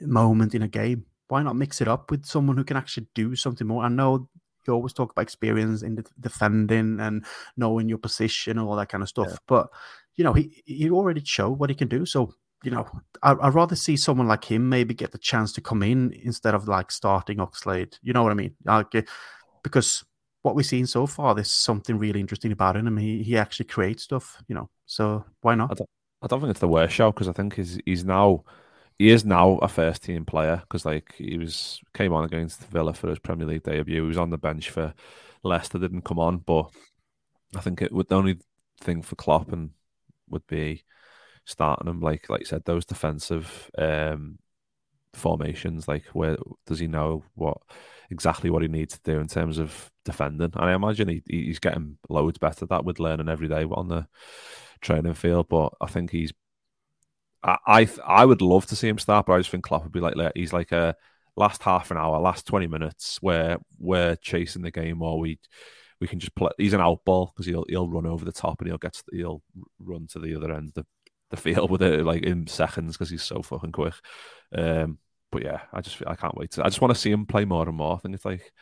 moment 0.00 0.54
in 0.54 0.62
a 0.62 0.68
game. 0.68 1.06
Why 1.28 1.42
not 1.42 1.56
mix 1.56 1.80
it 1.80 1.88
up 1.88 2.10
with 2.10 2.24
someone 2.24 2.56
who 2.56 2.64
can 2.64 2.76
actually 2.76 3.08
do 3.14 3.34
something 3.34 3.66
more? 3.66 3.84
I 3.84 3.88
know 3.88 4.28
you 4.66 4.72
always 4.72 4.92
talk 4.92 5.12
about 5.12 5.22
experience 5.22 5.82
in 5.82 5.96
the 5.96 6.04
defending 6.20 7.00
and 7.00 7.24
knowing 7.56 7.88
your 7.88 7.98
position 7.98 8.58
and 8.58 8.68
all 8.68 8.76
that 8.76 8.88
kind 8.88 9.02
of 9.02 9.08
stuff, 9.08 9.28
yeah. 9.30 9.36
but 9.46 9.68
you 10.16 10.24
know 10.24 10.32
he 10.32 10.62
he 10.66 10.90
already 10.90 11.22
showed 11.24 11.58
what 11.58 11.70
he 11.70 11.76
can 11.76 11.88
do. 11.88 12.06
So 12.06 12.34
you 12.62 12.70
know, 12.70 12.88
I, 13.22 13.34
would 13.34 13.54
rather 13.54 13.76
see 13.76 13.96
someone 13.96 14.26
like 14.26 14.44
him 14.44 14.68
maybe 14.68 14.94
get 14.94 15.12
the 15.12 15.18
chance 15.18 15.52
to 15.52 15.60
come 15.60 15.82
in 15.82 16.12
instead 16.22 16.54
of 16.54 16.68
like 16.68 16.90
starting 16.90 17.38
Oxlade. 17.38 17.98
You 18.02 18.12
know 18.12 18.22
what 18.22 18.32
I 18.32 18.34
mean? 18.34 18.54
Like, 18.64 18.94
eh, 18.94 19.02
because 19.62 20.04
what 20.42 20.54
we've 20.54 20.66
seen 20.66 20.86
so 20.86 21.06
far, 21.06 21.34
there's 21.34 21.50
something 21.50 21.98
really 21.98 22.20
interesting 22.20 22.52
about 22.52 22.76
him. 22.76 22.96
He 22.96 23.22
he 23.22 23.36
actually 23.36 23.66
creates 23.66 24.04
stuff. 24.04 24.42
You 24.48 24.54
know, 24.54 24.70
so 24.86 25.24
why 25.42 25.54
not? 25.54 25.70
I 25.70 25.74
don't, 25.74 25.90
I 26.22 26.26
don't 26.26 26.40
think 26.40 26.50
it's 26.50 26.60
the 26.60 26.68
worst 26.68 26.94
show 26.94 27.12
because 27.12 27.28
I 27.28 27.32
think 27.32 27.54
he's 27.54 27.78
he's 27.84 28.04
now 28.04 28.44
he 28.98 29.10
is 29.10 29.24
now 29.24 29.58
a 29.58 29.68
first 29.68 30.02
team 30.02 30.24
player 30.24 30.56
because 30.56 30.84
like 30.84 31.14
he 31.16 31.36
was 31.36 31.80
came 31.94 32.12
on 32.12 32.24
against 32.24 32.64
Villa 32.66 32.94
for 32.94 33.08
his 33.08 33.18
Premier 33.18 33.46
League 33.46 33.62
debut. 33.62 33.96
He 33.96 34.00
was 34.00 34.18
on 34.18 34.30
the 34.30 34.38
bench 34.38 34.70
for 34.70 34.94
Leicester, 35.42 35.78
didn't 35.78 36.02
come 36.02 36.18
on, 36.18 36.38
but 36.38 36.70
I 37.54 37.60
think 37.60 37.82
it 37.82 37.92
would 37.92 38.08
the 38.08 38.16
only 38.16 38.38
thing 38.80 39.02
for 39.02 39.16
Klopp 39.16 39.52
and 39.52 39.70
would 40.28 40.46
be 40.46 40.84
starting 41.44 41.88
him 41.88 42.00
like 42.00 42.28
like 42.28 42.40
you 42.40 42.46
said 42.46 42.64
those 42.64 42.84
defensive 42.84 43.70
um, 43.78 44.38
formations. 45.12 45.86
Like 45.88 46.06
where 46.12 46.36
does 46.66 46.78
he 46.78 46.86
know 46.86 47.24
what 47.34 47.58
exactly 48.10 48.50
what 48.50 48.62
he 48.62 48.68
needs 48.68 48.98
to 48.98 49.12
do 49.12 49.20
in 49.20 49.28
terms 49.28 49.58
of 49.58 49.90
defending? 50.04 50.52
And 50.54 50.64
I 50.64 50.72
imagine 50.72 51.08
he, 51.08 51.22
he's 51.26 51.58
getting 51.58 51.98
loads 52.08 52.38
better 52.38 52.64
that 52.66 52.84
with 52.84 52.98
learning 52.98 53.28
every 53.28 53.48
day 53.48 53.64
on 53.64 53.88
the 53.88 54.06
training 54.80 55.14
field. 55.14 55.48
But 55.48 55.74
I 55.80 55.86
think 55.86 56.10
he's 56.10 56.32
I, 57.46 57.88
I 58.04 58.24
would 58.24 58.42
love 58.42 58.66
to 58.66 58.76
see 58.76 58.88
him 58.88 58.98
start, 58.98 59.26
but 59.26 59.34
I 59.34 59.38
just 59.38 59.50
think 59.50 59.64
Klopp 59.64 59.84
would 59.84 59.92
be 59.92 60.00
like 60.00 60.14
he's 60.34 60.52
like 60.52 60.72
a 60.72 60.96
last 61.36 61.62
half 61.62 61.90
an 61.90 61.96
hour, 61.96 62.18
last 62.18 62.46
twenty 62.46 62.66
minutes 62.66 63.18
where 63.20 63.58
we're 63.78 64.16
chasing 64.16 64.62
the 64.62 64.70
game, 64.70 65.00
or 65.02 65.18
we 65.18 65.38
we 66.00 66.06
can 66.06 66.18
just 66.18 66.34
play. 66.34 66.50
He's 66.58 66.72
an 66.72 66.80
out 66.80 67.04
ball 67.04 67.32
because 67.32 67.46
he'll 67.46 67.64
he'll 67.68 67.88
run 67.88 68.06
over 68.06 68.24
the 68.24 68.32
top 68.32 68.60
and 68.60 68.68
he'll 68.68 68.78
get 68.78 69.00
he'll 69.12 69.42
run 69.78 70.06
to 70.08 70.18
the 70.18 70.34
other 70.34 70.52
end 70.52 70.68
of 70.68 70.74
the, 70.74 70.86
the 71.30 71.36
field 71.36 71.70
with 71.70 71.82
it 71.82 72.04
like 72.04 72.22
in 72.24 72.46
seconds 72.46 72.96
because 72.96 73.10
he's 73.10 73.22
so 73.22 73.42
fucking 73.42 73.72
quick. 73.72 73.94
Um, 74.52 74.98
but 75.30 75.44
yeah, 75.44 75.60
I 75.72 75.80
just 75.80 76.02
I 76.06 76.14
can't 76.14 76.36
wait. 76.36 76.52
To, 76.52 76.62
I 76.64 76.68
just 76.68 76.80
want 76.80 76.94
to 76.94 77.00
see 77.00 77.10
him 77.10 77.26
play 77.26 77.44
more 77.44 77.68
and 77.68 77.76
more. 77.76 77.94
I 77.94 77.98
think 77.98 78.14
it's 78.14 78.24
like 78.24 78.52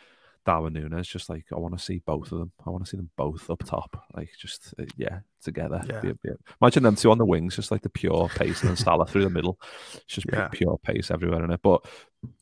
Darwin 0.45 0.75
Nunez, 0.75 1.09
just 1.09 1.29
like 1.29 1.47
I 1.53 1.59
want 1.59 1.77
to 1.77 1.83
see 1.83 2.03
both 2.05 2.31
of 2.33 2.39
them. 2.39 2.53
I 2.67 2.71
want 2.71 2.85
to 2.85 2.91
see 2.91 2.97
them 2.97 3.11
both 3.17 3.49
up 3.49 3.63
top, 3.65 4.05
like 4.15 4.31
just 4.39 4.75
uh, 4.79 4.85
yeah, 4.97 5.21
together. 5.43 5.83
Yeah. 5.89 6.01
Be, 6.01 6.13
be, 6.23 6.31
imagine 6.61 6.83
them 6.83 6.97
two 6.97 7.11
on 7.11 7.19
the 7.19 7.25
wings, 7.25 7.57
just 7.57 7.71
like 7.71 7.83
the 7.83 7.89
pure 7.89 8.29
pace, 8.29 8.61
and 8.61 8.71
then 8.71 8.77
Salah 8.77 9.07
through 9.07 9.25
the 9.25 9.31
middle. 9.31 9.59
It's 9.95 10.05
just 10.07 10.27
yeah. 10.33 10.49
pure 10.53 10.79
pace 10.79 11.11
everywhere 11.11 11.45
in 11.45 11.51
it. 11.51 11.61
But 11.63 11.87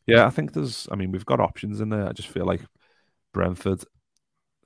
yeah, 0.07 0.27
I 0.27 0.31
think 0.31 0.53
there's. 0.53 0.89
I 0.91 0.97
mean, 0.97 1.13
we've 1.13 1.27
got 1.27 1.41
options 1.41 1.81
in 1.81 1.91
there. 1.91 2.09
I 2.09 2.13
just 2.13 2.29
feel 2.29 2.47
like 2.47 2.63
Brentford. 3.33 3.85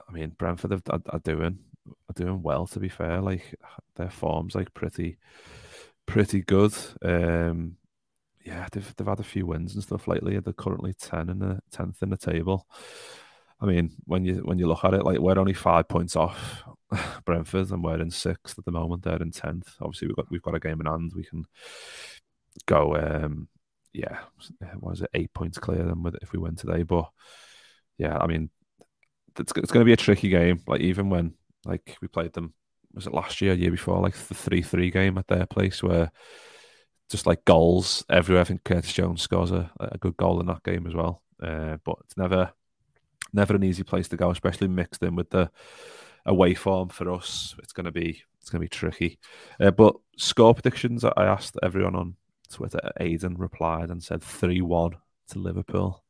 I 0.08 0.12
mean, 0.12 0.30
Brentford 0.30 0.72
are, 0.72 0.80
are, 0.90 1.02
are 1.10 1.20
doing 1.20 1.58
are 1.88 2.14
doing 2.14 2.42
well. 2.42 2.66
To 2.68 2.80
be 2.80 2.88
fair, 2.88 3.20
like 3.20 3.54
their 3.96 4.10
form's 4.10 4.54
like 4.54 4.72
pretty 4.72 5.18
pretty 6.06 6.40
good. 6.40 6.74
Um, 7.02 7.76
yeah, 8.44 8.68
they've 8.70 8.94
they've 8.96 9.06
had 9.06 9.20
a 9.20 9.24
few 9.24 9.44
wins 9.44 9.74
and 9.74 9.82
stuff 9.82 10.06
lately. 10.06 10.38
They're 10.38 10.52
currently 10.52 10.94
ten 10.94 11.28
in 11.28 11.40
the 11.40 11.60
tenth 11.70 12.02
in 12.02 12.10
the 12.10 12.16
table. 12.16 12.66
I 13.60 13.66
mean, 13.66 13.92
when 14.04 14.24
you 14.24 14.36
when 14.44 14.58
you 14.58 14.66
look 14.66 14.84
at 14.84 14.94
it, 14.94 15.04
like 15.04 15.18
we're 15.18 15.38
only 15.38 15.54
five 15.54 15.88
points 15.88 16.16
off 16.16 16.62
Brentford, 17.24 17.70
and 17.70 17.82
we're 17.82 18.00
in 18.00 18.10
sixth 18.10 18.58
at 18.58 18.64
the 18.64 18.70
moment. 18.70 19.02
They're 19.02 19.22
in 19.22 19.30
tenth. 19.30 19.74
Obviously, 19.80 20.08
we've 20.08 20.16
got 20.16 20.30
we've 20.30 20.42
got 20.42 20.54
a 20.54 20.60
game 20.60 20.80
in 20.80 20.86
hand. 20.86 21.12
We 21.14 21.24
can 21.24 21.44
go, 22.66 22.96
um, 22.96 23.48
yeah, 23.92 24.18
was 24.80 25.00
it 25.00 25.10
eight 25.14 25.32
points 25.32 25.58
clear 25.58 25.84
then 25.84 26.02
with 26.02 26.14
it 26.14 26.22
if 26.22 26.32
we 26.32 26.38
win 26.38 26.56
today? 26.56 26.82
But 26.82 27.08
yeah, 27.98 28.18
I 28.18 28.26
mean, 28.26 28.50
it's 29.38 29.52
it's 29.56 29.72
going 29.72 29.82
to 29.82 29.88
be 29.88 29.94
a 29.94 29.96
tricky 29.96 30.28
game. 30.28 30.60
Like 30.66 30.82
even 30.82 31.08
when 31.08 31.34
like 31.64 31.96
we 32.02 32.08
played 32.08 32.34
them, 32.34 32.52
was 32.92 33.06
it 33.06 33.14
last 33.14 33.40
year, 33.40 33.54
year 33.54 33.70
before, 33.70 34.00
like 34.00 34.14
the 34.14 34.34
three 34.34 34.62
three 34.62 34.90
game 34.90 35.16
at 35.16 35.28
their 35.28 35.46
place 35.46 35.82
where 35.82 36.10
just 37.08 37.26
like 37.26 37.44
goals 37.44 38.04
everywhere. 38.10 38.42
I 38.42 38.44
think 38.44 38.64
Curtis 38.64 38.92
Jones 38.92 39.22
scores 39.22 39.50
a, 39.50 39.70
a 39.78 39.98
good 39.98 40.16
goal 40.16 40.40
in 40.40 40.46
that 40.46 40.62
game 40.62 40.86
as 40.86 40.94
well. 40.94 41.22
Uh, 41.42 41.76
but 41.84 41.96
it's 42.04 42.16
never 42.16 42.52
never 43.36 43.54
an 43.54 43.62
easy 43.62 43.84
place 43.84 44.08
to 44.08 44.16
go, 44.16 44.30
especially 44.30 44.68
mixed 44.68 45.02
in 45.02 45.14
with 45.14 45.30
the 45.30 45.50
away 46.24 46.54
form 46.54 46.88
for 46.88 47.12
us. 47.12 47.54
It's 47.60 47.72
going 47.72 47.84
to 47.84 47.92
be 47.92 48.22
it's 48.40 48.50
going 48.50 48.60
to 48.60 48.64
be 48.64 48.68
tricky. 48.68 49.18
Uh, 49.60 49.70
but 49.70 49.94
score 50.16 50.54
predictions, 50.54 51.04
I 51.04 51.12
asked 51.24 51.56
everyone 51.62 51.94
on 51.94 52.16
Twitter. 52.50 52.80
Aiden 53.00 53.34
replied 53.38 53.90
and 53.90 54.02
said 54.02 54.22
three 54.22 54.62
one 54.62 54.96
to 55.28 55.38
Liverpool. 55.38 56.02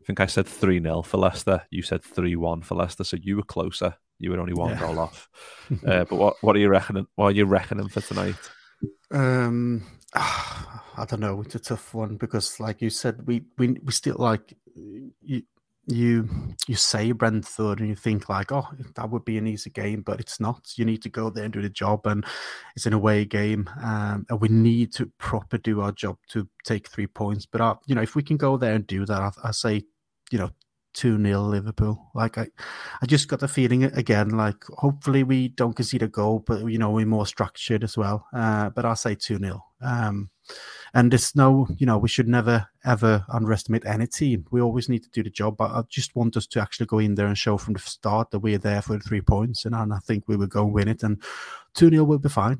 I 0.00 0.06
think 0.06 0.20
I 0.20 0.26
said 0.26 0.46
3 0.46 0.80
0 0.80 1.02
for 1.02 1.18
Leicester. 1.18 1.62
You 1.70 1.82
said 1.82 2.02
3 2.02 2.34
1 2.34 2.62
for 2.62 2.74
Leicester. 2.74 3.04
So 3.04 3.18
you 3.20 3.36
were 3.36 3.42
closer. 3.42 3.94
You 4.18 4.30
were 4.30 4.40
only 4.40 4.54
one 4.54 4.70
yeah. 4.70 4.80
goal 4.80 4.98
off. 4.98 5.28
uh, 5.86 6.04
but 6.04 6.12
what, 6.12 6.36
what 6.40 6.56
are 6.56 6.58
you 6.58 6.68
reckoning? 6.68 7.06
What 7.16 7.26
are 7.26 7.32
you 7.32 7.44
reckoning 7.44 7.88
for 7.88 8.00
tonight? 8.00 8.36
Um, 9.10 9.86
I 10.14 11.04
don't 11.06 11.20
know. 11.20 11.40
It's 11.42 11.54
a 11.54 11.58
tough 11.58 11.94
one 11.94 12.16
because, 12.16 12.58
like 12.60 12.80
you 12.80 12.90
said, 12.90 13.26
we 13.26 13.44
we, 13.58 13.76
we 13.82 13.92
still 13.92 14.16
like 14.18 14.54
you, 14.74 15.42
you 15.86 16.28
you 16.68 16.76
say 16.76 17.12
Brentford 17.12 17.80
and 17.80 17.88
you 17.88 17.94
think 17.94 18.28
like, 18.28 18.52
oh, 18.52 18.66
that 18.94 19.10
would 19.10 19.24
be 19.24 19.38
an 19.38 19.46
easy 19.46 19.70
game, 19.70 20.02
but 20.02 20.20
it's 20.20 20.38
not. 20.38 20.72
You 20.76 20.84
need 20.84 21.02
to 21.02 21.08
go 21.08 21.30
there 21.30 21.44
and 21.44 21.52
do 21.52 21.62
the 21.62 21.68
job, 21.68 22.06
and 22.06 22.24
it's 22.76 22.86
an 22.86 22.92
away 22.92 23.24
game, 23.24 23.68
um, 23.82 24.26
and 24.28 24.40
we 24.40 24.48
need 24.48 24.92
to 24.94 25.06
proper 25.18 25.58
do 25.58 25.80
our 25.80 25.92
job 25.92 26.16
to 26.28 26.48
take 26.64 26.88
three 26.88 27.06
points. 27.06 27.46
But 27.46 27.60
uh, 27.60 27.76
you 27.86 27.94
know, 27.94 28.02
if 28.02 28.14
we 28.14 28.22
can 28.22 28.36
go 28.36 28.56
there 28.56 28.74
and 28.74 28.86
do 28.86 29.06
that, 29.06 29.20
I, 29.20 29.48
I 29.48 29.50
say, 29.52 29.82
you 30.30 30.38
know, 30.38 30.50
two 30.92 31.22
0 31.22 31.42
Liverpool. 31.42 32.10
Like 32.14 32.38
I, 32.38 32.48
I 33.02 33.06
just 33.06 33.28
got 33.28 33.40
the 33.40 33.48
feeling 33.48 33.84
again. 33.84 34.30
Like 34.30 34.62
hopefully 34.64 35.22
we 35.22 35.48
don't 35.48 35.74
concede 35.74 36.02
a 36.02 36.08
goal, 36.08 36.40
but 36.46 36.66
you 36.66 36.78
know 36.78 36.90
we're 36.90 37.06
more 37.06 37.26
structured 37.26 37.84
as 37.84 37.96
well. 37.96 38.26
Uh, 38.32 38.70
but 38.70 38.84
I'll 38.84 38.96
say 38.96 39.14
two 39.14 39.38
0 39.38 39.62
um, 39.80 40.30
and 40.92 41.12
there's 41.12 41.36
no, 41.36 41.68
you 41.78 41.86
know, 41.86 41.98
we 41.98 42.08
should 42.08 42.28
never 42.28 42.68
ever 42.84 43.24
underestimate 43.32 43.86
any 43.86 44.06
team. 44.06 44.46
We 44.50 44.60
always 44.60 44.88
need 44.88 45.02
to 45.04 45.10
do 45.10 45.22
the 45.22 45.30
job. 45.30 45.56
But 45.56 45.70
I 45.70 45.82
just 45.88 46.16
want 46.16 46.36
us 46.36 46.46
to 46.48 46.60
actually 46.60 46.86
go 46.86 46.98
in 46.98 47.14
there 47.14 47.26
and 47.26 47.38
show 47.38 47.56
from 47.56 47.74
the 47.74 47.80
start 47.80 48.30
that 48.30 48.40
we're 48.40 48.58
there 48.58 48.82
for 48.82 48.94
the 48.94 49.00
three 49.00 49.20
points, 49.20 49.64
and, 49.64 49.74
and 49.74 49.92
I 49.92 49.98
think 49.98 50.24
we 50.26 50.36
will 50.36 50.46
go 50.46 50.64
win 50.64 50.88
it. 50.88 51.02
And 51.02 51.22
two 51.74 51.90
0 51.90 52.04
will 52.04 52.18
be 52.18 52.28
fine. 52.28 52.58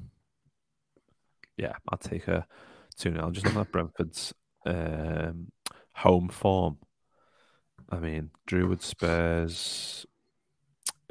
Yeah, 1.56 1.74
I'll 1.88 1.98
take 1.98 2.28
a 2.28 2.46
two 2.96 3.12
0 3.12 3.30
Just 3.32 3.46
looking 3.46 3.60
at 3.60 3.72
Brentford's 3.72 4.32
um, 4.64 5.48
home 5.94 6.28
form. 6.28 6.78
I 7.88 7.98
mean, 7.98 8.30
drew 8.46 8.68
with 8.68 8.84
Spurs, 8.84 10.06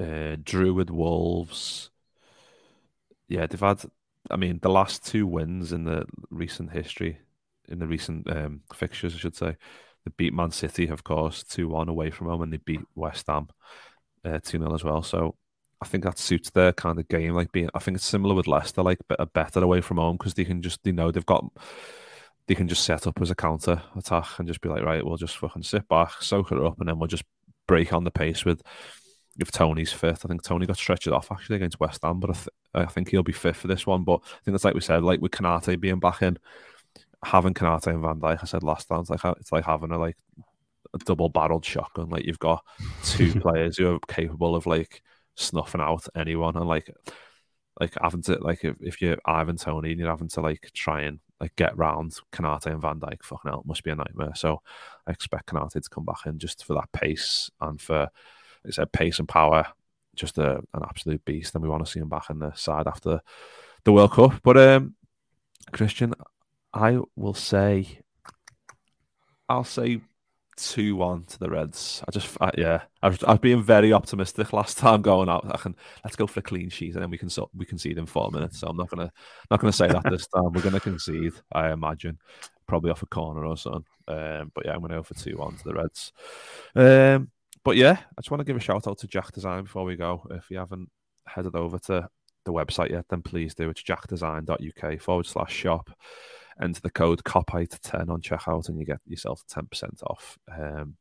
uh, 0.00 0.36
drew 0.42 0.72
with 0.72 0.88
Wolves. 0.88 1.90
Yeah, 3.28 3.46
they've 3.46 3.60
had 3.60 3.84
I 4.30 4.36
mean, 4.36 4.58
the 4.62 4.70
last 4.70 5.04
two 5.06 5.26
wins 5.26 5.72
in 5.72 5.84
the 5.84 6.04
recent 6.30 6.72
history, 6.72 7.18
in 7.68 7.78
the 7.78 7.86
recent 7.86 8.30
um, 8.30 8.62
fixtures, 8.74 9.14
I 9.14 9.18
should 9.18 9.36
say, 9.36 9.56
they 10.04 10.12
beat 10.16 10.32
Man 10.32 10.50
City, 10.50 10.88
of 10.88 11.04
course, 11.04 11.44
2 11.44 11.68
1 11.68 11.88
away 11.88 12.10
from 12.10 12.28
home, 12.28 12.42
and 12.42 12.52
they 12.52 12.58
beat 12.58 12.80
West 12.94 13.26
Ham 13.28 13.48
uh, 14.24 14.38
2 14.42 14.58
0 14.58 14.74
as 14.74 14.84
well. 14.84 15.02
So 15.02 15.36
I 15.80 15.86
think 15.86 16.04
that 16.04 16.18
suits 16.18 16.50
their 16.50 16.72
kind 16.72 16.98
of 16.98 17.08
game. 17.08 17.34
Like 17.34 17.52
being, 17.52 17.70
I 17.74 17.78
think 17.78 17.96
it's 17.96 18.06
similar 18.06 18.34
with 18.34 18.46
Leicester, 18.46 18.82
like 18.82 18.98
a 19.18 19.26
better 19.26 19.62
away 19.62 19.80
from 19.80 19.98
home 19.98 20.16
because 20.16 20.34
they 20.34 20.44
can 20.44 20.62
just, 20.62 20.82
they 20.84 20.92
know 20.92 21.10
they've 21.10 21.24
got, 21.26 21.44
they 22.46 22.54
can 22.54 22.68
just 22.68 22.84
set 22.84 23.06
up 23.06 23.20
as 23.20 23.30
a 23.30 23.34
counter 23.34 23.82
attack 23.96 24.38
and 24.38 24.48
just 24.48 24.60
be 24.60 24.68
like, 24.68 24.82
right, 24.82 25.04
we'll 25.04 25.16
just 25.16 25.38
fucking 25.38 25.62
sit 25.62 25.88
back, 25.88 26.22
soak 26.22 26.52
it 26.52 26.58
up, 26.58 26.78
and 26.80 26.88
then 26.88 26.98
we'll 26.98 27.06
just 27.06 27.24
break 27.66 27.92
on 27.92 28.04
the 28.04 28.10
pace 28.10 28.44
with 28.44 28.62
if 29.40 29.50
Toney's 29.50 29.92
fit. 29.92 30.20
I 30.24 30.28
think 30.28 30.42
Toney 30.42 30.66
got 30.66 30.76
stretched 30.76 31.08
off 31.08 31.32
actually 31.32 31.56
against 31.56 31.80
West 31.80 32.00
Ham, 32.02 32.20
but 32.20 32.30
I, 32.30 32.34
th- 32.34 32.48
I, 32.74 32.84
think 32.86 33.08
he'll 33.08 33.22
be 33.22 33.32
fit 33.32 33.56
for 33.56 33.68
this 33.68 33.86
one. 33.86 34.04
But 34.04 34.20
I 34.24 34.38
think 34.44 34.52
that's 34.52 34.64
like 34.64 34.74
we 34.74 34.80
said, 34.80 35.02
like 35.02 35.20
with 35.20 35.32
Konate 35.32 35.80
being 35.80 35.98
back 35.98 36.22
in, 36.22 36.38
having 37.24 37.54
Konate 37.54 37.86
and 37.88 38.02
Van 38.02 38.20
Dijk, 38.20 38.38
I 38.42 38.46
said 38.46 38.62
last 38.62 38.88
time, 38.88 39.00
it's 39.00 39.10
like 39.10 39.24
it's 39.38 39.52
like 39.52 39.64
having 39.64 39.90
a 39.92 39.98
like 39.98 40.16
a 40.94 40.98
double 40.98 41.28
barreled 41.28 41.64
shotgun. 41.64 42.08
Like 42.08 42.24
you've 42.24 42.38
got 42.38 42.64
two 43.04 43.32
players 43.40 43.78
who 43.78 43.94
are 43.94 43.98
capable 44.08 44.54
of 44.54 44.66
like 44.66 45.02
snuffing 45.36 45.80
out 45.80 46.06
anyone, 46.14 46.56
and 46.56 46.66
like 46.66 46.90
like 47.80 47.94
having 48.00 48.22
to 48.22 48.38
like 48.40 48.64
if, 48.64 48.76
if 48.80 49.02
you're 49.02 49.18
Ivan 49.24 49.56
Toney 49.56 49.90
and 49.90 50.00
you're 50.00 50.10
having 50.10 50.28
to 50.28 50.40
like 50.40 50.70
try 50.74 51.02
and 51.02 51.20
like 51.40 51.56
get 51.56 51.76
round 51.76 52.16
Konate 52.32 52.66
and 52.66 52.82
Van 52.82 53.00
Dijk, 53.00 53.22
fucking 53.22 53.50
hell, 53.50 53.60
it 53.60 53.66
must 53.66 53.82
be 53.82 53.90
a 53.90 53.96
nightmare. 53.96 54.34
So 54.34 54.60
I 55.06 55.12
expect 55.12 55.46
Konate 55.46 55.72
to 55.72 55.90
come 55.90 56.04
back 56.04 56.26
in 56.26 56.38
just 56.38 56.64
for 56.64 56.74
that 56.74 56.92
pace 56.92 57.50
and 57.60 57.80
for 57.80 58.08
like 58.64 58.72
I 58.72 58.74
said, 58.74 58.92
pace 58.92 59.18
and 59.18 59.28
power, 59.28 59.66
just 60.14 60.38
a, 60.38 60.58
an 60.74 60.82
absolute 60.82 61.24
beast. 61.24 61.54
And 61.54 61.62
we 61.62 61.68
want 61.68 61.84
to 61.84 61.90
see 61.90 62.00
him 62.00 62.08
back 62.08 62.30
in 62.30 62.38
the 62.38 62.52
side 62.52 62.86
after 62.86 63.20
the 63.84 63.92
World 63.92 64.12
Cup. 64.12 64.40
But 64.42 64.56
um, 64.56 64.94
Kristian, 65.72 66.12
I 66.72 66.98
will 67.16 67.34
say, 67.34 68.00
I'll 69.48 69.64
say 69.64 70.00
two 70.56 70.94
one 70.94 71.24
to 71.24 71.38
the 71.38 71.48
Reds. 71.48 72.02
I 72.06 72.10
just, 72.10 72.36
I, 72.40 72.50
yeah, 72.56 72.82
I 73.02 73.08
was, 73.08 73.22
I 73.24 73.36
very 73.36 73.92
optimistic 73.92 74.52
last 74.52 74.78
time 74.78 75.02
going 75.02 75.28
out. 75.28 75.46
I 75.52 75.56
can 75.56 75.74
let's 76.04 76.16
go 76.16 76.26
for 76.26 76.40
a 76.40 76.42
clean 76.42 76.68
sheet 76.68 76.94
and 76.94 77.02
then 77.02 77.10
we 77.10 77.18
can 77.18 77.30
so, 77.30 77.50
we 77.54 77.64
concede 77.64 77.98
in 77.98 78.06
four 78.06 78.30
minutes. 78.30 78.60
So 78.60 78.68
I'm 78.68 78.76
not 78.76 78.90
gonna 78.90 79.10
not 79.50 79.60
gonna 79.60 79.72
say 79.72 79.88
that 79.88 80.04
this 80.04 80.26
time. 80.26 80.52
We're 80.52 80.62
gonna 80.62 80.80
concede, 80.80 81.32
I 81.52 81.72
imagine, 81.72 82.18
probably 82.66 82.90
off 82.90 83.02
a 83.02 83.06
corner 83.06 83.44
or 83.44 83.56
something. 83.56 83.84
Um, 84.06 84.52
but 84.54 84.66
yeah, 84.66 84.74
I'm 84.74 84.80
gonna 84.80 84.96
go 84.96 85.02
for 85.02 85.14
two 85.14 85.36
one 85.36 85.56
to 85.56 85.64
the 85.64 85.74
Reds. 85.74 86.12
Um, 86.74 87.30
but 87.64 87.76
yeah, 87.76 87.98
I 88.00 88.20
just 88.20 88.30
want 88.30 88.40
to 88.40 88.44
give 88.44 88.56
a 88.56 88.60
shout 88.60 88.86
out 88.86 88.98
to 88.98 89.06
Jack 89.06 89.32
Design 89.32 89.64
before 89.64 89.84
we 89.84 89.96
go. 89.96 90.26
If 90.30 90.50
you 90.50 90.58
haven't 90.58 90.90
headed 91.26 91.54
over 91.54 91.78
to 91.78 92.08
the 92.44 92.52
website 92.52 92.90
yet, 92.90 93.06
then 93.08 93.22
please 93.22 93.54
do. 93.54 93.68
It's 93.68 93.82
jackdesign.uk 93.82 95.00
forward 95.00 95.26
slash 95.26 95.54
shop. 95.54 95.90
Enter 96.60 96.80
the 96.80 96.90
code 96.90 97.22
KOPITE10 97.24 98.08
on 98.10 98.20
checkout 98.20 98.68
and 98.68 98.78
you 98.78 98.84
get 98.84 99.00
yourself 99.06 99.42
10% 99.50 100.02
off. 100.04 100.38
Um, 100.50 100.96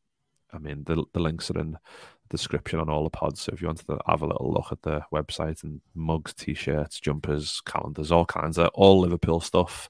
I 0.53 0.57
mean, 0.57 0.83
the, 0.85 1.03
the 1.13 1.19
links 1.19 1.51
are 1.51 1.59
in 1.59 1.73
the 1.73 2.37
description 2.37 2.79
on 2.79 2.89
all 2.89 3.03
the 3.03 3.09
pods. 3.09 3.41
So 3.41 3.51
if 3.53 3.61
you 3.61 3.67
want 3.67 3.85
to 3.85 3.99
have 4.07 4.21
a 4.21 4.27
little 4.27 4.51
look 4.51 4.71
at 4.71 4.81
the 4.81 5.01
website 5.13 5.63
and 5.63 5.81
mugs, 5.95 6.33
t 6.33 6.53
shirts, 6.53 6.99
jumpers, 6.99 7.61
calendars, 7.65 8.11
all 8.11 8.25
kinds 8.25 8.57
of 8.57 8.69
all 8.73 8.99
Liverpool 8.99 9.41
stuff, 9.41 9.89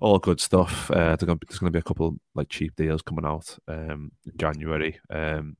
all 0.00 0.18
good 0.18 0.40
stuff. 0.40 0.90
Uh, 0.90 1.16
there's 1.16 1.24
going 1.24 1.38
to 1.38 1.70
be 1.70 1.78
a 1.78 1.82
couple 1.82 2.16
like 2.34 2.48
cheap 2.48 2.74
deals 2.76 3.02
coming 3.02 3.26
out 3.26 3.58
um, 3.68 4.12
in 4.26 4.32
January. 4.36 4.98
Um, 5.10 5.56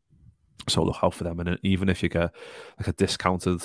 so 0.68 0.82
look 0.82 1.02
out 1.02 1.14
for 1.14 1.24
them. 1.24 1.40
And 1.40 1.58
even 1.62 1.88
if 1.88 2.02
you 2.02 2.08
get 2.08 2.30
like 2.78 2.88
a 2.88 2.92
discounted 2.92 3.62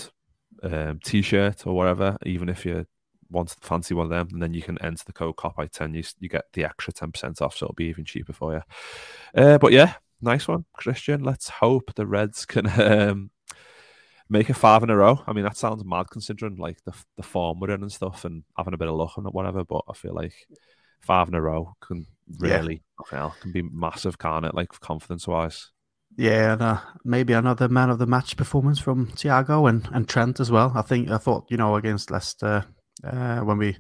um, 0.64 1.00
t-shirt 1.04 1.66
or 1.68 1.74
whatever, 1.74 2.18
even 2.26 2.50
if 2.50 2.66
you 2.66 2.86
want 3.30 3.50
to 3.50 3.58
fancy 3.62 3.94
one 3.94 4.06
of 4.06 4.10
them, 4.10 4.30
and 4.32 4.42
then 4.42 4.54
you 4.54 4.62
can 4.62 4.82
enter 4.82 5.04
the 5.06 5.14
code 5.14 5.36
KOPITE 5.36 5.72
10, 5.72 5.94
you, 5.94 6.04
you 6.20 6.30
get 6.30 6.46
the 6.54 6.66
extra 6.66 6.94
10% 6.94 7.42
off. 7.42 7.58
So 7.58 7.66
it'll 7.66 7.76
be 7.76 7.86
even 7.86 8.06
cheaper 8.06 8.34
for 8.34 8.54
you. 8.54 9.42
Uh, 9.42 9.58
but 9.58 9.72
yeah, 9.72 9.94
nice 10.22 10.48
one, 10.48 10.66
Kristian. 10.80 11.26
Let's 11.26 11.50
hope 11.50 11.94
the 11.96 12.08
Reds 12.08 12.46
can 12.46 12.68
um, 12.80 13.32
make 14.30 14.50
a 14.50 14.54
five 14.54 14.84
in 14.84 14.90
a 14.90 14.96
row. 14.98 15.22
I 15.28 15.34
mean, 15.34 15.44
that 15.44 15.58
sounds 15.58 15.84
mad 15.86 16.10
considering 16.10 16.58
like 16.58 16.84
the, 16.86 16.94
the 17.18 17.24
form 17.24 17.60
we're 17.60 17.72
in 17.72 17.82
and 17.82 17.92
stuff 17.92 18.26
and 18.26 18.44
having 18.58 18.74
a 18.74 18.78
bit 18.78 18.88
of 18.88 18.96
luck 18.96 19.14
and 19.18 19.28
whatever. 19.28 19.64
But 19.64 19.84
I 19.90 19.94
feel 19.94 20.14
like 20.14 20.34
five 21.02 21.28
in 21.28 21.36
a 21.36 21.42
row 21.42 21.76
can 21.82 22.08
really, 22.40 22.84
yeah. 23.12 23.32
can 23.42 23.52
be 23.52 23.62
massive, 23.62 24.18
can't 24.18 24.46
it? 24.46 24.56
Like 24.56 24.70
confidence 24.80 25.28
wise. 25.28 25.72
Yeah, 26.18 26.54
and 26.54 26.62
uh, 26.62 26.80
maybe 27.04 27.34
another 27.34 27.68
man 27.68 27.90
of 27.90 28.00
the 28.00 28.06
match 28.06 28.38
performance 28.38 28.80
from 28.80 29.08
Thiago 29.08 29.70
and, 29.70 29.88
and 29.94 30.08
Trent 30.08 30.40
as 30.40 30.50
well. 30.50 30.72
I 30.76 30.82
think 30.82 31.10
I 31.12 31.18
thought 31.18 31.46
you 31.50 31.58
know 31.58 31.76
against 31.76 32.10
Leicester 32.10 32.66
uh, 33.04 33.40
when 33.40 33.58
we 33.58 33.78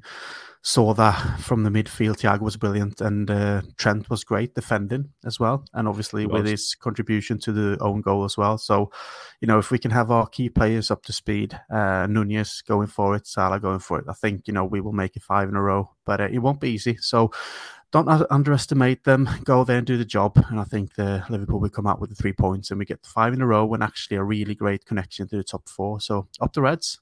saw 0.61 0.95
that 0.95 1.39
from 1.39 1.61
the 1.61 1.69
midfield, 1.69 2.17
Thiago 2.17 2.41
was 2.41 2.57
brilliant 2.57 2.99
and 2.99 3.29
uh, 3.29 3.61
Trent 3.77 4.09
was 4.09 4.23
great 4.23 4.55
defending 4.55 5.11
as 5.23 5.39
well, 5.39 5.63
and 5.73 5.87
obviously 5.87 6.25
with 6.25 6.47
his 6.47 6.73
contribution 6.73 7.37
to 7.41 7.51
the 7.51 7.77
own 7.81 8.01
goal 8.01 8.25
as 8.25 8.35
well. 8.35 8.57
So, 8.57 8.91
you 9.41 9.47
know, 9.47 9.59
if 9.59 9.69
we 9.69 9.77
can 9.77 9.91
have 9.91 10.09
our 10.09 10.25
key 10.27 10.49
players 10.49 10.89
up 10.89 11.03
to 11.03 11.13
speed, 11.13 11.57
uh, 11.69 12.07
Nunez 12.09 12.63
going 12.67 12.87
for 12.87 13.15
it, 13.15 13.27
Salah 13.27 13.59
going 13.59 13.79
for 13.79 13.99
it, 13.99 14.05
I 14.09 14.13
think 14.13 14.47
you 14.47 14.53
know 14.53 14.65
we 14.65 14.81
will 14.81 14.91
make 14.91 15.15
it 15.15 15.21
five 15.21 15.47
in 15.47 15.55
a 15.55 15.61
row, 15.61 15.91
but 16.03 16.19
uh, 16.19 16.29
it 16.31 16.39
won't 16.39 16.59
be 16.59 16.71
easy. 16.71 16.97
So 16.97 17.31
don't 18.03 18.27
underestimate 18.29 19.05
them. 19.05 19.29
Go 19.45 19.63
there 19.63 19.77
and 19.77 19.87
do 19.87 19.97
the 19.97 20.03
job. 20.03 20.43
And 20.49 20.59
I 20.59 20.65
think 20.65 20.95
the 20.95 21.23
Liverpool 21.29 21.61
will 21.61 21.69
come 21.69 21.87
out 21.87 22.01
with 22.01 22.09
the 22.09 22.15
three 22.15 22.33
points 22.33 22.69
and 22.69 22.77
we 22.77 22.85
get 22.85 23.05
five 23.05 23.33
in 23.33 23.41
a 23.41 23.47
row 23.47 23.73
and 23.73 23.81
actually 23.81 24.17
a 24.17 24.23
really 24.23 24.53
great 24.53 24.85
connection 24.85 25.27
to 25.29 25.37
the 25.37 25.43
top 25.43 25.69
four. 25.69 26.01
So 26.01 26.27
up 26.41 26.51
the 26.51 26.61
Reds. 26.61 26.99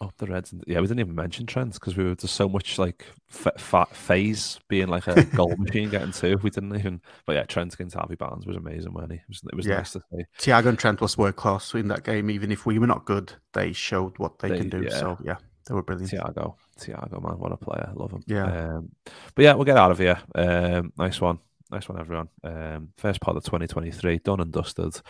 Up 0.00 0.14
the 0.16 0.26
Reds. 0.26 0.54
Yeah, 0.66 0.80
we 0.80 0.86
didn't 0.86 1.00
even 1.00 1.14
mention 1.14 1.44
Trent 1.44 1.74
because 1.74 1.98
we 1.98 2.04
were 2.04 2.14
just 2.14 2.34
so 2.34 2.48
much 2.48 2.78
like 2.78 3.04
fat 3.28 3.94
phase 3.94 4.58
being 4.68 4.88
like 4.88 5.06
a 5.06 5.22
goal 5.36 5.54
machine 5.58 5.90
getting 5.90 6.12
two. 6.12 6.38
We 6.42 6.48
didn't 6.48 6.74
even. 6.76 7.02
But 7.26 7.36
yeah, 7.36 7.44
Trent 7.44 7.74
against 7.74 7.96
Harvey 7.96 8.14
Barnes 8.14 8.46
was 8.46 8.56
amazing, 8.56 8.94
wasn't 8.94 9.12
he? 9.12 9.18
It 9.18 9.28
was, 9.28 9.42
it 9.44 9.54
was 9.54 9.66
yeah. 9.66 9.76
nice 9.76 9.92
to 9.92 10.02
see. 10.10 10.24
Thiago 10.38 10.66
and 10.66 10.78
Trent 10.78 11.02
was 11.02 11.18
world 11.18 11.36
class 11.36 11.74
in 11.74 11.88
that 11.88 12.04
game. 12.04 12.30
Even 12.30 12.50
if 12.50 12.64
we 12.64 12.78
were 12.78 12.86
not 12.86 13.04
good, 13.04 13.34
they 13.52 13.72
showed 13.72 14.18
what 14.18 14.38
they, 14.38 14.48
they 14.48 14.58
can 14.58 14.68
do. 14.70 14.82
Yeah. 14.82 14.98
So 14.98 15.18
yeah. 15.22 15.36
They 15.66 15.74
were 15.74 15.82
brilliant. 15.82 16.12
Thiago, 16.12 16.54
Thiago, 16.78 17.22
man, 17.22 17.38
what 17.38 17.52
a 17.52 17.56
player! 17.56 17.90
Love 17.94 18.12
him. 18.12 18.22
Yeah. 18.26 18.44
Um, 18.44 18.92
but 19.34 19.42
yeah, 19.42 19.54
we'll 19.54 19.64
get 19.64 19.76
out 19.76 19.90
of 19.90 19.98
here. 19.98 20.18
Um, 20.34 20.92
nice 20.96 21.20
one, 21.20 21.40
nice 21.70 21.88
one, 21.88 21.98
everyone. 21.98 22.28
Um, 22.44 22.90
first 22.96 23.20
part 23.20 23.36
of 23.36 23.44
2023 23.44 24.18
done 24.18 24.40
and 24.40 24.52
dusted. 24.52 25.00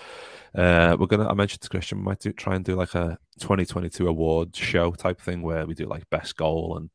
Uh, 0.55 0.97
we're 0.99 1.07
gonna. 1.07 1.29
I 1.29 1.35
mentioned 1.35 1.61
to 1.63 1.69
Kristian, 1.69 1.99
we 1.99 2.05
might 2.05 2.21
do, 2.21 2.33
try 2.33 2.55
and 2.55 2.65
do 2.65 2.75
like 2.75 2.95
a 2.95 3.19
2022 3.41 4.09
award 4.09 4.57
show 4.57 4.93
type 4.93 5.21
thing 5.21 5.43
where 5.43 5.67
we 5.67 5.75
do 5.75 5.85
like 5.85 6.09
best 6.09 6.37
goal 6.37 6.79
and 6.79 6.91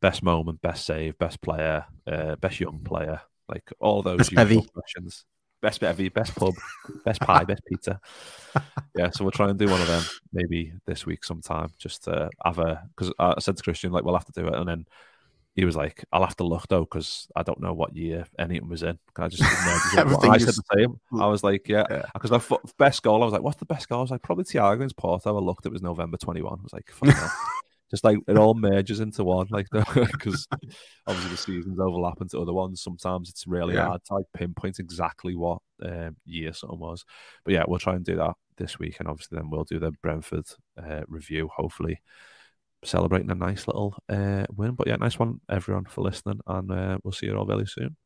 best 0.00 0.22
moment, 0.22 0.60
best 0.60 0.84
save, 0.84 1.16
best 1.18 1.40
player, 1.40 1.84
uh, 2.08 2.34
best 2.36 2.58
young 2.58 2.80
player, 2.80 3.20
like 3.48 3.72
all 3.78 4.02
those 4.02 4.28
questions. 4.72 5.24
Best 5.62 5.80
bit 5.80 5.90
of 5.90 6.14
best 6.14 6.34
pub, 6.36 6.54
best 7.04 7.20
pie, 7.20 7.44
best 7.44 7.62
pizza. 7.66 8.00
Yeah, 8.96 9.10
so 9.10 9.22
we'll 9.22 9.32
try 9.32 9.50
and 9.50 9.58
do 9.58 9.68
one 9.68 9.82
of 9.82 9.86
them 9.86 10.02
maybe 10.32 10.72
this 10.86 11.04
week 11.04 11.24
sometime, 11.24 11.68
just 11.76 12.04
to 12.04 12.30
have 12.42 12.58
a. 12.58 12.88
Because 12.96 13.12
I 13.18 13.38
said 13.40 13.58
to 13.58 13.62
Kristian 13.62 13.90
like 13.90 14.04
we'll 14.04 14.16
have 14.16 14.24
to 14.24 14.32
do 14.32 14.46
it, 14.48 14.54
and 14.54 14.66
then 14.66 14.86
he 15.56 15.64
was 15.64 15.76
like, 15.76 16.04
"I'll 16.12 16.24
have 16.24 16.36
to 16.36 16.44
look 16.44 16.68
though 16.68 16.80
because 16.80 17.28
I 17.34 17.42
don't 17.42 17.60
know 17.60 17.72
what 17.72 17.96
year 17.96 18.26
anything 18.38 18.68
was 18.68 18.82
in." 18.82 18.98
Can 19.14 19.24
I 19.24 19.28
just? 19.28 19.42
Everything 19.98 20.30
I 20.30 20.38
said 20.38 20.54
the 20.54 20.62
same. 20.76 21.00
I 21.18 21.26
was 21.26 21.42
like, 21.42 21.66
"Yeah," 21.68 21.84
because 22.14 22.30
yeah. 22.30 22.38
my 22.50 22.58
best 22.78 23.02
goal. 23.02 23.22
I 23.22 23.24
was 23.24 23.32
like, 23.32 23.42
"What's 23.42 23.58
the 23.58 23.66
best 23.66 23.88
goal?" 23.88 23.98
I 23.98 24.02
was 24.02 24.10
like, 24.10 24.22
"Probably 24.22 24.44
Thiago 24.44 24.74
against 24.74 24.96
Porto." 24.96 25.36
I 25.36 25.40
looked, 25.40 25.66
it 25.66 25.72
was 25.72 25.82
November 25.82 26.18
twenty 26.18 26.42
one. 26.42 26.58
I 26.60 26.62
was 26.62 26.72
like, 26.74 26.92
just 27.90 28.04
like 28.04 28.18
it 28.26 28.36
all 28.36 28.54
merges 28.54 29.00
into 29.00 29.24
one, 29.24 29.46
like 29.50 29.68
because 29.72 30.46
obviously 31.06 31.30
the 31.30 31.36
seasons 31.36 31.78
overlap 31.78 32.20
into 32.20 32.40
other 32.40 32.52
ones. 32.52 32.82
Sometimes 32.82 33.28
it's 33.28 33.46
really 33.46 33.74
yeah. 33.74 33.86
hard 33.86 34.04
to 34.04 34.14
like 34.14 34.26
pinpoint 34.34 34.78
exactly 34.78 35.36
what 35.36 35.58
um, 35.84 36.16
year 36.24 36.52
something 36.52 36.78
was. 36.78 37.04
But 37.44 37.54
yeah, 37.54 37.64
we'll 37.66 37.78
try 37.78 37.94
and 37.94 38.04
do 38.04 38.16
that 38.16 38.34
this 38.56 38.78
week, 38.78 38.96
and 38.98 39.08
obviously 39.08 39.36
then 39.36 39.50
we'll 39.50 39.64
do 39.64 39.78
the 39.78 39.92
Brentford 40.02 40.46
uh, 40.82 41.02
review. 41.06 41.48
Hopefully, 41.54 42.02
celebrating 42.84 43.30
a 43.30 43.34
nice 43.34 43.66
little 43.66 43.96
uh, 44.08 44.46
win. 44.54 44.72
But 44.72 44.88
yeah, 44.88 44.96
nice 44.96 45.18
one, 45.18 45.40
everyone, 45.48 45.84
for 45.84 46.02
listening, 46.02 46.40
and 46.46 46.70
uh, 46.70 46.98
we'll 47.04 47.12
see 47.12 47.26
you 47.26 47.36
all 47.36 47.46
very 47.46 47.66
soon. 47.66 47.96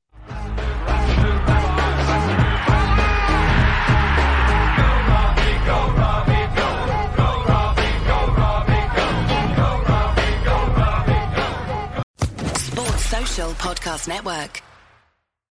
Podcast 13.48 14.06
Network. 14.06 14.69